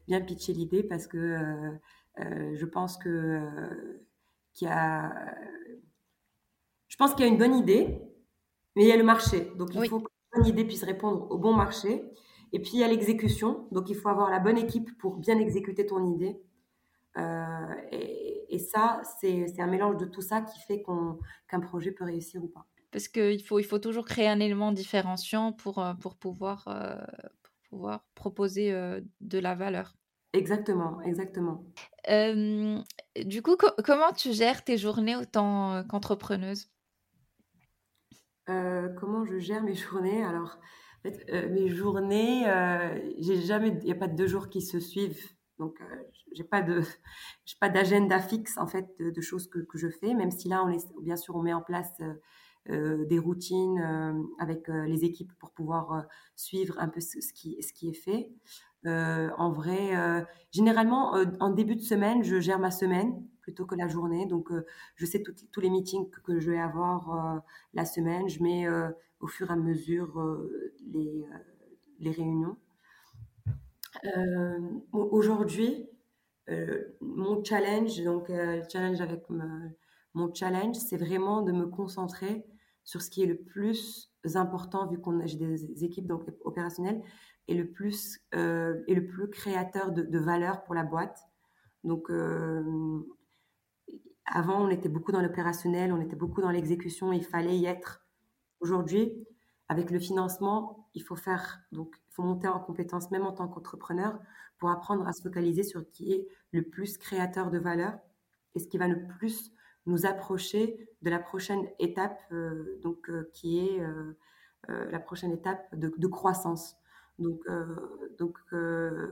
bien 0.08 0.20
pitcher 0.20 0.52
l'idée 0.52 0.82
parce 0.82 1.06
que 1.06 1.38
je 2.18 2.64
pense 2.64 2.96
que 2.96 3.40
qu'il 4.54 4.68
y 4.68 4.70
a, 4.70 5.36
je 6.88 6.96
pense 6.96 7.14
qu'il 7.14 7.24
y 7.24 7.28
a 7.28 7.30
une 7.30 7.38
bonne 7.38 7.54
idée, 7.54 8.02
mais 8.76 8.84
il 8.84 8.88
y 8.88 8.92
a 8.92 8.96
le 8.96 9.04
marché. 9.04 9.52
Donc, 9.56 9.74
il 9.74 9.88
faut 9.88 10.00
que 10.00 10.10
bonne 10.34 10.46
idée 10.46 10.64
puisse 10.64 10.84
répondre 10.84 11.30
au 11.30 11.38
bon 11.38 11.52
marché. 11.52 12.04
Et 12.52 12.60
puis, 12.60 12.72
il 12.74 12.80
y 12.80 12.84
a 12.84 12.88
l'exécution. 12.88 13.66
Donc, 13.70 13.88
il 13.90 13.96
faut 13.96 14.08
avoir 14.08 14.30
la 14.30 14.38
bonne 14.38 14.58
équipe 14.58 14.96
pour 14.98 15.16
bien 15.16 15.38
exécuter 15.38 15.86
ton 15.86 16.04
idée. 16.14 16.40
Euh, 17.18 17.74
et, 17.90 18.58
ça, 18.58 19.02
c'est 19.20 19.60
un 19.60 19.66
mélange 19.66 19.96
de 19.96 20.06
tout 20.06 20.22
ça 20.22 20.40
qui 20.40 20.58
fait 20.60 20.82
qu'un 20.82 21.60
projet 21.60 21.90
peut 21.90 22.04
réussir 22.04 22.42
ou 22.42 22.48
pas. 22.48 22.66
Parce 22.90 23.08
qu'il 23.08 23.42
faut, 23.42 23.58
il 23.58 23.64
faut 23.64 23.78
toujours 23.78 24.04
créer 24.04 24.28
un 24.28 24.40
élément 24.40 24.72
différenciant 24.72 25.52
pour, 25.52 25.78
euh, 25.78 25.94
pour, 25.94 26.16
pouvoir, 26.16 26.68
euh, 26.68 26.96
pour 27.42 27.52
pouvoir 27.70 28.04
proposer 28.14 28.72
de 29.20 29.38
la 29.38 29.54
valeur. 29.54 29.96
Exactement, 30.34 31.00
exactement. 31.02 31.64
du 32.08 33.42
coup, 33.42 33.56
comment 33.84 34.12
tu 34.12 34.32
gères 34.32 34.64
tes 34.64 34.78
journées 34.78 35.16
autant 35.16 35.82
qu'entrepreneuse? 35.88 36.68
Euh, 38.48 38.88
comment 38.98 39.24
je 39.24 39.38
gère 39.38 39.62
mes 39.62 39.74
journées 39.74 40.24
Alors, 40.24 40.58
euh, 41.06 41.48
mes 41.50 41.68
journées, 41.68 42.48
euh, 42.48 42.98
il 43.18 43.84
n'y 43.84 43.92
a 43.92 43.94
pas 43.94 44.08
de 44.08 44.16
deux 44.16 44.26
jours 44.26 44.48
qui 44.48 44.62
se 44.62 44.80
suivent. 44.80 45.32
Donc, 45.58 45.80
j'ai 46.32 46.44
pas 46.44 46.62
de, 46.62 46.82
pas 47.60 47.68
d'agenda 47.68 48.18
fixe 48.18 48.58
en 48.58 48.66
fait 48.66 48.88
de, 48.98 49.20
choses 49.20 49.48
que, 49.48 49.60
que, 49.60 49.78
je 49.78 49.88
fais. 49.88 50.14
Même 50.14 50.30
si 50.30 50.48
là, 50.48 50.66
bien 51.02 51.16
sûr, 51.16 51.36
on 51.36 51.42
met 51.42 51.52
en 51.52 51.62
place 51.62 51.92
des 52.66 53.18
routines 53.18 54.26
avec 54.38 54.66
les 54.68 55.04
équipes 55.04 55.32
pour 55.38 55.50
pouvoir 55.50 56.06
suivre 56.36 56.76
un 56.78 56.88
peu 56.88 57.00
ce, 57.00 57.18
qui, 57.32 57.62
ce 57.62 57.72
qui 57.72 57.90
est 57.90 57.92
fait. 57.92 58.32
en 58.86 59.52
vrai, 59.52 60.26
généralement, 60.50 61.12
en 61.38 61.50
début 61.50 61.76
de 61.76 61.82
semaine, 61.82 62.24
je 62.24 62.40
gère 62.40 62.58
ma 62.58 62.72
semaine 62.72 63.24
plutôt 63.42 63.66
que 63.66 63.74
la 63.74 63.88
journée. 63.88 64.24
Donc, 64.26 64.50
euh, 64.50 64.64
je 64.94 65.04
sais 65.04 65.22
tous 65.22 65.60
les 65.60 65.68
meetings 65.68 66.08
que, 66.10 66.40
je 66.40 66.50
vais 66.50 66.58
avoir 66.58 67.10
euh, 67.10 67.40
la 67.74 67.84
semaine. 67.84 68.28
Je 68.28 68.42
mets 68.42 68.66
euh, 68.66 68.88
au 69.20 69.26
fur 69.26 69.50
et 69.50 69.52
à 69.52 69.56
mesure 69.56 70.40
les, 70.90 71.26
réunions. 72.10 72.56
Aujourd'hui, 74.92 75.88
mon 77.00 77.44
challenge, 77.44 78.02
donc 78.02 78.28
le 78.28 78.62
challenge 78.68 79.00
avec 79.00 79.22
mon 80.14 80.34
challenge, 80.34 80.74
c'est 80.76 80.96
vraiment 80.96 81.42
de 81.42 81.52
me 81.52 81.66
concentrer 81.66 82.44
sur 82.82 83.00
ce 83.00 83.10
qui 83.10 83.22
est 83.22 83.26
le 83.26 83.36
plus 83.36 84.10
important, 84.34 84.88
vu 84.88 84.98
qu'on 84.98 85.20
a 85.20 85.26
des 85.26 85.84
équipes 85.84 86.08
donc, 86.08 86.24
opérationnelles, 86.40 87.00
et 87.46 87.54
le 87.54 87.70
plus, 87.70 88.18
et 88.32 88.94
le 88.94 89.06
plus 89.06 89.30
créateur 89.30 89.92
de 89.92 90.18
valeur 90.18 90.64
pour 90.64 90.74
la 90.74 90.82
boîte. 90.82 91.20
Donc, 91.84 92.10
avant, 94.26 94.64
on 94.64 94.68
était 94.68 94.88
beaucoup 94.88 95.12
dans 95.12 95.20
l'opérationnel, 95.20 95.92
on 95.92 96.00
était 96.00 96.16
beaucoup 96.16 96.40
dans 96.40 96.50
l'exécution, 96.50 97.12
il 97.12 97.24
fallait 97.24 97.56
y 97.56 97.66
être. 97.66 98.04
Aujourd'hui, 98.60 99.26
avec 99.68 99.90
le 99.90 99.98
financement, 99.98 100.88
il 100.94 101.02
faut 101.02 101.16
faire, 101.16 101.60
donc, 101.72 101.94
il 102.08 102.14
faut 102.14 102.22
monter 102.22 102.48
en 102.48 102.60
compétence, 102.60 103.10
même 103.10 103.26
en 103.26 103.32
tant 103.32 103.48
qu'entrepreneur, 103.48 104.18
pour 104.58 104.70
apprendre 104.70 105.06
à 105.08 105.12
se 105.12 105.22
focaliser 105.22 105.62
sur 105.64 105.90
qui 105.90 106.12
est 106.12 106.28
le 106.52 106.62
plus 106.62 106.98
créateur 106.98 107.50
de 107.50 107.58
valeur 107.58 107.98
et 108.54 108.60
ce 108.60 108.68
qui 108.68 108.78
va 108.78 108.86
le 108.86 109.06
plus 109.18 109.52
nous 109.86 110.06
approcher 110.06 110.88
de 111.02 111.10
la 111.10 111.18
prochaine 111.18 111.66
étape, 111.80 112.20
euh, 112.30 112.78
donc, 112.82 113.10
euh, 113.10 113.28
qui 113.32 113.58
est 113.58 113.82
la 114.68 115.00
prochaine 115.00 115.32
étape 115.32 115.74
de, 115.74 116.06
croissance. 116.06 116.76
Donc 117.18 117.42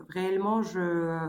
réellement, 0.08 0.62
je, 0.62 1.28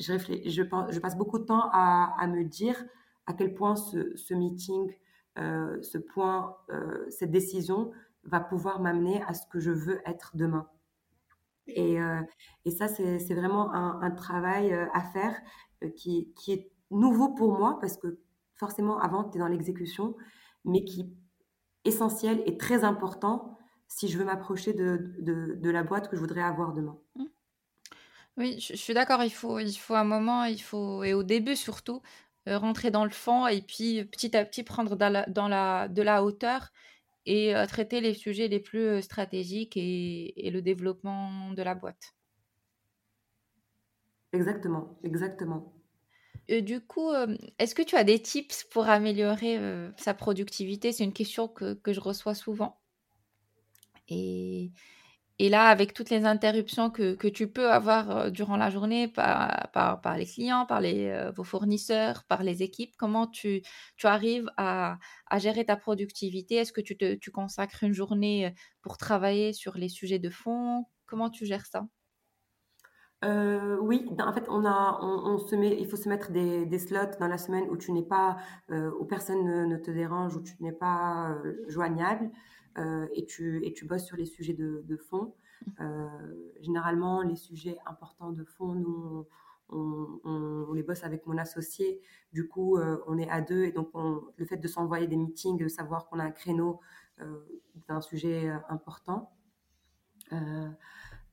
je, 0.00 0.98
passe 0.98 1.16
beaucoup 1.16 1.38
de 1.38 1.44
temps 1.44 1.68
à, 1.72 2.26
me 2.26 2.44
dire 2.44 2.82
à 3.26 3.34
quel 3.34 3.54
point 3.54 3.76
ce, 3.76 4.34
meeting, 4.34 4.92
ce 5.36 5.98
point, 5.98 6.56
cette 7.10 7.30
décision 7.30 7.92
va 8.24 8.40
pouvoir 8.40 8.80
m'amener 8.80 9.22
à 9.24 9.34
ce 9.34 9.46
que 9.46 9.60
je 9.60 9.70
veux 9.70 10.00
être 10.06 10.32
demain. 10.34 10.68
Et, 11.66 12.00
euh, 12.00 12.20
ça, 12.76 12.88
c'est 12.88 13.34
vraiment 13.34 13.72
un, 13.72 14.10
travail 14.10 14.72
euh, 14.72 14.86
à 14.92 15.02
faire 15.02 15.36
euh, 15.82 15.90
qui, 15.90 16.32
est 16.48 16.70
nouveau 16.90 17.34
pour 17.34 17.56
moi 17.56 17.78
parce 17.80 17.96
que 17.96 18.18
forcément, 18.56 18.98
avant, 18.98 19.24
tu 19.24 19.36
es 19.36 19.40
dans 19.40 19.48
l'exécution, 19.48 20.16
mais 20.64 20.84
qui 20.84 21.00
est 21.02 21.88
essentiel 21.88 22.42
et 22.46 22.58
très 22.58 22.84
important 22.84 23.56
si 23.88 24.08
je 24.08 24.18
veux 24.18 24.24
m'approcher 24.24 24.72
de, 24.72 25.70
la 25.70 25.82
boîte 25.82 26.08
que 26.08 26.16
je 26.16 26.20
voudrais 26.20 26.42
avoir 26.42 26.72
demain. 26.72 26.98
Oui, 28.36 28.58
je, 28.60 28.74
suis 28.74 28.94
d'accord. 28.94 29.22
Il 29.22 29.30
faut, 29.30 29.58
il 29.58 29.72
faut 29.74 29.94
un 29.94 30.04
moment, 30.04 30.44
il 30.44 30.60
faut, 30.60 31.04
et 31.04 31.14
au 31.14 31.22
début 31.22 31.56
surtout, 31.56 32.02
rentrer 32.46 32.90
dans 32.90 33.04
le 33.04 33.10
fond 33.10 33.46
et 33.46 33.62
puis 33.62 34.04
petit 34.04 34.36
à 34.36 34.44
petit 34.44 34.62
prendre 34.62 34.96
dans 34.96 35.10
la, 35.10 35.26
dans 35.26 35.48
la, 35.48 35.88
de 35.88 36.02
la 36.02 36.24
hauteur 36.24 36.72
et 37.26 37.54
traiter 37.68 38.00
les 38.00 38.14
sujets 38.14 38.48
les 38.48 38.60
plus 38.60 39.02
stratégiques 39.02 39.76
et, 39.76 40.50
le 40.50 40.62
développement 40.62 41.52
de 41.52 41.62
la 41.62 41.74
boîte. 41.74 42.14
Exactement, 44.32 44.98
exactement. 45.04 45.74
du 46.48 46.80
coup, 46.80 47.10
est-ce 47.58 47.74
que 47.74 47.82
tu 47.82 47.96
as 47.96 48.04
des 48.04 48.20
tips 48.20 48.64
pour 48.64 48.88
améliorer 48.88 49.58
sa 49.96 50.14
productivité? 50.14 50.92
C'est 50.92 51.04
une 51.04 51.12
question 51.12 51.46
que, 51.46 51.74
que, 51.74 51.92
je 51.92 52.00
reçois 52.00 52.34
souvent. 52.34 52.80
Et, 54.08 54.72
et 55.42 55.48
là, 55.48 55.68
avec 55.68 55.94
toutes 55.94 56.10
les 56.10 56.26
interruptions 56.26 56.90
que, 56.90 57.14
que 57.14 57.26
tu 57.26 57.50
peux 57.50 57.70
avoir 57.70 58.10
euh, 58.10 58.30
durant 58.30 58.58
la 58.58 58.68
journée 58.68 59.08
par, 59.08 59.70
par, 59.72 60.02
par 60.02 60.18
les 60.18 60.26
clients, 60.26 60.66
par 60.66 60.82
les, 60.82 61.08
euh, 61.08 61.30
vos 61.30 61.44
fournisseurs, 61.44 62.24
par 62.24 62.42
les 62.42 62.62
équipes, 62.62 62.94
comment 62.98 63.26
tu, 63.26 63.62
tu 63.96 64.06
arrives 64.06 64.50
à, 64.58 64.98
à, 65.30 65.38
gérer 65.38 65.64
ta 65.64 65.76
productivité? 65.76 66.56
Est-ce 66.56 66.74
que 66.74 66.82
tu, 66.82 66.94
te, 66.94 67.14
tu 67.14 67.30
consacres 67.30 67.84
une 67.84 67.94
journée 67.94 68.48
euh, 68.48 68.50
pour 68.82 68.98
travailler 68.98 69.54
sur 69.54 69.78
les 69.78 69.88
sujets 69.88 70.18
de 70.18 70.28
fond? 70.28 70.84
Comment 71.06 71.30
tu 71.30 71.46
gères 71.46 71.64
ça? 71.64 71.86
Oui, 73.22 74.08
ben, 74.12 74.28
en 74.28 74.34
fait, 74.34 74.44
on 74.48 74.66
a, 74.66 74.98
on, 75.02 75.38
se 75.38 75.56
met, 75.56 75.74
il 75.80 75.86
faut 75.86 75.96
se 75.96 76.08
mettre 76.10 76.32
des, 76.32 76.66
des, 76.66 76.78
slots 76.78 77.16
dans 77.18 77.28
la 77.28 77.38
semaine 77.38 77.64
où 77.70 77.78
tu 77.78 77.92
n'es 77.92 78.02
pas, 78.02 78.36
où 78.70 79.04
personne 79.04 79.68
ne, 79.68 79.76
te 79.76 79.90
dérange, 79.90 80.36
où 80.36 80.42
tu 80.42 80.54
n'es 80.60 80.72
pas 80.72 81.36
joignable. 81.68 82.30
Euh, 82.80 83.06
et, 83.14 83.26
tu, 83.26 83.64
et 83.64 83.72
tu 83.72 83.84
bosses 83.84 84.06
sur 84.06 84.16
les 84.16 84.24
sujets 84.24 84.54
de, 84.54 84.96
fond. 84.96 85.34
Euh, 85.80 86.08
généralement, 86.60 87.22
les 87.22 87.36
sujets 87.36 87.78
importants 87.86 88.32
de 88.32 88.44
fond, 88.44 88.74
nous, 88.74 89.26
on, 89.68 90.72
les 90.72 90.82
bosse 90.82 91.04
avec 91.04 91.26
mon 91.26 91.36
associé. 91.36 92.00
Du 92.32 92.48
coup, 92.48 92.76
euh, 92.76 92.98
on 93.06 93.18
est 93.18 93.28
à 93.28 93.40
deux 93.40 93.64
et 93.64 93.72
donc 93.72 93.90
le 93.94 94.44
fait 94.44 94.56
de 94.56 94.68
s'envoyer 94.68 95.06
des 95.06 95.16
meetings, 95.16 95.58
de 95.58 95.68
savoir 95.68 96.08
qu'on 96.08 96.18
a 96.18 96.24
un 96.24 96.30
créneau 96.30 96.80
d'un 97.86 98.00
sujet 98.00 98.50
important. 98.70 99.30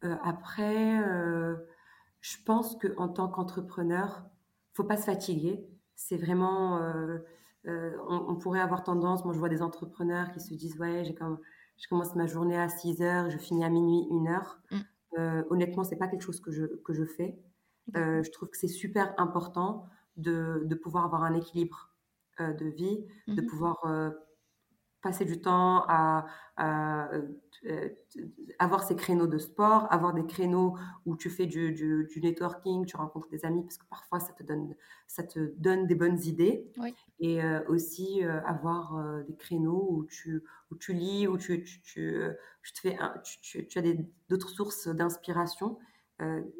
après, 0.01 0.99
je 2.19 2.37
pense 2.45 2.77
qu'en 2.77 3.07
tant 3.07 3.29
qu'entrepreneur, 3.29 4.25
faut 4.73 4.83
pas 4.83 4.97
se 4.97 5.05
fatiguer. 5.05 5.65
C'est 5.95 6.17
vraiment 6.17 6.79
euh, 7.67 7.91
on, 8.07 8.35
pourrait 8.35 8.61
avoir 8.61 8.83
tendance, 8.83 9.25
moi 9.25 9.33
je 9.33 9.39
vois 9.39 9.49
des 9.49 9.61
entrepreneurs 9.61 10.31
qui 10.31 10.39
se 10.39 10.53
disent 10.53 10.77
ouais, 10.79 11.03
j'ai 11.03 11.13
comme, 11.13 11.37
je 11.77 11.87
commence 11.87 12.15
ma 12.15 12.25
journée 12.25 12.57
à 12.57 12.69
6 12.69 13.01
heures, 13.01 13.29
je 13.29 13.37
finis 13.37 13.65
à 13.65 13.69
minuit, 13.69 14.07
1 14.11 14.27
heure. 14.27 14.59
Mm. 14.71 14.77
Euh, 15.17 15.43
honnêtement, 15.49 15.83
c'est 15.83 15.97
pas 15.97 16.07
quelque 16.07 16.21
chose 16.21 16.39
que 16.39 16.51
je, 16.51 16.65
que 16.65 16.93
je 16.93 17.03
fais. 17.03 17.37
Euh, 17.95 18.23
je 18.23 18.31
trouve 18.31 18.49
que 18.49 18.57
c'est 18.57 18.67
super 18.67 19.13
important 19.17 19.85
de, 20.15 20.63
de, 20.65 20.75
pouvoir 20.75 21.05
avoir 21.05 21.23
un 21.23 21.33
équilibre 21.33 21.93
de 22.39 22.65
vie, 22.65 23.03
de 23.27 23.33
mm-hmm. 23.33 23.45
pouvoir 23.47 23.77
passer 25.01 25.25
du 25.25 25.41
temps 25.41 25.83
à, 25.87 26.25
euh, 27.65 27.89
avoir 28.59 28.83
ces 28.83 28.95
créneaux 28.95 29.27
de 29.27 29.37
sport, 29.37 29.87
avoir 29.91 30.13
des 30.13 30.25
créneaux 30.25 30.77
où 31.05 31.15
tu 31.15 31.29
fais 31.29 31.45
du, 31.45 31.73
du, 31.73 32.21
networking, 32.21 32.85
tu 32.85 32.95
rencontres 32.97 33.29
des 33.29 33.45
amis, 33.45 33.63
parce 33.63 33.77
que 33.77 33.85
parfois 33.85 34.19
ça 34.19 34.31
te 34.33 34.43
donne, 34.43 34.75
ça 35.07 35.23
te 35.23 35.53
donne 35.57 35.85
des 35.87 35.95
bonnes 35.95 36.19
idées. 36.23 36.71
Et 37.19 37.43
euh, 37.43 37.61
aussi 37.67 38.23
euh, 38.23 38.41
avoir 38.43 39.23
des 39.27 39.35
créneaux 39.35 39.87
où 39.89 40.05
tu, 40.05 40.43
où 40.71 40.75
tu 40.75 40.93
lis, 40.93 41.27
où 41.27 41.37
tu, 41.37 41.63
tu, 41.63 41.81
tu, 41.81 42.73
te 42.73 42.79
fais 42.79 42.97
tu, 43.23 43.67
tu, 43.67 43.79
as 43.79 43.83
d'autres 44.29 44.49
sources 44.49 44.87
d'inspiration. 44.87 45.77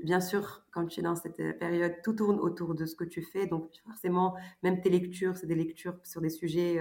bien 0.04 0.20
sûr, 0.20 0.64
quand 0.72 0.86
tu 0.88 1.00
es 1.00 1.04
dans 1.04 1.16
cette 1.16 1.58
période, 1.60 1.96
tout 2.04 2.14
tourne 2.14 2.40
autour 2.40 2.76
de 2.76 2.86
ce 2.86 2.96
que 2.96 3.06
tu 3.06 3.22
fais. 3.22 3.48
Donc, 3.48 3.72
forcément, 3.86 4.36
même 4.62 4.82
tes 4.82 4.90
lectures, 4.90 5.38
c'est 5.38 5.48
des 5.48 5.56
lectures 5.56 5.98
sur 6.04 6.22
des 6.22 6.30
sujets 6.30 6.80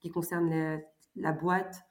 qui 0.00 0.10
concernent 0.10 0.50
les, 0.50 0.80
la 1.16 1.32
boîte. 1.32 1.82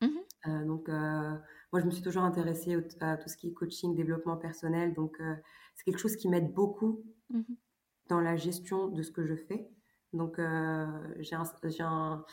Mmh 0.00 0.08
euh, 0.48 0.64
donc, 0.64 0.88
euh, 0.88 1.36
moi, 1.72 1.80
je 1.80 1.86
me 1.86 1.90
suis 1.92 2.02
toujours 2.02 2.24
intéressée 2.24 2.76
à 3.00 3.16
tout 3.16 3.28
ce 3.28 3.36
qui 3.36 3.48
est 3.48 3.52
coaching, 3.52 3.94
développement 3.94 4.36
personnel. 4.36 4.92
Donc, 4.92 5.20
euh, 5.20 5.34
c'est 5.74 5.84
quelque 5.84 6.00
chose 6.00 6.16
qui 6.16 6.28
m'aide 6.28 6.52
beaucoup 6.52 7.04
mmh 7.30 7.42
dans 8.08 8.20
la 8.20 8.36
gestion 8.36 8.88
de 8.88 9.02
ce 9.02 9.12
que 9.12 9.24
je 9.24 9.34
fais. 9.34 9.70
Donc, 10.12 10.38
j'ai 11.20 11.34
un, 11.34 12.24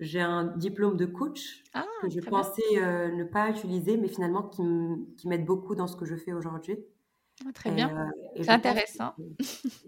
j'ai 0.00 0.20
un, 0.20 0.44
diplôme 0.44 0.96
de 0.98 1.06
coach 1.06 1.62
ah, 1.72 1.86
que 2.02 2.10
je 2.10 2.20
pensais 2.20 2.62
ne 2.74 3.24
pas 3.24 3.48
utiliser, 3.48 3.96
mais 3.96 4.08
finalement 4.08 4.42
qui 4.42 4.62
m'aide 5.24 5.46
beaucoup 5.46 5.76
dans 5.76 5.86
ce 5.86 5.96
que 5.96 6.04
je 6.04 6.16
fais 6.16 6.34
aujourd'hui. 6.34 6.76
Ah, 7.46 7.52
très 7.54 7.70
bien. 7.70 8.10
c'est 8.36 8.50
intéressant. 8.50 9.14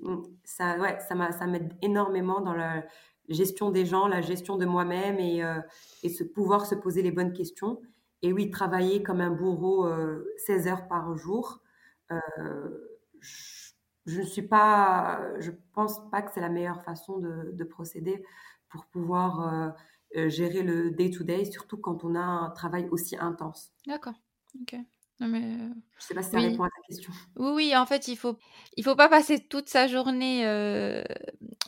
Mmh, 0.01 0.23
ça, 0.45 0.79
ouais, 0.79 0.99
ça 1.01 1.47
m'aide 1.47 1.75
énormément 1.83 2.41
dans 2.41 2.55
la, 2.55 2.87
gestion 3.31 3.71
des 3.71 3.87
gens, 3.87 4.09
la 4.09 4.21
gestion 4.21 4.57
de 4.57 4.67
moi-même 4.67 5.19
et, 5.19 5.43
euh, 5.43 5.61
et 6.03 6.09
se, 6.09 6.25
pouvoir 6.25 6.67
se 6.67 6.75
poser 6.75 7.03
les 7.03 7.13
bonnes 7.13 7.33
questions. 7.33 7.81
Et 8.23 8.33
oui, 8.33 8.51
travailler 8.51 9.03
comme 9.03 9.21
un 9.21 9.31
bourreau 9.31 9.89
16 10.47 10.67
euh, 10.67 10.71
heures 10.71 10.89
par 10.89 11.17
jour, 11.17 11.63
euh, 12.13 12.19
je, 13.21 14.21
ne 14.21 14.27
suis 14.27 14.43
pas, 14.43 15.23
je 15.39 15.53
pense 15.73 16.11
pas 16.11 16.21
que 16.23 16.31
c'est 16.33 16.41
la 16.41 16.51
meilleure 16.51 16.83
façon 16.83 17.19
de, 17.19 17.53
de 17.53 17.65
procéder 17.65 18.23
pour 18.69 18.87
pouvoir 18.87 19.75
gérer 20.15 20.63
le 20.63 20.91
day-to-day, 20.91 21.45
surtout 21.45 21.79
quand 21.79 22.05
on 22.05 22.15
a 22.15 22.21
un 22.21 22.51
travail 22.51 22.89
aussi 22.91 23.17
intense. 23.17 23.73
D'accord. 23.87 24.15
Ok. 24.61 24.77
Non 25.21 25.29
mais 25.29 25.43
euh, 25.43 25.69
Je 25.99 26.05
sais 26.05 26.15
pas 26.15 26.23
si 26.23 26.31
ça 26.31 26.41
répond 26.41 26.65
à 26.65 26.69
ta 26.69 26.83
question. 26.89 27.13
Oui, 27.37 27.51
oui, 27.55 27.77
en 27.77 27.85
fait, 27.85 28.09
il 28.09 28.17
faut, 28.17 28.39
il 28.77 28.85
faut 28.85 28.97
pas 28.97 29.09
passer 29.09 29.39
toute 29.39 29.69
sa 29.69 29.87
journée 29.87 30.47
euh, 30.47 31.05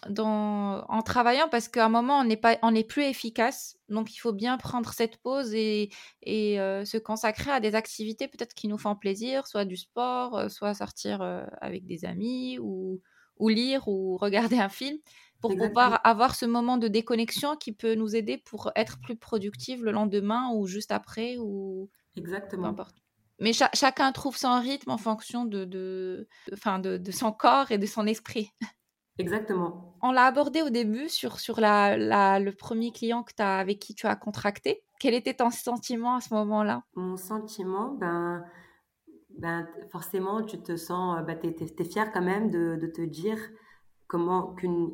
dans, 0.09 0.85
en 0.89 1.03
travaillant 1.03 1.49
parce 1.51 1.69
qu'à 1.69 1.87
un 1.87 1.89
moment, 1.89 2.19
on 2.19 2.25
n'est 2.25 2.37
pas, 2.37 2.59
on 2.63 2.75
est 2.75 2.85
plus 2.85 3.05
efficace. 3.05 3.79
Donc, 3.89 4.15
il 4.15 4.19
faut 4.19 4.33
bien 4.33 4.59
prendre 4.59 4.93
cette 4.93 5.17
pause 5.19 5.55
et, 5.55 5.91
et 6.23 6.61
euh, 6.61 6.85
se 6.85 6.97
consacrer 6.97 7.51
à 7.51 7.61
des 7.61 7.75
activités 7.75 8.29
peut-être 8.29 8.55
qui 8.55 8.69
nous 8.69 8.79
font 8.79 8.97
plaisir, 8.97 9.47
soit 9.47 9.65
du 9.65 9.77
sport, 9.77 10.51
soit 10.51 10.75
sortir 10.75 11.23
avec 11.61 11.87
des 11.87 12.05
amis 12.05 12.59
ou, 12.59 13.01
ou 13.39 13.49
lire 13.49 13.87
ou 13.89 14.17
regarder 14.21 14.59
un 14.59 14.69
film 14.69 14.99
pour 15.41 15.57
pouvoir 15.57 16.01
avoir 16.05 16.37
ce 16.37 16.47
moment 16.47 16.79
de 16.79 16.89
déconnexion 16.89 17.57
qui 17.57 17.73
peut 17.73 17.95
nous 17.95 18.15
aider 18.15 18.39
pour 18.39 18.71
être 18.77 19.01
plus 19.01 19.17
productif 19.17 19.81
le 19.81 19.91
lendemain 19.91 20.51
ou 20.55 20.67
juste 20.67 20.93
après 20.93 21.37
ou 21.39 21.91
Exactement. 22.17 22.63
Peu 22.63 22.69
importe. 22.69 22.97
Mais 23.41 23.53
chacun 23.53 24.13
trouve 24.13 24.37
son 24.37 24.61
rythme 24.61 24.91
en 24.91 24.99
fonction 24.99 25.45
de, 25.45 25.65
de, 25.65 26.29
de, 26.49 26.97
de, 26.99 27.11
son 27.11 27.33
corps 27.33 27.73
et 27.73 27.79
de 27.79 27.87
son 27.87 28.07
esprit. 28.07 28.51
Exactement. 29.19 29.97
On 30.03 30.11
l'a 30.13 30.25
abordé 30.25 30.63
au 30.63 30.71
début 30.71 31.09
sur, 31.09 31.39
sur 31.39 31.61
la, 31.61 31.97
la, 31.97 32.41
le 32.41 32.53
premier 32.53 32.93
client 32.93 33.23
que 33.23 33.33
as, 33.39 33.59
avec 33.59 33.79
qui 33.79 33.95
tu 33.95 34.07
as 34.07 34.17
contracté. 34.17 34.83
Quel 34.99 35.15
était 35.15 35.35
ton 35.35 35.51
sentiment 35.51 36.17
à 36.17 36.21
ce 36.21 36.33
moment-là? 36.35 36.83
Mon 36.95 37.17
sentiment, 37.17 37.93
ben, 37.95 38.45
ben, 39.39 39.69
forcément, 39.91 40.43
tu 40.43 40.61
te 40.61 40.77
sens, 40.77 41.25
ben, 41.27 41.39
tu 41.39 41.49
es, 41.49 41.85
fier 41.85 42.11
quand 42.13 42.23
même 42.23 42.51
de, 42.51 42.77
de 42.81 42.87
te 42.87 43.03
dire 43.03 43.39
comment 44.07 44.55
qu'une 44.55 44.91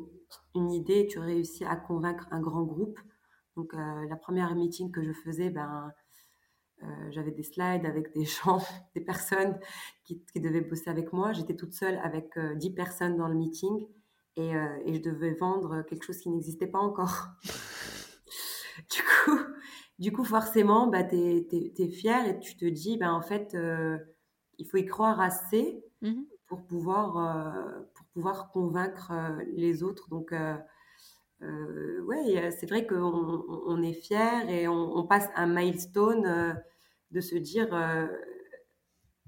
une 0.55 0.71
idée, 0.71 1.07
tu 1.07 1.19
réussis 1.19 1.65
à 1.65 1.75
convaincre 1.75 2.27
un 2.31 2.39
grand 2.39 2.63
groupe. 2.63 2.99
Donc, 3.55 3.73
euh, 3.73 4.07
la 4.07 4.15
première 4.15 4.55
meeting 4.55 4.91
que 4.91 5.03
je 5.03 5.11
faisais, 5.11 5.49
ben, 5.49 5.91
euh, 6.83 6.87
j'avais 7.11 7.31
des 7.31 7.43
slides 7.43 7.85
avec 7.85 8.13
des 8.13 8.25
gens, 8.25 8.59
des 8.95 9.01
personnes 9.01 9.59
qui, 10.03 10.23
devaient 10.35 10.61
bosser 10.61 10.89
avec 10.89 11.13
moi. 11.13 11.33
J'étais 11.33 11.55
toute 11.55 11.73
seule 11.73 11.99
avec 12.03 12.37
10 12.37 12.69
euh, 12.69 12.75
personnes 12.75 13.17
dans 13.17 13.27
le 13.27 13.35
meeting 13.35 13.87
et, 14.35 14.55
euh, 14.55 14.77
et, 14.85 14.95
je 14.95 15.01
devais 15.01 15.33
vendre 15.33 15.81
quelque 15.83 16.03
chose 16.03 16.19
qui 16.19 16.29
n'existait 16.29 16.67
pas 16.67 16.79
encore. 16.79 17.27
du, 18.91 19.01
coup, 19.01 19.39
du 19.99 20.11
coup, 20.11 20.23
forcément, 20.23 20.87
bah, 20.87 21.03
tu 21.03 21.15
es, 21.15 21.89
fière 21.89 22.27
et 22.27 22.39
tu 22.39 22.55
te 22.55 22.65
dis, 22.65 22.97
bah, 22.97 23.13
en 23.13 23.21
fait, 23.21 23.57
il 24.57 24.65
faut 24.65 24.77
y 24.77 24.85
croire 24.85 25.19
assez 25.19 25.83
mmh 26.01 26.21
pour, 26.47 26.65
pouvoir, 26.65 27.13
pour 27.93 28.05
pouvoir 28.07 28.49
convaincre 28.49 29.11
les 29.53 29.83
autres. 29.83 30.09
Donc, 30.09 30.33
ouais, 31.41 32.51
c'est 32.51 32.67
vrai 32.67 32.87
qu'on 32.87 33.45
on 33.67 33.83
est 33.83 33.93
fier 33.93 34.49
et 34.49 34.67
on, 34.67 34.97
on, 34.97 35.05
passe 35.05 35.29
un 35.35 35.45
milestone 35.45 36.59
de 37.11 37.21
se 37.21 37.35
dire, 37.35 37.69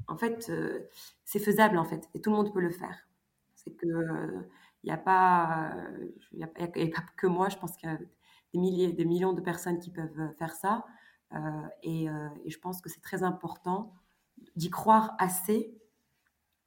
en 0.08 0.18
fait, 0.18 0.52
c'est 1.26 1.39
faisable 1.39 1.78
en 1.78 1.86
fait, 1.86 2.10
et 2.14 2.22
tout 2.22 2.32
le 2.32 2.38
monde 2.38 2.54
peut 2.54 2.60
le 2.60 2.72
faire. 2.72 3.08
C'est 3.56 3.72
que 3.72 3.88
il 4.84 4.88
n'y 4.88 4.94
a 4.94 4.98
pas, 4.98 5.74
il 6.32 6.44
a, 6.44 6.48
pas 6.48 6.68
que 7.18 7.28
moi. 7.28 7.50
Je 7.50 7.58
pense 7.58 7.76
qu'il 7.78 7.90
y 7.90 7.92
a 7.92 7.98
des 7.98 8.60
milliers, 8.60 8.92
des 8.92 9.06
millions 9.06 9.34
de 9.34 9.42
personnes 9.42 9.80
qui 9.80 9.92
peuvent 9.92 10.34
faire 10.38 10.54
ça, 10.54 10.86
et, 11.84 12.06
et, 12.06 12.50
je 12.50 12.60
pense 12.60 12.82
que 12.82 12.90
c'est 12.90 13.00
très 13.02 13.24
important 13.24 13.94
d'y 14.56 14.70
croire 14.70 15.16
assez 15.20 15.74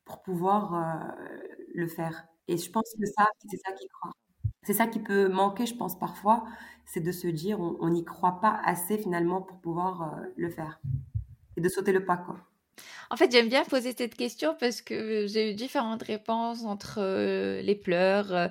pour 0.05 0.23
pouvoir 0.23 1.15
le 1.75 1.87
faire. 1.87 2.27
Et 2.49 2.57
je 2.57 2.71
pense 2.71 2.95
que 2.99 3.07
ça, 3.07 3.27
c'est 3.49 3.59
ça 3.59 3.73
qui 3.73 3.89
croit. 3.89 4.13
C'est 4.63 4.75
ça 4.75 4.87
qui 4.87 5.01
peut 5.01 5.29
manquer, 5.29 5.67
je 5.67 5.77
pense, 5.77 5.99
parfois, 5.99 6.45
c'est 6.87 7.01
de 7.01 7.13
se 7.13 7.27
dire 7.27 7.61
on 7.61 7.89
n'y 7.91 8.05
croit 8.05 8.41
pas 8.41 8.61
assez 8.65 8.97
finalement 8.97 9.43
pour 9.43 9.61
pouvoir 9.61 10.19
le 10.37 10.49
faire 10.49 10.81
et 11.57 11.61
de 11.61 11.69
sauter 11.69 11.93
le 11.93 12.05
pas, 12.05 12.17
quoi. 12.17 12.37
En 13.11 13.17
fait, 13.17 13.31
j'aime 13.31 13.49
bien 13.49 13.65
poser 13.65 13.95
cette 13.97 14.15
question 14.15 14.57
parce 14.59 14.83
que 14.83 15.27
j'ai 15.27 15.51
eu 15.51 15.55
différentes 15.55 16.03
réponses 16.03 16.65
entre 16.65 17.01
les 17.61 17.75
pleurs, 17.75 18.51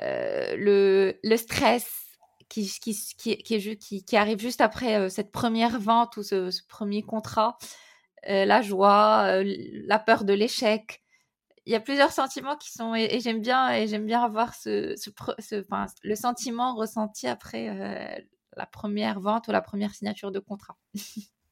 le, 0.00 1.14
le, 1.22 1.36
stress 1.36 1.90
qui, 2.48 2.70
qui, 2.80 4.02
qui, 4.04 4.16
arrive 4.16 4.40
juste 4.40 4.60
après 4.60 5.08
cette 5.10 5.32
première 5.32 5.78
vente 5.80 6.16
ou 6.16 6.22
ce, 6.22 6.50
premier 6.68 7.02
contrat, 7.02 7.58
la 8.26 8.62
joie, 8.62 9.42
la 9.42 9.98
peur 9.98 10.24
de 10.24 10.32
l'échec. 10.32 11.02
Il 11.66 11.72
y 11.72 11.76
a 11.76 11.80
plusieurs 11.80 12.12
sentiments 12.12 12.56
qui 12.56 12.70
sont 12.70 12.94
et, 12.94 13.20
j'aime 13.20 13.40
bien 13.40 13.72
et 13.72 13.86
j'aime 13.86 14.04
bien 14.04 14.22
avoir 14.22 14.54
ce, 14.54 14.94
le 16.02 16.14
sentiment 16.14 16.74
ressenti 16.74 17.26
après 17.26 18.24
la 18.56 18.66
première 18.66 19.20
vente 19.20 19.48
ou 19.48 19.52
la 19.52 19.62
première 19.62 19.94
signature 19.94 20.30
de 20.30 20.40
contrat. 20.40 20.76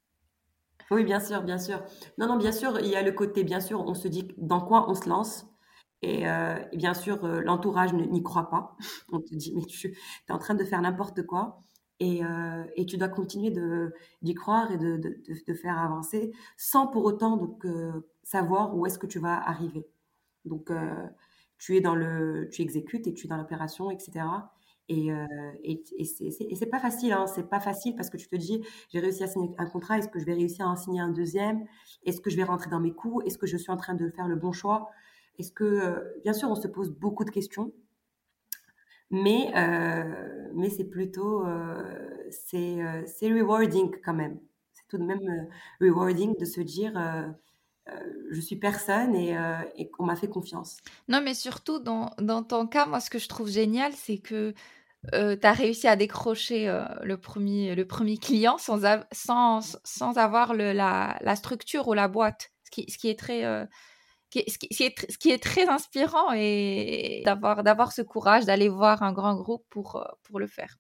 Oui, 0.93 1.05
bien 1.05 1.21
sûr, 1.21 1.43
bien 1.43 1.57
sûr. 1.59 1.83
Non, 2.19 2.27
non, 2.27 2.37
bien 2.37 2.53
sûr, 2.53 2.79
il 2.81 2.89
y 2.89 2.97
a 2.97 3.03
le 3.03 3.13
côté, 3.13 3.45
bien 3.45 3.61
sûr, 3.61 3.81
on 3.81 3.95
se 3.95 4.09
dit 4.09 4.29
dans 4.37 4.61
quoi 4.61 4.91
on 4.91 4.95
se 4.95 5.09
lance. 5.09 5.47
Et, 6.03 6.29
euh, 6.29 6.57
bien 6.75 6.93
sûr, 6.95 7.25
euh, 7.25 7.41
l'entourage 7.41 7.95
n'y 7.95 8.23
croit 8.23 8.51
pas. 8.51 8.77
On 9.13 9.21
te 9.21 9.35
dit, 9.35 9.53
mais 9.57 9.65
tu 9.65 9.89
es 10.29 10.33
en 10.33 10.39
train 10.39 10.55
de 10.55 10.65
faire 10.65 10.83
n'importe 10.83 11.23
quoi. 11.25 11.61
Et, 12.01 12.25
euh, 12.25 12.65
tu 12.89 12.99
dois 12.99 13.09
continuer 13.09 13.55
d'y 14.23 14.35
croire 14.35 14.71
et 14.73 14.79
de, 14.79 15.55
faire 15.55 15.79
avancer 15.79 16.33
sans 16.57 16.87
pour 16.89 17.05
autant 17.05 17.37
donc, 17.37 17.65
savoir 18.25 18.77
où 18.77 18.85
est-ce 18.87 18.99
que 18.99 19.07
tu 19.07 19.19
vas 19.21 19.37
arriver. 19.49 19.87
Donc, 20.45 20.71
tu 21.59 21.77
es 21.77 21.81
dans 21.81 21.95
le, 21.95 22.49
tu 22.51 22.63
exécutes 22.63 23.07
et 23.07 23.15
tu 23.15 23.27
es 23.27 23.29
dans 23.31 23.37
l'opération, 23.37 23.91
etc. 23.91 24.27
Et, 24.93 25.11
euh, 25.11 25.27
et, 25.65 26.05
c'est 26.05 26.67
pas 26.67 26.79
facile, 26.79 27.13
hein, 27.13 27.27
c'est 27.27 27.49
pas 27.49 27.61
facile 27.61 27.97
parce 27.97 28.11
que 28.11 28.19
tu 28.19 28.29
te 28.29 28.37
dis, 28.37 28.63
j'ai 28.91 29.01
réussi 29.01 29.25
à 29.25 29.27
signer 29.27 29.51
un 29.57 29.67
contrat, 29.67 29.99
est-ce 29.99 30.09
que 30.09 30.19
je 30.19 30.27
vais 30.27 30.35
réussir 30.35 30.67
à 30.67 30.71
en 30.71 30.77
signer 30.77 31.01
un 31.01 31.09
deuxième? 31.09 31.65
Est-ce 32.05 32.21
que 32.21 32.29
je 32.29 32.37
vais 32.37 32.45
rentrer 32.45 32.69
dans 32.69 32.81
mes 32.81 32.93
coûts 32.93 33.23
Est-ce 33.23 33.39
que 33.39 33.47
je 33.47 33.57
suis 33.57 33.73
en 33.73 33.79
train 33.79 33.95
de 33.95 34.11
faire 34.11 34.29
le 34.29 34.37
bon 34.37 34.53
choix? 34.53 34.91
Est-ce 35.39 35.51
que, 35.51 35.65
euh, 35.65 36.21
bien 36.25 36.35
sûr, 36.35 36.51
on 36.51 36.55
se 36.55 36.69
pose 36.69 36.91
beaucoup 36.91 37.25
de 37.25 37.31
questions, 37.31 37.73
mais, 39.11 39.51
euh, 39.57 40.51
mais 40.55 40.69
c'est 40.69 40.85
plutôt, 40.85 41.47
euh, 41.47 42.29
c'est 42.31 42.83
rewarding 43.23 43.95
quand 44.05 44.15
même. 44.15 44.39
C'est 44.75 44.87
tout 44.89 44.99
de 44.99 45.05
même 45.05 45.49
rewarding 45.81 46.37
de 46.37 46.45
se 46.45 46.61
dire, 46.61 46.93
je 48.31 48.41
suis 48.41 48.57
personne 48.57 49.15
et, 49.15 49.39
et 49.77 49.89
qu'on 49.89 50.05
m'a 50.05 50.17
fait 50.17 50.29
confiance. 50.29 50.79
Non, 51.09 51.23
mais 51.23 51.33
surtout 51.33 51.79
dans, 51.79 52.13
dans, 52.19 52.43
ton 52.43 52.67
cas, 52.67 52.85
moi, 52.85 53.01
ce 53.01 53.09
que 53.09 53.19
je 53.19 53.29
trouve 53.29 53.49
génial, 53.49 53.93
c'est 53.95 54.19
que 54.19 54.55
tu 55.11 55.47
as 55.47 55.53
réussi 55.53 55.89
à 55.89 55.97
décrocher 55.97 56.67
le, 57.03 57.17
premier, 57.17 57.75
le 57.75 57.87
premier 57.87 58.19
client 58.19 58.59
sans, 58.59 58.81
sans, 59.13 59.79
sans 59.85 60.19
avoir 60.19 60.55
la, 60.55 61.19
la, 61.21 61.37
structure 61.37 61.89
ou 61.89 61.95
la 61.95 62.09
boîte, 62.09 62.53
ce 62.65 62.71
qui, 62.71 63.09
est 63.09 63.19
très... 63.19 63.45
inspirant 65.69 66.33
et 66.35 67.23
d'avoir 67.25 67.65
d'avoir 67.65 67.93
ce 67.93 68.03
courage 68.03 68.45
d'aller 68.45 68.69
voir 68.69 69.03
un 69.03 69.13
grand 69.13 69.35
groupe 69.35 69.65
pour, 69.71 70.07
pour 70.23 70.39
le 70.39 70.47
faire. 70.47 70.79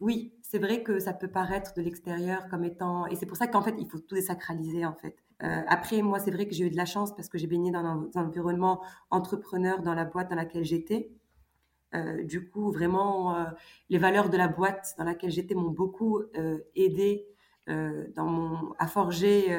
oui, 0.00 0.32
c'est 0.42 0.60
vrai 0.60 0.84
que 0.84 1.00
ça 1.00 1.12
peut 1.12 1.28
paraître 1.28 1.74
de 1.74 1.82
l'extérieur 1.82 2.46
comme 2.48 2.62
étant... 2.62 3.08
Et 3.08 3.16
c'est 3.16 3.26
pour 3.26 3.36
ça 3.36 3.48
qu'en 3.48 3.60
fait, 3.60 3.74
il 3.78 3.90
faut 3.90 3.98
tout 3.98 4.14
désacraliser, 4.14 4.86
en 4.86 4.94
fait. 4.94 5.16
Euh, 5.42 5.62
après, 5.66 6.00
moi, 6.00 6.20
c'est 6.20 6.30
vrai 6.30 6.46
que 6.46 6.54
j'ai 6.54 6.66
eu 6.66 6.70
de 6.70 6.76
la 6.76 6.84
chance 6.84 7.14
parce 7.14 7.28
que 7.28 7.38
j'ai 7.38 7.48
baigné 7.48 7.72
dans 7.72 7.80
un, 7.80 8.08
environnement 8.14 8.80
entrepreneur 9.10 9.82
dans 9.82 9.94
la 9.94 10.04
boîte 10.04 10.30
dans 10.30 10.36
laquelle 10.36 10.64
j'étais. 10.64 11.10
Euh, 11.94 12.24
du 12.24 12.48
coup, 12.48 12.72
vraiment, 12.72 13.36
euh, 13.36 13.44
les 13.88 13.98
valeurs 13.98 14.30
de 14.30 14.36
la 14.36 14.48
boîte 14.48 14.94
dans 14.98 15.04
laquelle 15.04 15.30
j'étais 15.30 15.54
m'ont 15.54 15.70
beaucoup 15.70 16.22
aidé 16.74 17.26
dans 17.66 18.26
mon, 18.26 18.74
à 18.78 18.86
forger, 18.86 19.56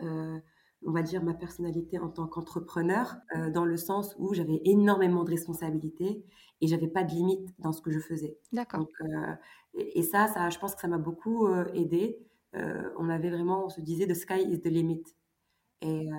on 0.00 0.92
va 0.92 1.02
dire, 1.02 1.22
ma 1.22 1.32
personnalité 1.32 1.98
en 1.98 2.08
tant 2.10 2.26
qu'entrepreneur, 2.26 3.16
dans 3.52 3.64
le 3.64 3.76
sens 3.78 4.14
où 4.18 4.34
j'avais 4.34 4.60
énormément 4.64 5.24
de 5.24 5.30
responsabilités 5.30 6.24
et 6.60 6.66
j'avais 6.66 6.88
pas 6.88 7.04
de 7.04 7.12
limite 7.12 7.48
dans 7.58 7.72
ce 7.72 7.80
que 7.80 7.90
je 7.90 8.00
faisais. 8.00 8.36
D'accord. 8.52 8.86
Et, 9.72 9.98
et, 9.98 10.02
ça, 10.02 10.28
ça, 10.28 10.50
je 10.50 10.58
pense 10.58 10.74
que 10.74 10.80
ça 10.82 10.88
m'a 10.88 10.98
beaucoup 10.98 11.48
aidé. 11.72 12.18
Euh, 12.56 12.90
on 12.98 13.08
avait 13.08 13.30
vraiment, 13.30 13.66
on 13.66 13.68
se 13.68 13.80
disait, 13.80 14.06
the 14.06 14.14
sky 14.14 14.42
is 14.42 14.60
the 14.60 14.66
limit. 14.66 15.02
Et, 15.80 16.08
euh, 16.10 16.16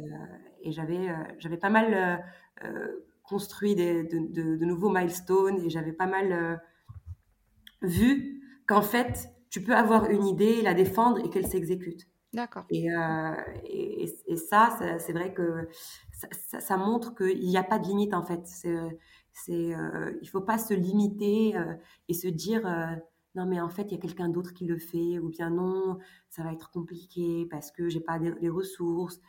et 0.62 0.72
j'avais, 0.72 1.10
euh, 1.10 1.16
j'avais 1.39 1.58
pas 1.58 1.70
mal 1.70 2.24
construit 3.28 3.76
des, 3.76 4.03
de, 4.03 4.55
de, 4.55 4.65
nouveaux 4.65 4.89
milestones 4.89 5.59
et 5.59 5.69
j'avais 5.69 5.93
pas 5.93 6.07
mal 6.07 6.61
vu 7.82 8.41
qu'en 8.67 8.82
fait, 8.82 9.30
tu 9.49 9.61
peux 9.61 9.76
avoir 9.76 10.09
une 10.09 10.26
idée, 10.26 10.61
la 10.61 10.73
défendre 10.73 11.23
et 11.23 11.30
qu'elle 11.30 11.47
s'exécute. 11.47 12.07
D'accord. 12.34 12.65
Et, 12.69 12.88
et, 13.63 14.09
et, 14.28 14.36
ça, 14.36 14.78
c'est 14.99 15.13
vrai 15.13 15.34
que 15.34 15.69
ça, 16.11 16.59
ça, 16.59 16.78
montre 16.78 17.15
qu'il 17.15 17.47
n'y 17.47 17.57
a 17.57 17.63
pas 17.63 17.80
de 17.80 17.88
limite 17.88 18.13
en 18.13 18.23
fait. 18.23 18.41
C'est, 18.45 18.76
c'est, 19.32 19.73
il 20.21 20.30
faut 20.30 20.41
pas 20.41 20.57
se 20.57 20.73
limiter 20.73 21.53
et 22.09 22.13
se 22.13 22.28
dire 22.28 22.63
non 23.36 23.45
mais 23.45 23.61
en 23.61 23.69
fait 23.69 23.84
il 23.84 23.91
y 23.91 23.95
a 23.95 23.99
quelqu'un 23.99 24.30
d'autre 24.30 24.53
qui 24.53 24.65
le 24.65 24.78
fait 24.78 25.19
ou 25.19 25.30
bien 25.30 25.49
non 25.49 25.99
ça 26.30 26.43
va 26.43 26.53
être 26.53 26.71
compliqué 26.71 27.45
parce 27.49 27.71
que 27.71 27.89
j'ai 27.89 27.99
pas 27.99 28.17
les 28.17 28.49
ressources 28.49 29.19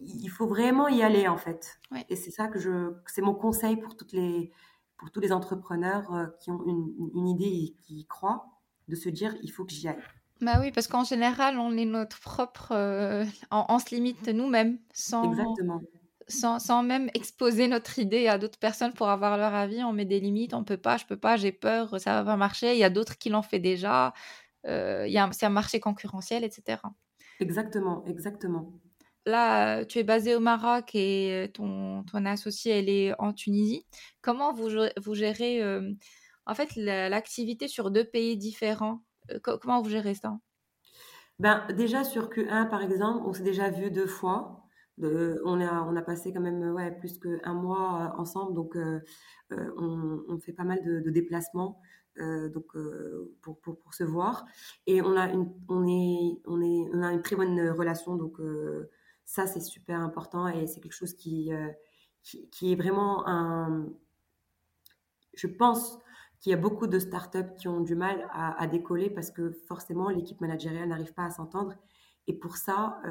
il 0.00 0.28
faut 0.28 0.46
vraiment 0.46 0.88
y 0.88 1.02
aller 1.02 1.28
en 1.28 1.36
fait 1.36 1.80
et 2.08 2.16
c'est 2.16 2.30
ça 2.30 2.48
que 2.48 2.58
je 2.58 2.92
c'est 3.06 3.22
mon 3.22 3.34
conseil 3.34 3.76
pour 3.76 3.96
toutes 3.96 4.12
les 4.12 4.52
pour 4.96 5.10
tous 5.10 5.20
les 5.20 5.32
entrepreneurs 5.32 6.12
euh, 6.14 6.26
qui 6.40 6.50
ont 6.50 6.62
une, 6.66 7.10
une 7.14 7.28
idée 7.28 7.44
et 7.44 7.76
qui 7.80 8.00
y 8.00 8.06
croient 8.06 8.46
de 8.88 8.96
se 8.96 9.08
dire 9.08 9.34
il 9.42 9.50
faut 9.50 9.64
que 9.64 9.72
j'y 9.72 9.88
aille 9.88 10.02
bah 10.40 10.58
oui, 10.60 10.70
parce 10.70 10.86
qu'en 10.86 11.02
général, 11.02 11.58
on 11.58 11.76
est 11.76 11.84
notre 11.84 12.20
propre. 12.20 12.70
Euh, 12.70 13.24
on, 13.50 13.80
se 13.80 13.92
limite 13.92 14.28
nous-mêmes 14.28 14.78
sans. 14.92 15.28
Exactement 15.28 15.80
sans, 16.28 16.58
sans, 16.58 16.82
même 16.82 17.08
exposer 17.14 17.68
notre 17.68 17.98
idée 17.98 18.28
à 18.28 18.38
d'autres 18.38 18.58
personnes 18.58 18.92
pour 18.92 19.08
avoir 19.08 19.36
leur 19.36 19.54
avis. 19.54 19.82
On 19.82 19.92
met 19.92 20.04
des 20.04 20.20
limites, 20.20 20.54
on 20.54 20.62
peut 20.62 20.76
pas, 20.76 20.96
je 20.96 21.06
peux 21.06 21.16
pas, 21.16 21.36
j'ai 21.36 21.52
peur, 21.52 21.98
ça 22.00 22.22
va 22.22 22.24
pas 22.24 22.36
marcher. 22.36 22.74
Il 22.74 22.78
y 22.78 22.84
a 22.84 22.90
d'autres 22.90 23.16
qui 23.18 23.30
l'ont 23.30 23.42
fait 23.42 23.58
déjà. 23.58 24.12
Euh, 24.66 25.06
il 25.06 25.12
y 25.12 25.18
a 25.18 25.28
c'est 25.32 25.46
un 25.46 25.50
marché 25.50 25.80
concurrentiel, 25.80 26.44
etc. 26.44 26.82
Exactement, 27.40 28.04
exactement. 28.04 28.72
Là, 29.28 29.84
tu 29.84 29.98
es 29.98 30.04
basé 30.04 30.34
au 30.34 30.40
Maroc 30.40 30.94
et 30.94 31.50
ton, 31.52 32.02
ton 32.04 32.24
associé, 32.24 32.78
elle 32.78 32.88
est 32.88 33.12
en 33.18 33.34
Tunisie. 33.34 33.84
Comment 34.22 34.54
vous, 34.54 34.70
vous 34.96 35.14
gérez 35.14 35.62
en 36.46 36.54
fait 36.54 36.74
l'activité 36.76 37.68
sur 37.68 37.90
deux 37.90 38.04
pays 38.04 38.38
différents? 38.38 39.02
Comment 39.42 39.82
vous 39.82 39.90
gérez 39.90 40.14
ça? 40.14 40.38
Ben, 41.38 41.66
Déjà 41.76 42.04
sur 42.04 42.30
Q1, 42.30 42.70
par 42.70 42.82
exemple, 42.82 43.22
on 43.26 43.34
s'est 43.34 43.42
déjà 43.42 43.68
vu 43.68 43.90
deux 43.90 44.06
fois 44.06 44.64
on, 45.00 45.60
a, 45.60 45.82
on 45.82 45.96
a 45.96 46.02
passé 46.02 46.32
quand 46.32 46.40
même 46.40 46.72
ouais, 46.72 46.90
plus 46.90 47.18
qu'un 47.18 47.54
mois 47.54 48.14
ensemble, 48.16 48.54
donc 48.54 48.76
on, 49.50 50.38
fait 50.40 50.52
pas 50.52 50.64
mal 50.64 50.82
de, 50.82 51.10
déplacements. 51.10 51.80
donc 52.16 52.66
pour, 53.42 53.60
pour, 53.60 53.78
pour, 53.78 53.94
se 53.94 54.04
voir 54.04 54.44
et 54.86 55.02
on 55.02 55.16
a 55.16 55.28
une 55.30 55.52
on 55.68 55.86
est 55.86 56.40
on 56.46 56.60
est 56.60 56.90
on 56.92 57.02
a 57.02 57.12
une 57.12 57.22
très 57.22 57.36
bonne 57.36 57.70
relation 57.70 58.16
donc 58.16 58.40
ça 59.28 59.46
c'est 59.46 59.60
super 59.60 60.00
important 60.00 60.48
et 60.48 60.66
c'est 60.66 60.80
quelque 60.80 60.94
chose 60.94 61.12
qui, 61.12 61.50
qui, 62.22 62.72
est 62.72 62.76
vraiment 62.76 63.28
un 63.28 63.86
je 65.34 65.46
pense 65.46 65.98
qu'il 66.40 66.50
y 66.50 66.54
a 66.54 66.56
beaucoup 66.56 66.86
de 66.86 66.98
startups 66.98 67.54
qui 67.58 67.68
ont 67.68 67.80
du 67.80 67.94
mal 67.94 68.26
à, 68.32 68.58
à 68.60 68.66
décoller 68.66 69.10
parce 69.10 69.30
que 69.30 69.50
forcément 69.50 70.08
l'équipe 70.08 70.40
managériale 70.40 70.88
n'arrive 70.88 71.12
pas 71.12 71.24
à 71.24 71.30
s'entendre 71.30 71.74
et 72.26 72.32
pour 72.32 72.56
ça 72.56 73.02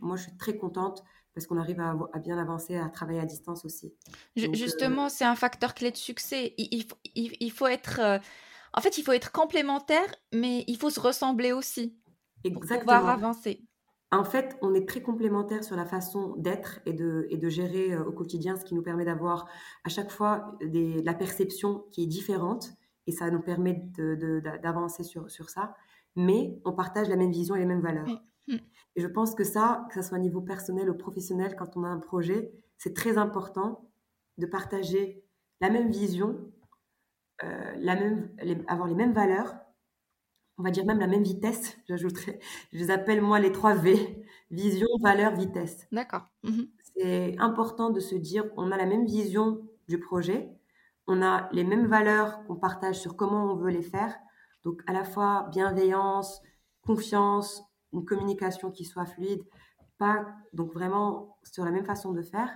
moi 0.00 0.16
je 0.16 0.24
suis 0.24 0.36
très 0.36 0.56
contente 0.56 1.04
parce 1.34 1.46
qu'on 1.46 1.58
arrive 1.58 1.80
à, 1.80 2.18
bien 2.18 2.38
avancer, 2.38 2.76
à 2.76 2.88
travailler 2.88 3.20
à 3.20 3.24
distance 3.24 3.64
aussi. 3.64 3.94
Euh, 4.38 4.52
justement, 4.52 5.08
c'est 5.08 5.24
un 5.24 5.36
facteur 5.36 5.74
clé 5.74 5.90
de 5.90 5.96
succès. 5.96 6.54
Il, 6.58 6.86
il, 7.14 7.52
faut 7.52 7.68
être, 7.68 8.00
euh, 8.00 8.18
en 8.74 8.80
fait, 8.80 8.98
il 8.98 9.04
faut 9.04 9.12
être 9.12 9.30
complémentaire, 9.30 10.12
mais 10.32 10.64
il 10.66 10.76
faut 10.76 10.90
se 10.90 10.98
ressembler 10.98 11.52
aussi 11.52 11.96
Exactement. 12.42 12.78
pour 12.78 12.94
pouvoir 12.96 13.08
avancer. 13.08 13.64
En 14.12 14.24
fait, 14.24 14.58
on 14.60 14.74
est 14.74 14.88
très 14.88 15.02
complémentaires 15.02 15.62
sur 15.62 15.76
la 15.76 15.86
façon 15.86 16.34
d'être 16.36 16.80
et 16.84 16.92
de, 16.92 17.26
et 17.30 17.36
de 17.36 17.48
gérer 17.48 17.96
au 17.96 18.10
quotidien, 18.10 18.56
ce 18.56 18.64
qui 18.64 18.74
nous 18.74 18.82
permet 18.82 19.04
d'avoir 19.04 19.46
à 19.84 19.88
chaque 19.88 20.10
fois 20.10 20.56
des, 20.60 21.00
la 21.02 21.14
perception 21.14 21.84
qui 21.92 22.02
est 22.02 22.06
différente 22.06 22.70
et 23.06 23.12
ça 23.12 23.30
nous 23.30 23.40
permet 23.40 23.84
d'avancer 24.62 25.04
sur, 25.04 25.30
sur 25.30 25.48
ça. 25.48 25.74
Mais 26.16 26.60
on 26.64 26.72
partage 26.72 27.08
la 27.08 27.16
même 27.16 27.30
vision 27.30 27.54
et 27.54 27.60
les 27.60 27.66
mêmes 27.66 27.82
valeurs. 27.82 28.08
Mm. 28.48 28.56
Et 28.96 29.00
je 29.00 29.06
pense 29.06 29.34
que 29.34 29.44
ça, 29.44 29.86
que 29.88 29.94
ce 29.94 30.08
soit 30.08 30.18
au 30.18 30.20
niveau 30.20 30.40
personnel 30.40 30.90
ou 30.90 30.94
professionnel, 30.94 31.54
quand 31.56 31.76
on 31.76 31.84
a 31.84 31.88
un 31.88 32.00
projet, 32.00 32.52
c'est 32.78 32.94
très 32.94 33.16
important 33.16 33.88
de 34.38 34.46
partager 34.46 35.24
la 35.60 35.70
même 35.70 35.90
vision, 35.90 36.50
euh, 37.44 37.74
la 37.78 37.94
même, 37.94 38.30
avoir 38.66 38.88
les 38.88 38.94
mêmes 38.94 39.12
valeurs, 39.12 39.54
on 40.60 40.62
va 40.62 40.70
dire 40.70 40.84
même 40.84 41.00
la 41.00 41.06
même 41.06 41.22
vitesse, 41.22 41.78
j'ajouterais. 41.88 42.38
Je 42.72 42.78
les 42.78 42.90
appelle 42.90 43.22
moi 43.22 43.40
les 43.40 43.50
trois 43.50 43.74
V, 43.74 44.22
vision, 44.50 44.88
valeur, 45.00 45.34
vitesse. 45.34 45.86
D'accord. 45.90 46.26
Mhm. 46.42 46.68
C'est 46.94 47.38
important 47.38 47.88
de 47.88 47.98
se 47.98 48.14
dire, 48.14 48.44
on 48.58 48.70
a 48.70 48.76
la 48.76 48.84
même 48.84 49.06
vision 49.06 49.62
du 49.88 49.98
projet, 49.98 50.54
on 51.06 51.22
a 51.22 51.48
les 51.52 51.64
mêmes 51.64 51.86
valeurs 51.86 52.44
qu'on 52.44 52.56
partage 52.56 53.00
sur 53.00 53.16
comment 53.16 53.50
on 53.50 53.56
veut 53.56 53.70
les 53.70 53.82
faire. 53.82 54.14
Donc 54.62 54.82
à 54.86 54.92
la 54.92 55.02
fois 55.02 55.48
bienveillance, 55.50 56.42
confiance, 56.82 57.62
une 57.94 58.04
communication 58.04 58.70
qui 58.70 58.84
soit 58.84 59.06
fluide, 59.06 59.42
pas 59.96 60.26
donc 60.52 60.74
vraiment 60.74 61.38
sur 61.42 61.64
la 61.64 61.70
même 61.70 61.86
façon 61.86 62.12
de 62.12 62.20
faire. 62.20 62.54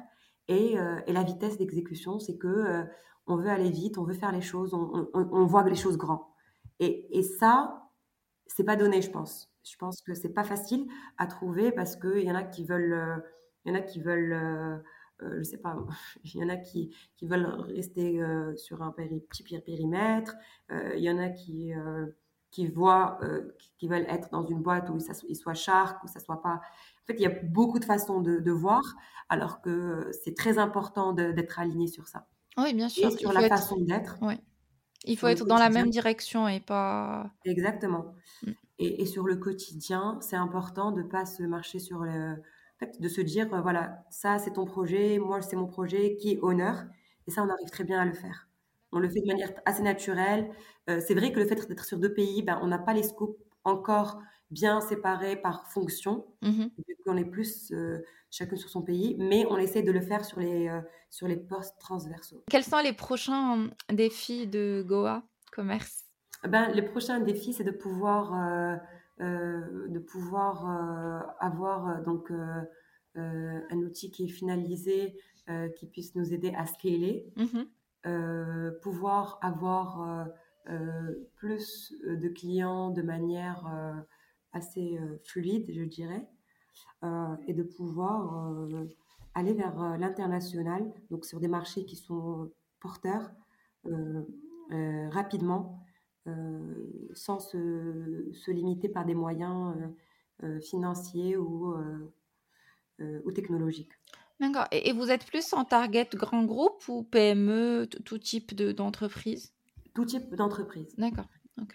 Et, 0.48 0.78
euh, 0.78 1.00
et 1.06 1.14
la 1.14 1.22
vitesse 1.22 1.56
d'exécution, 1.56 2.18
c'est 2.18 2.36
que 2.36 2.48
euh, 2.48 2.84
on 3.26 3.36
veut 3.36 3.48
aller 3.48 3.70
vite, 3.70 3.96
on 3.96 4.04
veut 4.04 4.12
faire 4.12 4.32
les 4.32 4.42
choses, 4.42 4.74
on, 4.74 5.08
on, 5.14 5.28
on 5.32 5.46
voit 5.46 5.62
les 5.62 5.74
choses 5.74 5.96
grands. 5.96 6.34
Et, 6.80 7.18
et 7.18 7.22
ça, 7.22 7.83
c'est 8.46 8.64
pas 8.64 8.76
donné, 8.76 9.02
je 9.02 9.10
pense. 9.10 9.50
Je 9.64 9.76
pense 9.76 10.02
que 10.02 10.14
c'est 10.14 10.32
pas 10.32 10.44
facile 10.44 10.86
à 11.16 11.26
trouver 11.26 11.72
parce 11.72 11.96
qu'il 11.96 12.20
y 12.20 12.30
en 12.30 12.34
a 12.34 12.42
qui 12.42 12.64
veulent, 12.64 12.92
euh, 12.92 13.16
il 13.64 13.72
y 13.72 13.76
en 13.76 13.78
a 13.78 13.82
qui 13.82 14.00
veulent, 14.00 14.82
je 15.20 15.42
sais 15.42 15.58
pas, 15.58 15.76
il 16.24 16.34
y 16.40 16.44
en 16.44 16.48
a 16.48 16.56
qui, 16.56 16.94
qui 17.16 17.26
veulent 17.26 17.46
rester 17.46 18.20
sur 18.56 18.82
un 18.82 18.92
petit 18.92 19.60
périmètre, 19.60 20.34
il 20.70 21.02
y 21.02 21.10
en 21.10 21.18
a 21.18 21.30
qui 21.30 21.72
qui 22.54 22.68
voient, 22.68 23.18
euh, 23.22 23.52
qui 23.78 23.88
veulent 23.88 24.06
être 24.08 24.30
dans 24.30 24.46
une 24.46 24.62
boîte 24.62 24.88
où 24.88 24.98
il 25.28 25.36
soit 25.36 25.54
shark, 25.54 26.04
où 26.04 26.06
ça 26.06 26.20
soit 26.20 26.40
pas. 26.40 26.54
En 26.54 27.06
fait, 27.06 27.14
il 27.14 27.22
y 27.22 27.26
a 27.26 27.34
beaucoup 27.42 27.80
de 27.80 27.84
façons 27.84 28.20
de, 28.20 28.50
voir, 28.52 28.82
alors 29.28 29.60
que 29.60 30.08
c'est 30.22 30.36
très 30.36 30.58
important 30.58 31.12
d'être 31.12 31.58
aligné 31.58 31.88
sur 31.88 32.06
ça. 32.06 32.28
Oui, 32.56 32.72
bien 32.72 32.88
sûr. 32.88 33.08
Et 33.08 33.16
sur 33.16 33.32
la 33.32 33.48
façon 33.48 33.80
d'être. 33.80 34.18
Oui. 34.22 34.34
Il 35.04 35.18
faut 35.18 35.26
être 35.26 35.46
dans 35.46 35.58
la 35.58 35.70
même 35.70 35.90
direction 35.90 36.48
et 36.48 36.60
pas. 36.60 37.30
Exactement. 37.44 38.14
Mm. 38.42 38.52
Et, 38.78 39.06
sur 39.06 39.24
le 39.24 39.36
quotidien, 39.36 40.18
c'est 40.20 40.36
important 40.36 40.90
de 40.90 41.02
pas 41.02 41.26
se 41.26 41.42
marcher 41.42 41.78
sur 41.78 42.00
le. 42.00 42.32
En 42.32 42.78
fait, 42.78 43.00
de 43.00 43.08
se 43.08 43.20
dire, 43.20 43.52
euh, 43.54 43.60
voilà, 43.60 44.04
ça 44.10 44.38
c'est 44.38 44.54
ton 44.54 44.64
projet, 44.64 45.18
moi 45.18 45.40
c'est 45.42 45.54
mon 45.54 45.66
projet, 45.66 46.16
qui 46.16 46.32
est 46.32 46.38
honneur. 46.42 46.84
Et 47.26 47.30
ça, 47.30 47.42
on 47.42 47.48
arrive 47.48 47.70
très 47.70 47.84
bien 47.84 48.00
à 48.00 48.04
le 48.04 48.12
faire. 48.12 48.48
On 48.90 48.98
le 48.98 49.08
fait 49.08 49.20
de 49.20 49.26
manière 49.26 49.50
assez 49.64 49.82
naturelle. 49.82 50.50
Euh, 50.90 51.00
c'est 51.06 51.14
vrai 51.14 51.32
que 51.32 51.38
le 51.38 51.46
fait 51.46 51.68
d'être 51.68 51.84
sur 51.84 51.98
deux 51.98 52.12
pays, 52.12 52.42
ben, 52.42 52.58
on 52.62 52.66
n'a 52.66 52.78
pas 52.78 52.92
les 52.92 53.04
scopes 53.04 53.38
encore 53.64 54.20
bien 54.50 54.80
séparés 54.80 55.36
par 55.36 55.66
fonction. 55.66 56.26
Mmh 56.42 56.64
on 57.06 57.18
est 57.18 57.26
plus 57.26 57.70
euh, 57.72 57.98
chacun 58.30 58.56
sur 58.56 58.70
son 58.70 58.80
pays, 58.80 59.14
mais 59.18 59.44
on 59.50 59.58
essaie 59.58 59.82
de 59.82 59.92
le 59.92 60.00
faire 60.00 60.24
sur 60.24 60.40
les, 60.40 60.68
euh, 60.68 60.80
sur 61.10 61.28
les 61.28 61.36
postes 61.36 61.78
transversaux. 61.78 62.42
Quels 62.48 62.64
sont 62.64 62.78
les 62.78 62.94
prochains 62.94 63.68
défis 63.92 64.46
de 64.46 64.82
Goa 64.86 65.22
Commerce? 65.52 66.06
Ben, 66.48 66.70
Les 66.72 66.80
prochains 66.80 67.20
défis, 67.20 67.52
c'est 67.52 67.62
de 67.62 67.70
pouvoir, 67.72 68.32
de 69.20 69.98
pouvoir 69.98 71.36
avoir 71.40 72.02
donc, 72.04 72.32
un 73.14 73.76
outil 73.76 74.10
qui 74.10 74.24
est 74.24 74.28
finalisé, 74.28 75.20
qui 75.76 75.86
puisse 75.86 76.14
nous 76.14 76.32
aider 76.32 76.54
à 76.56 76.64
scaler. 76.64 77.30
Mmh 77.36 77.64
euh, 78.06 78.70
pouvoir 78.82 79.38
avoir 79.40 80.02
euh, 80.02 80.24
euh, 80.68 81.14
plus 81.36 81.94
de 82.06 82.28
clients 82.28 82.90
de 82.90 83.00
manière 83.00 83.64
assez 84.54 84.98
fluide, 85.24 85.70
je 85.72 85.82
dirais, 85.82 86.26
et 87.46 87.52
de 87.52 87.62
pouvoir 87.62 88.66
aller 89.34 89.52
vers 89.52 89.98
l'international, 89.98 90.92
donc 91.10 91.26
sur 91.26 91.40
des 91.40 91.48
marchés 91.48 91.84
qui 91.84 91.96
sont 91.96 92.50
porteurs 92.80 93.30
rapidement, 95.10 95.84
sans 97.12 97.38
se, 97.38 98.30
se, 98.32 98.50
limiter 98.50 98.88
par 98.88 99.04
des 99.04 99.14
moyens 99.14 99.74
financiers 100.62 101.36
ou, 101.36 101.74
ou 103.00 103.32
technologiques. 103.32 103.92
D'accord. 104.40 104.66
Et, 104.72 104.92
vous 104.92 105.10
êtes 105.10 105.26
plus 105.26 105.52
en 105.52 105.64
target 105.64 106.08
grand 106.14 106.44
groupe 106.44 106.88
ou 106.88 107.04
PME, 107.04 107.88
tout 108.04 108.18
type 108.18 108.54
d'entreprise? 108.54 109.52
Tout 109.94 110.04
type 110.04 110.34
d'entreprise. 110.34 110.94
D'accord. 110.98 111.26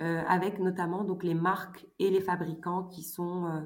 Euh, 0.02 0.24
avec 0.28 0.60
notamment 0.60 1.06
donc 1.06 1.24
les 1.24 1.34
marques 1.34 1.86
et 2.00 2.10
les 2.10 2.20
fabricants 2.20 2.84
qui 2.84 3.02
sont 3.02 3.46
euh, 3.46 3.62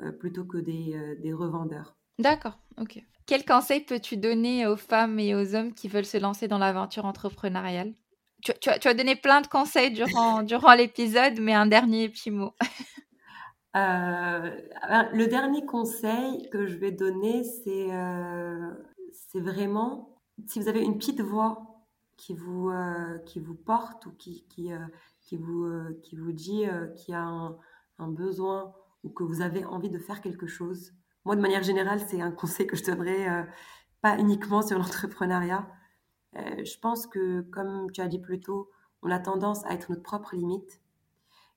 euh, 0.00 0.12
plutôt 0.12 0.44
que 0.44 0.58
des, 0.58 1.16
des 1.20 1.32
revendeurs. 1.32 1.96
D'accord. 2.18 2.58
Ok. 2.80 3.00
Quel 3.26 3.44
conseil 3.44 3.80
peux-tu 3.80 4.16
donner 4.16 4.66
aux 4.66 4.76
femmes 4.76 5.18
et 5.20 5.34
aux 5.34 5.54
hommes 5.54 5.72
qui 5.72 5.86
veulent 5.86 6.04
se 6.04 6.18
lancer 6.18 6.48
dans 6.48 6.58
l'aventure 6.58 7.04
entrepreneuriale? 7.04 7.94
Tu, 8.42 8.52
tu, 8.60 8.70
as, 8.70 8.78
tu, 8.80 8.88
as, 8.88 8.94
donné 8.94 9.14
plein 9.14 9.40
de 9.40 9.46
conseils 9.46 9.92
durant, 9.92 10.42
durant 10.42 10.74
l'épisode, 10.74 11.38
mais 11.40 11.54
un 11.54 11.66
dernier 11.66 12.08
petit 12.08 12.30
mot. 12.30 12.54
Euh, 13.74 14.50
le 15.14 15.26
dernier 15.28 15.64
conseil 15.64 16.50
que 16.50 16.66
je 16.66 16.76
vais 16.76 16.92
donner, 16.92 17.42
c'est 17.42 17.90
euh, 17.90 18.70
c'est 19.12 19.40
vraiment 19.40 20.20
si 20.46 20.60
vous 20.60 20.68
avez 20.68 20.82
une 20.82 20.98
petite 20.98 21.22
voix 21.22 21.86
qui 22.18 22.34
vous 22.34 22.68
euh, 22.68 23.18
qui 23.24 23.40
vous 23.40 23.54
porte 23.54 24.04
ou 24.04 24.12
qui 24.12 24.44
qui 24.50 24.70
qui 25.32 25.38
vous 25.38 25.66
qui 26.02 26.16
vous 26.16 26.32
dit 26.32 26.64
qu'il 26.96 27.14
y 27.14 27.16
a 27.16 27.24
un, 27.24 28.08
besoin 28.08 28.74
ou 29.02 29.10
que 29.10 29.22
vous 29.22 29.40
avez 29.40 29.64
envie 29.64 29.88
de 29.88 29.98
faire 29.98 30.20
quelque 30.20 30.46
chose. 30.46 30.92
Moi, 31.24 31.36
de 31.36 31.40
manière 31.40 31.62
générale, 31.62 32.00
c'est 32.00 32.20
un 32.20 32.30
conseil 32.42 32.66
que 32.66 32.76
je 32.76 32.84
donnerais 32.84 33.48
pas 34.02 34.18
uniquement 34.18 34.60
sur 34.60 34.78
l'entrepreneuriat. 34.80 35.66
je 36.34 36.78
pense 36.80 37.06
que, 37.06 37.40
comme 37.52 37.90
tu 37.92 38.02
as 38.02 38.08
dit 38.08 38.18
plus 38.18 38.40
tôt, 38.40 38.70
on 39.02 39.10
a 39.10 39.18
tendance 39.18 39.64
à 39.64 39.72
être 39.72 39.88
notre 39.90 40.02
propre 40.02 40.36
limite 40.36 40.80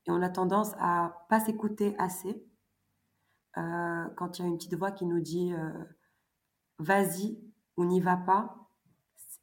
et 0.05 0.11
on 0.11 0.21
a 0.21 0.29
tendance 0.29 0.73
à 0.79 1.25
pas 1.29 1.39
s'écouter 1.39 1.95
assez. 1.97 2.45
Euh, 3.57 4.05
quand 4.15 4.37
il 4.37 4.41
y 4.41 4.45
a 4.45 4.47
une 4.47 4.57
petite 4.57 4.75
voix 4.75 4.91
qui 4.91 5.05
nous 5.05 5.19
dit 5.19 5.53
euh, 5.53 5.83
vas-y 6.79 7.39
ou 7.77 7.85
n'y 7.85 7.99
va 7.99 8.17
pas, 8.17 8.69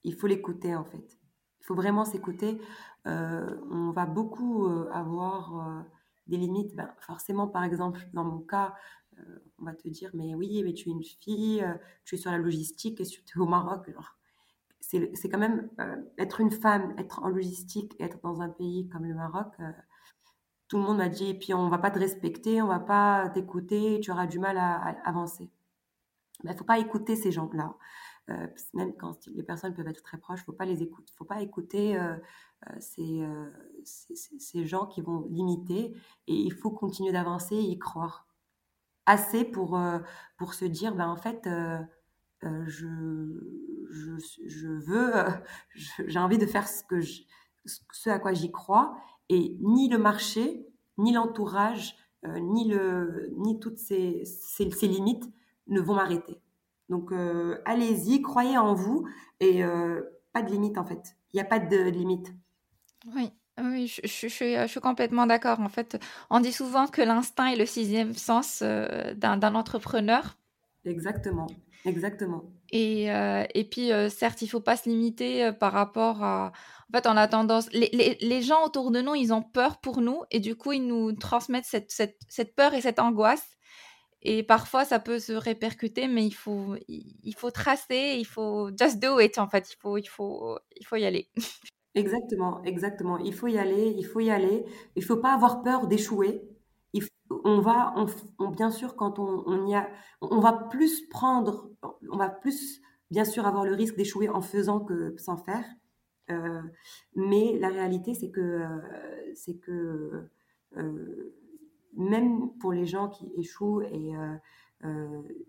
il 0.04 0.14
faut 0.14 0.26
l'écouter 0.26 0.74
en 0.74 0.84
fait. 0.84 1.18
Il 1.62 1.64
faut 1.64 1.74
vraiment 1.74 2.04
s'écouter. 2.04 2.60
Euh, 3.06 3.56
on 3.70 3.90
va 3.92 4.04
beaucoup 4.04 4.66
avoir 4.92 5.84
des 6.26 6.36
limites. 6.36 6.74
Ben, 6.74 6.92
forcément, 6.98 7.46
par 7.48 7.64
exemple, 7.64 8.00
dans 8.12 8.24
mon 8.24 8.40
cas, 8.40 8.74
on 9.58 9.64
va 9.64 9.74
te 9.74 9.88
dire 9.88 10.10
mais 10.14 10.34
oui, 10.34 10.62
mais 10.64 10.74
tu 10.74 10.88
es 10.88 10.92
une 10.92 11.04
fille, 11.04 11.64
tu 12.04 12.16
es 12.16 12.18
sur 12.18 12.30
la 12.30 12.38
logistique 12.38 13.00
et 13.00 13.04
tu 13.04 13.20
es 13.20 13.40
au 13.40 13.46
Maroc. 13.46 13.90
C'est 14.80 15.28
quand 15.30 15.38
même 15.38 15.68
être 16.18 16.40
une 16.40 16.50
femme, 16.50 16.94
être 16.98 17.22
en 17.22 17.28
logistique, 17.28 17.94
être 18.00 18.20
dans 18.22 18.40
un 18.40 18.48
pays 18.48 18.88
comme 18.88 19.04
le 19.04 19.14
Maroc 19.14 19.54
tout 20.72 20.78
le 20.78 20.84
monde 20.84 20.96
m'a 20.96 21.10
dit, 21.10 21.28
et 21.28 21.34
puis 21.34 21.52
on 21.52 21.68
va 21.68 21.76
pas 21.76 21.90
te 21.90 21.98
respecter, 21.98 22.62
on 22.62 22.66
va 22.66 22.80
pas 22.80 23.28
t'écouter, 23.28 24.00
tu 24.02 24.10
auras 24.10 24.26
du 24.26 24.38
mal 24.38 24.56
à, 24.56 24.96
avancer. 25.04 25.50
Il 26.42 26.50
ne 26.50 26.56
faut 26.56 26.64
pas 26.64 26.78
écouter 26.78 27.14
ces 27.14 27.30
gens-là. 27.30 27.74
Euh, 28.30 28.46
même 28.72 28.94
quand 28.94 29.26
les 29.26 29.42
personnes 29.42 29.74
peuvent 29.74 29.88
être 29.88 30.02
très 30.02 30.18
proches, 30.18 30.44
faut 30.44 30.52
pas 30.52 30.64
les 30.64 30.82
écouter, 30.82 31.12
faut 31.16 31.24
pas 31.24 31.42
écouter 31.42 31.96
euh, 31.98 32.14
euh, 32.68 33.50
ces, 33.84 34.64
gens 34.64 34.86
qui 34.86 35.00
vont 35.00 35.26
limiter. 35.28 35.96
Et 36.28 36.34
il 36.34 36.52
faut 36.52 36.70
continuer 36.70 37.12
d'avancer 37.12 37.56
et 37.56 37.62
y 37.62 37.78
croire 37.78 38.28
assez 39.06 39.44
pour 39.44 39.80
pour 40.38 40.54
se 40.54 40.64
dire, 40.64 40.94
ben 40.94 41.08
en 41.08 41.16
fait, 41.16 41.48
je, 42.42 42.86
je, 43.90 44.68
veux, 44.68 45.12
j'ai 46.06 46.18
envie 46.18 46.38
de 46.38 46.46
faire 46.46 46.68
ce 46.68 46.84
que 46.84 47.00
je, 47.00 47.22
ce 47.64 48.10
à 48.10 48.20
quoi 48.20 48.32
j'y 48.32 48.52
crois 48.52 48.96
et 49.28 49.56
ni 49.60 49.88
le 49.88 49.98
marché, 49.98 50.68
ni 50.98 51.12
l'entourage, 51.12 51.96
ni, 52.24 52.68
le, 52.68 53.32
ni 53.36 53.58
toutes 53.58 53.78
ces, 53.78 54.24
ces, 54.24 54.86
limites 54.86 55.28
ne 55.66 55.80
vont 55.80 55.96
m'arrêter. 55.96 56.40
Donc 56.92 57.10
euh, 57.10 57.58
allez-y, 57.64 58.20
croyez 58.20 58.58
en 58.58 58.74
vous 58.74 59.08
et 59.40 59.64
euh, 59.64 60.02
pas 60.34 60.42
de 60.42 60.50
limite 60.52 60.76
en 60.76 60.84
fait. 60.84 61.16
Il 61.32 61.36
n'y 61.36 61.40
a 61.40 61.46
pas 61.46 61.58
de 61.58 61.88
limite. 61.88 62.32
Oui. 63.14 63.30
Oui, 63.62 63.86
je, 63.86 64.00
je, 64.04 64.28
je, 64.28 64.66
suis 64.66 64.80
complètement 64.80 65.26
d'accord. 65.26 65.60
En 65.60 65.68
fait, 65.68 65.98
on 66.30 66.40
dit 66.40 66.52
souvent 66.52 66.86
que 66.86 67.02
l'instinct 67.02 67.48
est 67.48 67.56
le 67.56 67.66
sixième 67.66 68.14
sens 68.14 68.62
d'un 68.62 69.54
entrepreneur. 69.54 70.38
Exactement, 70.86 71.46
exactement. 71.84 72.44
Et, 72.70 73.08
et 73.08 73.64
puis, 73.70 73.90
certes, 74.08 74.40
il 74.40 74.46
ne 74.46 74.50
faut 74.50 74.62
pas 74.62 74.78
se 74.78 74.88
limiter 74.88 75.52
par 75.52 75.72
rapport 75.72 76.24
à, 76.24 76.52
en 76.92 76.98
fait, 76.98 77.06
on 77.06 77.16
a 77.16 77.26
tendance. 77.26 77.70
Les, 77.72 78.42
gens 78.42 78.64
autour 78.66 78.90
de 78.90 79.00
nous, 79.00 79.14
ils 79.14 79.32
ont 79.32 79.42
peur 79.42 79.80
pour 79.80 80.02
nous 80.02 80.22
et 80.30 80.40
du 80.40 80.56
coup, 80.56 80.72
ils 80.72 80.86
nous 80.86 81.12
transmettent 81.12 81.64
cette, 81.64 82.54
peur 82.54 82.74
et 82.74 82.82
cette 82.82 82.98
angoisse. 82.98 83.56
Et 84.22 84.42
parfois, 84.44 84.84
ça 84.84 85.00
peut 85.00 85.18
se 85.18 85.32
répercuter, 85.32 86.06
mais 86.08 86.24
il 86.26 86.34
faut, 86.34 86.76
il 86.88 87.34
faut 87.36 87.50
tracer, 87.50 88.16
il 88.18 88.24
faut 88.26 88.70
just 88.78 89.00
do 89.00 89.18
it, 89.20 89.38
en 89.38 89.48
fait. 89.48 89.72
Il 89.72 89.76
faut, 89.76 89.98
il 89.98 90.06
faut, 90.06 90.58
il 90.76 90.86
faut 90.86 90.96
y 90.96 91.04
aller. 91.04 91.28
Exactement, 91.94 92.62
exactement. 92.64 93.18
Il 93.18 93.34
faut 93.34 93.48
y 93.48 93.58
aller, 93.58 93.94
il 93.98 94.04
faut 94.04 94.20
y 94.20 94.30
aller. 94.30 94.64
Il 94.96 95.04
faut 95.04 95.18
pas 95.18 95.34
avoir 95.34 95.62
peur 95.62 95.86
d'échouer. 95.88 96.42
On 97.44 97.60
va, 97.60 97.94
on, 98.38 98.50
bien 98.50 98.70
sûr, 98.70 98.94
quand 98.96 99.18
on, 99.18 99.42
on, 99.46 99.66
y 99.66 99.74
a, 99.74 99.88
on 100.20 100.40
va 100.40 100.52
plus 100.70 101.06
prendre, 101.08 101.70
on 102.10 102.16
va 102.18 102.28
plus, 102.28 102.80
bien 103.10 103.24
sûr, 103.24 103.46
avoir 103.46 103.64
le 103.64 103.74
risque 103.74 103.96
d'échouer 103.96 104.28
en 104.28 104.42
faisant 104.42 104.80
que 104.80 105.14
sans 105.18 105.36
faire. 105.38 105.64
Euh, 106.30 106.62
mais 107.14 107.58
la 107.58 107.68
réalité, 107.68 108.14
c'est 108.14 108.30
que, 108.30 108.40
euh, 108.40 109.32
c'est 109.34 109.58
que 109.58 110.28
euh, 110.76 111.34
même 111.94 112.50
pour 112.58 112.72
les 112.72 112.86
gens 112.86 113.08
qui 113.08 113.30
échouent, 113.36 113.82
et 113.82 114.12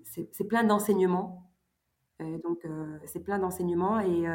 c'est 0.03 0.47
plein 0.47 0.63
d'enseignements. 0.63 1.51
donc, 2.19 2.65
c'est 3.05 3.23
plein 3.23 3.39
d'enseignements. 3.39 3.99
Et, 3.99 4.25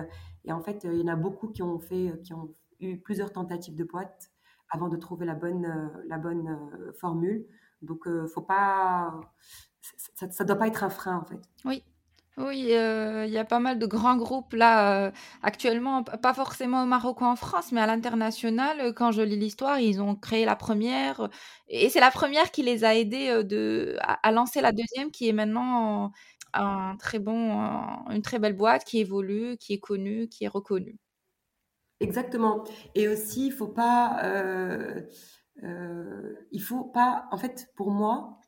et, 0.45 0.53
en 0.53 0.61
fait, 0.61 0.85
il 0.85 1.01
y 1.01 1.03
en 1.03 1.09
a 1.09 1.17
beaucoup 1.17 1.49
qui 1.49 1.63
ont, 1.63 1.79
fait, 1.79 2.21
qui 2.23 2.35
ont 2.35 2.55
eu 2.81 2.99
plusieurs 2.99 3.33
tentatives 3.33 3.77
de 3.77 3.85
boîte 3.85 4.31
avant 4.71 4.89
de 4.89 4.97
trouver 4.97 5.27
la 5.27 5.35
bonne, 5.35 5.93
la 6.09 6.19
bonne 6.19 6.93
formule. 6.99 7.47
Donc, 7.83 8.09
faut 8.29 8.43
pas, 8.43 9.21
ça 10.15 10.27
ne 10.27 10.47
doit 10.47 10.57
pas 10.57 10.69
être 10.69 10.85
un 10.85 10.91
frein, 10.91 11.17
en 11.17 11.25
fait. 11.25 11.41
Oui, 11.65 11.85
oui, 12.39 12.69
euh, 12.73 13.25
il 13.27 13.33
y 13.33 13.39
a 13.39 13.45
pas 13.45 13.59
mal 13.59 13.79
de 13.79 13.87
grands 13.87 14.17
groupes 14.17 14.53
là 14.53 15.07
euh, 15.07 15.11
actuellement, 15.43 16.05
pas 16.05 16.35
forcément 16.35 16.85
au 16.85 16.87
Maroc 16.87 17.21
ou 17.21 17.25
en 17.25 17.37
France, 17.37 17.73
mais 17.73 17.81
à 17.81 17.87
l'international. 17.87 18.81
Euh, 18.81 18.93
quand 18.93 19.13
je 19.13 19.23
lis 19.23 19.37
l'histoire, 19.37 19.81
ils 19.81 20.01
ont 20.01 20.15
créé 20.15 20.45
la 20.45 20.57
première, 20.57 21.29
et 21.69 21.89
c'est 21.91 22.01
la 22.01 22.11
première 22.11 22.51
qui 22.51 22.63
les 22.63 22.85
a 22.85 22.95
aidés 22.95 23.29
à, 24.01 24.33
lancer 24.33 24.61
la 24.61 24.73
deuxième, 24.73 25.11
qui 25.11 25.29
est 25.29 25.33
maintenant 25.33 26.13
une 26.55 26.97
très 28.23 28.39
belle 28.39 28.57
boîte 28.57 28.85
qui 28.85 29.01
évolue, 29.01 29.57
qui 29.59 29.75
est 29.75 29.81
connue, 29.81 30.29
qui 30.29 30.45
est 30.45 30.49
reconnue. 30.49 30.97
Exactement. 32.01 32.63
Et 32.95 33.09
aussi, 33.09 33.47
il 33.47 33.53
faut 33.53 33.69
pas, 33.69 34.23
il 35.63 36.63
faut 36.63 36.85
pas, 36.85 37.27
en 37.33 37.37
fait, 37.37 37.73
pour 37.75 37.91
moi, 37.91 38.39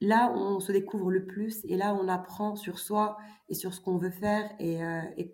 là 0.00 0.32
on 0.34 0.60
se 0.60 0.72
découvre 0.72 1.10
le 1.10 1.26
plus 1.26 1.60
et 1.64 1.76
là 1.76 1.94
on 1.94 2.08
apprend 2.08 2.56
sur 2.56 2.78
soi 2.78 3.16
et 3.48 3.54
sur 3.54 3.74
ce 3.74 3.80
qu'on 3.80 3.98
veut 3.98 4.10
faire 4.10 4.50
et, 4.58 4.82
euh, 4.84 5.02
et 5.16 5.32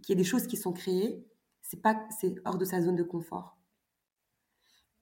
qu'il 0.00 0.08
y 0.08 0.12
ait 0.12 0.16
des 0.16 0.24
choses 0.24 0.46
qui 0.46 0.56
sont 0.56 0.72
créées 0.72 1.26
c'est 1.62 1.80
pas 1.82 2.06
c'est 2.20 2.34
hors 2.44 2.58
de 2.58 2.64
sa 2.64 2.80
zone 2.82 2.96
de 2.96 3.02
confort. 3.04 3.56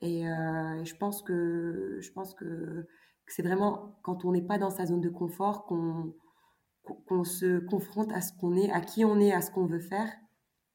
Et 0.00 0.28
euh, 0.28 0.84
je 0.84 0.94
pense 0.96 1.22
que 1.22 1.98
je 2.00 2.12
pense 2.12 2.34
que, 2.34 2.86
c'est 3.26 3.42
vraiment 3.42 3.98
quand 4.02 4.24
on 4.24 4.32
n'est 4.32 4.42
pas 4.46 4.58
dans 4.58 4.70
sa 4.70 4.86
zone 4.86 5.00
de 5.02 5.08
confort 5.10 5.66
qu'on 5.66 6.14
qu'on 7.06 7.24
se 7.24 7.58
confronte 7.60 8.12
à 8.12 8.20
ce 8.22 8.32
qu'on 8.32 8.56
est 8.56 8.70
à 8.72 8.80
qui 8.80 9.04
on 9.04 9.20
est 9.20 9.32
à 9.32 9.42
ce 9.42 9.50
qu'on 9.50 9.66
veut 9.66 9.80
faire 9.80 10.10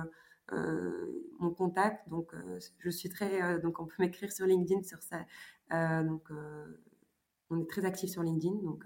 euh, 0.54 1.28
mon 1.39 1.52
contact. 1.52 2.08
Donc, 2.10 2.32
je 2.80 2.89
suis 2.89 3.10
très. 3.10 3.60
donc, 3.60 3.80
on 3.80 3.86
peut 3.86 3.95
m'écrire 4.00 4.32
sur 4.32 4.45
LinkedIn 4.45 4.84
sur 4.84 5.00
ça. 5.02 5.26
donc, 6.04 6.30
on 7.50 7.62
est 7.62 7.70
très 7.70 7.86
actif 7.86 8.10
sur 8.10 8.24
LinkedIn. 8.24 8.56
Donc, 8.64 8.84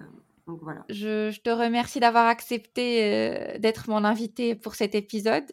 donc 0.47 0.61
voilà. 0.61 0.84
Je, 0.89 1.38
te 1.39 1.49
remercie 1.49 1.99
d'avoir 1.99 2.28
accepté 2.28 3.57
d'être 3.59 3.89
mon 3.89 4.03
invité 4.03 4.55
pour 4.55 4.76
cet 4.76 4.95
épisode. 4.95 5.45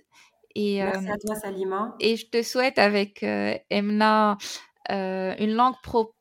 Et, 0.56 0.78
Merci 0.78 1.10
à 1.10 1.16
toi, 1.16 1.34
Salima. 1.36 1.96
Et 2.00 2.16
je 2.16 2.26
te 2.26 2.42
souhaite 2.42 2.78
avec 2.78 3.22
Emna 3.22 4.38
une 4.88 5.54
longue 5.54 5.76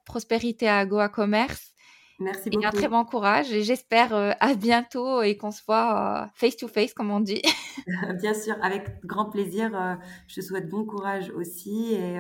prospérité 0.06 0.68
à 0.68 0.86
Goa 0.86 1.10
Commerce 1.10 1.74
Merci 2.20 2.50
beaucoup. 2.50 2.64
Et 2.64 2.66
un 2.66 2.72
très 2.72 2.88
bon 2.88 3.06
courage. 3.06 3.52
Et 3.52 3.64
j'espère 3.64 4.14
euh, 4.14 4.32
à 4.40 4.54
bientôt 4.54 5.22
et 5.22 5.38
qu'on 5.38 5.52
se 5.52 5.62
voit 5.66 6.24
euh, 6.24 6.28
face 6.34 6.58
to 6.58 6.68
face, 6.68 6.94
comme 6.94 7.12
on 7.12 7.20
dit. 7.20 7.42
Bien 8.22 8.34
sûr, 8.34 8.56
avec 8.62 9.04
grand 9.06 9.30
plaisir. 9.30 9.72
Euh, 9.74 9.96
je 10.28 10.36
te 10.36 10.42
souhaite 10.42 10.70
bon 10.70 10.86
courage 10.86 11.30
aussi. 11.32 11.94
Et, 11.94 12.20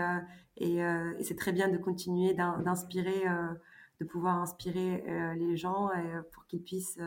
et, 0.57 0.81
c'est 1.21 1.37
très 1.37 1.51
bien 1.51 1.67
de 1.67 1.77
continuer 1.77 2.33
d'inspirer, 2.33 3.23
de 3.99 4.05
pouvoir 4.05 4.37
inspirer 4.41 5.03
les 5.37 5.57
gens 5.57 5.89
pour 6.31 6.45
qu'ils 6.47 6.61
puissent 6.61 6.99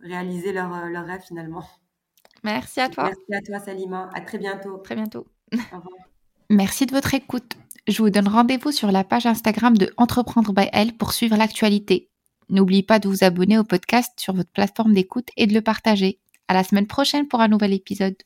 réaliser 0.00 0.52
leurs 0.52 0.86
leur 0.88 1.04
rêves 1.04 1.22
finalement. 1.26 1.64
Merci 2.42 2.80
à 2.80 2.88
toi. 2.88 3.04
Merci 3.04 3.34
à 3.34 3.40
toi, 3.40 3.58
Salima. 3.58 4.10
À 4.14 4.20
très 4.20 4.38
bientôt. 4.38 4.78
Très 4.78 4.94
bientôt. 4.94 5.26
Au 5.52 5.76
revoir. 5.76 5.94
Merci 6.50 6.86
de 6.86 6.92
votre 6.92 7.14
écoute. 7.14 7.56
Je 7.86 7.98
vous 7.98 8.08
donne 8.08 8.28
rendez-vous 8.28 8.72
sur 8.72 8.90
la 8.90 9.04
page 9.04 9.26
Instagram 9.26 9.76
de 9.76 9.92
Entreprendre 9.98 10.54
by 10.54 10.68
Elle 10.72 10.96
pour 10.96 11.12
suivre 11.12 11.36
l'actualité. 11.36 12.08
N'oubliez 12.48 12.82
pas 12.82 12.98
de 12.98 13.08
vous 13.08 13.24
abonner 13.24 13.58
au 13.58 13.64
podcast 13.64 14.10
sur 14.18 14.32
votre 14.32 14.50
plateforme 14.50 14.94
d'écoute 14.94 15.28
et 15.36 15.46
de 15.46 15.52
le 15.52 15.60
partager. 15.60 16.18
À 16.48 16.54
la 16.54 16.64
semaine 16.64 16.86
prochaine 16.86 17.28
pour 17.28 17.42
un 17.42 17.48
nouvel 17.48 17.74
épisode. 17.74 18.16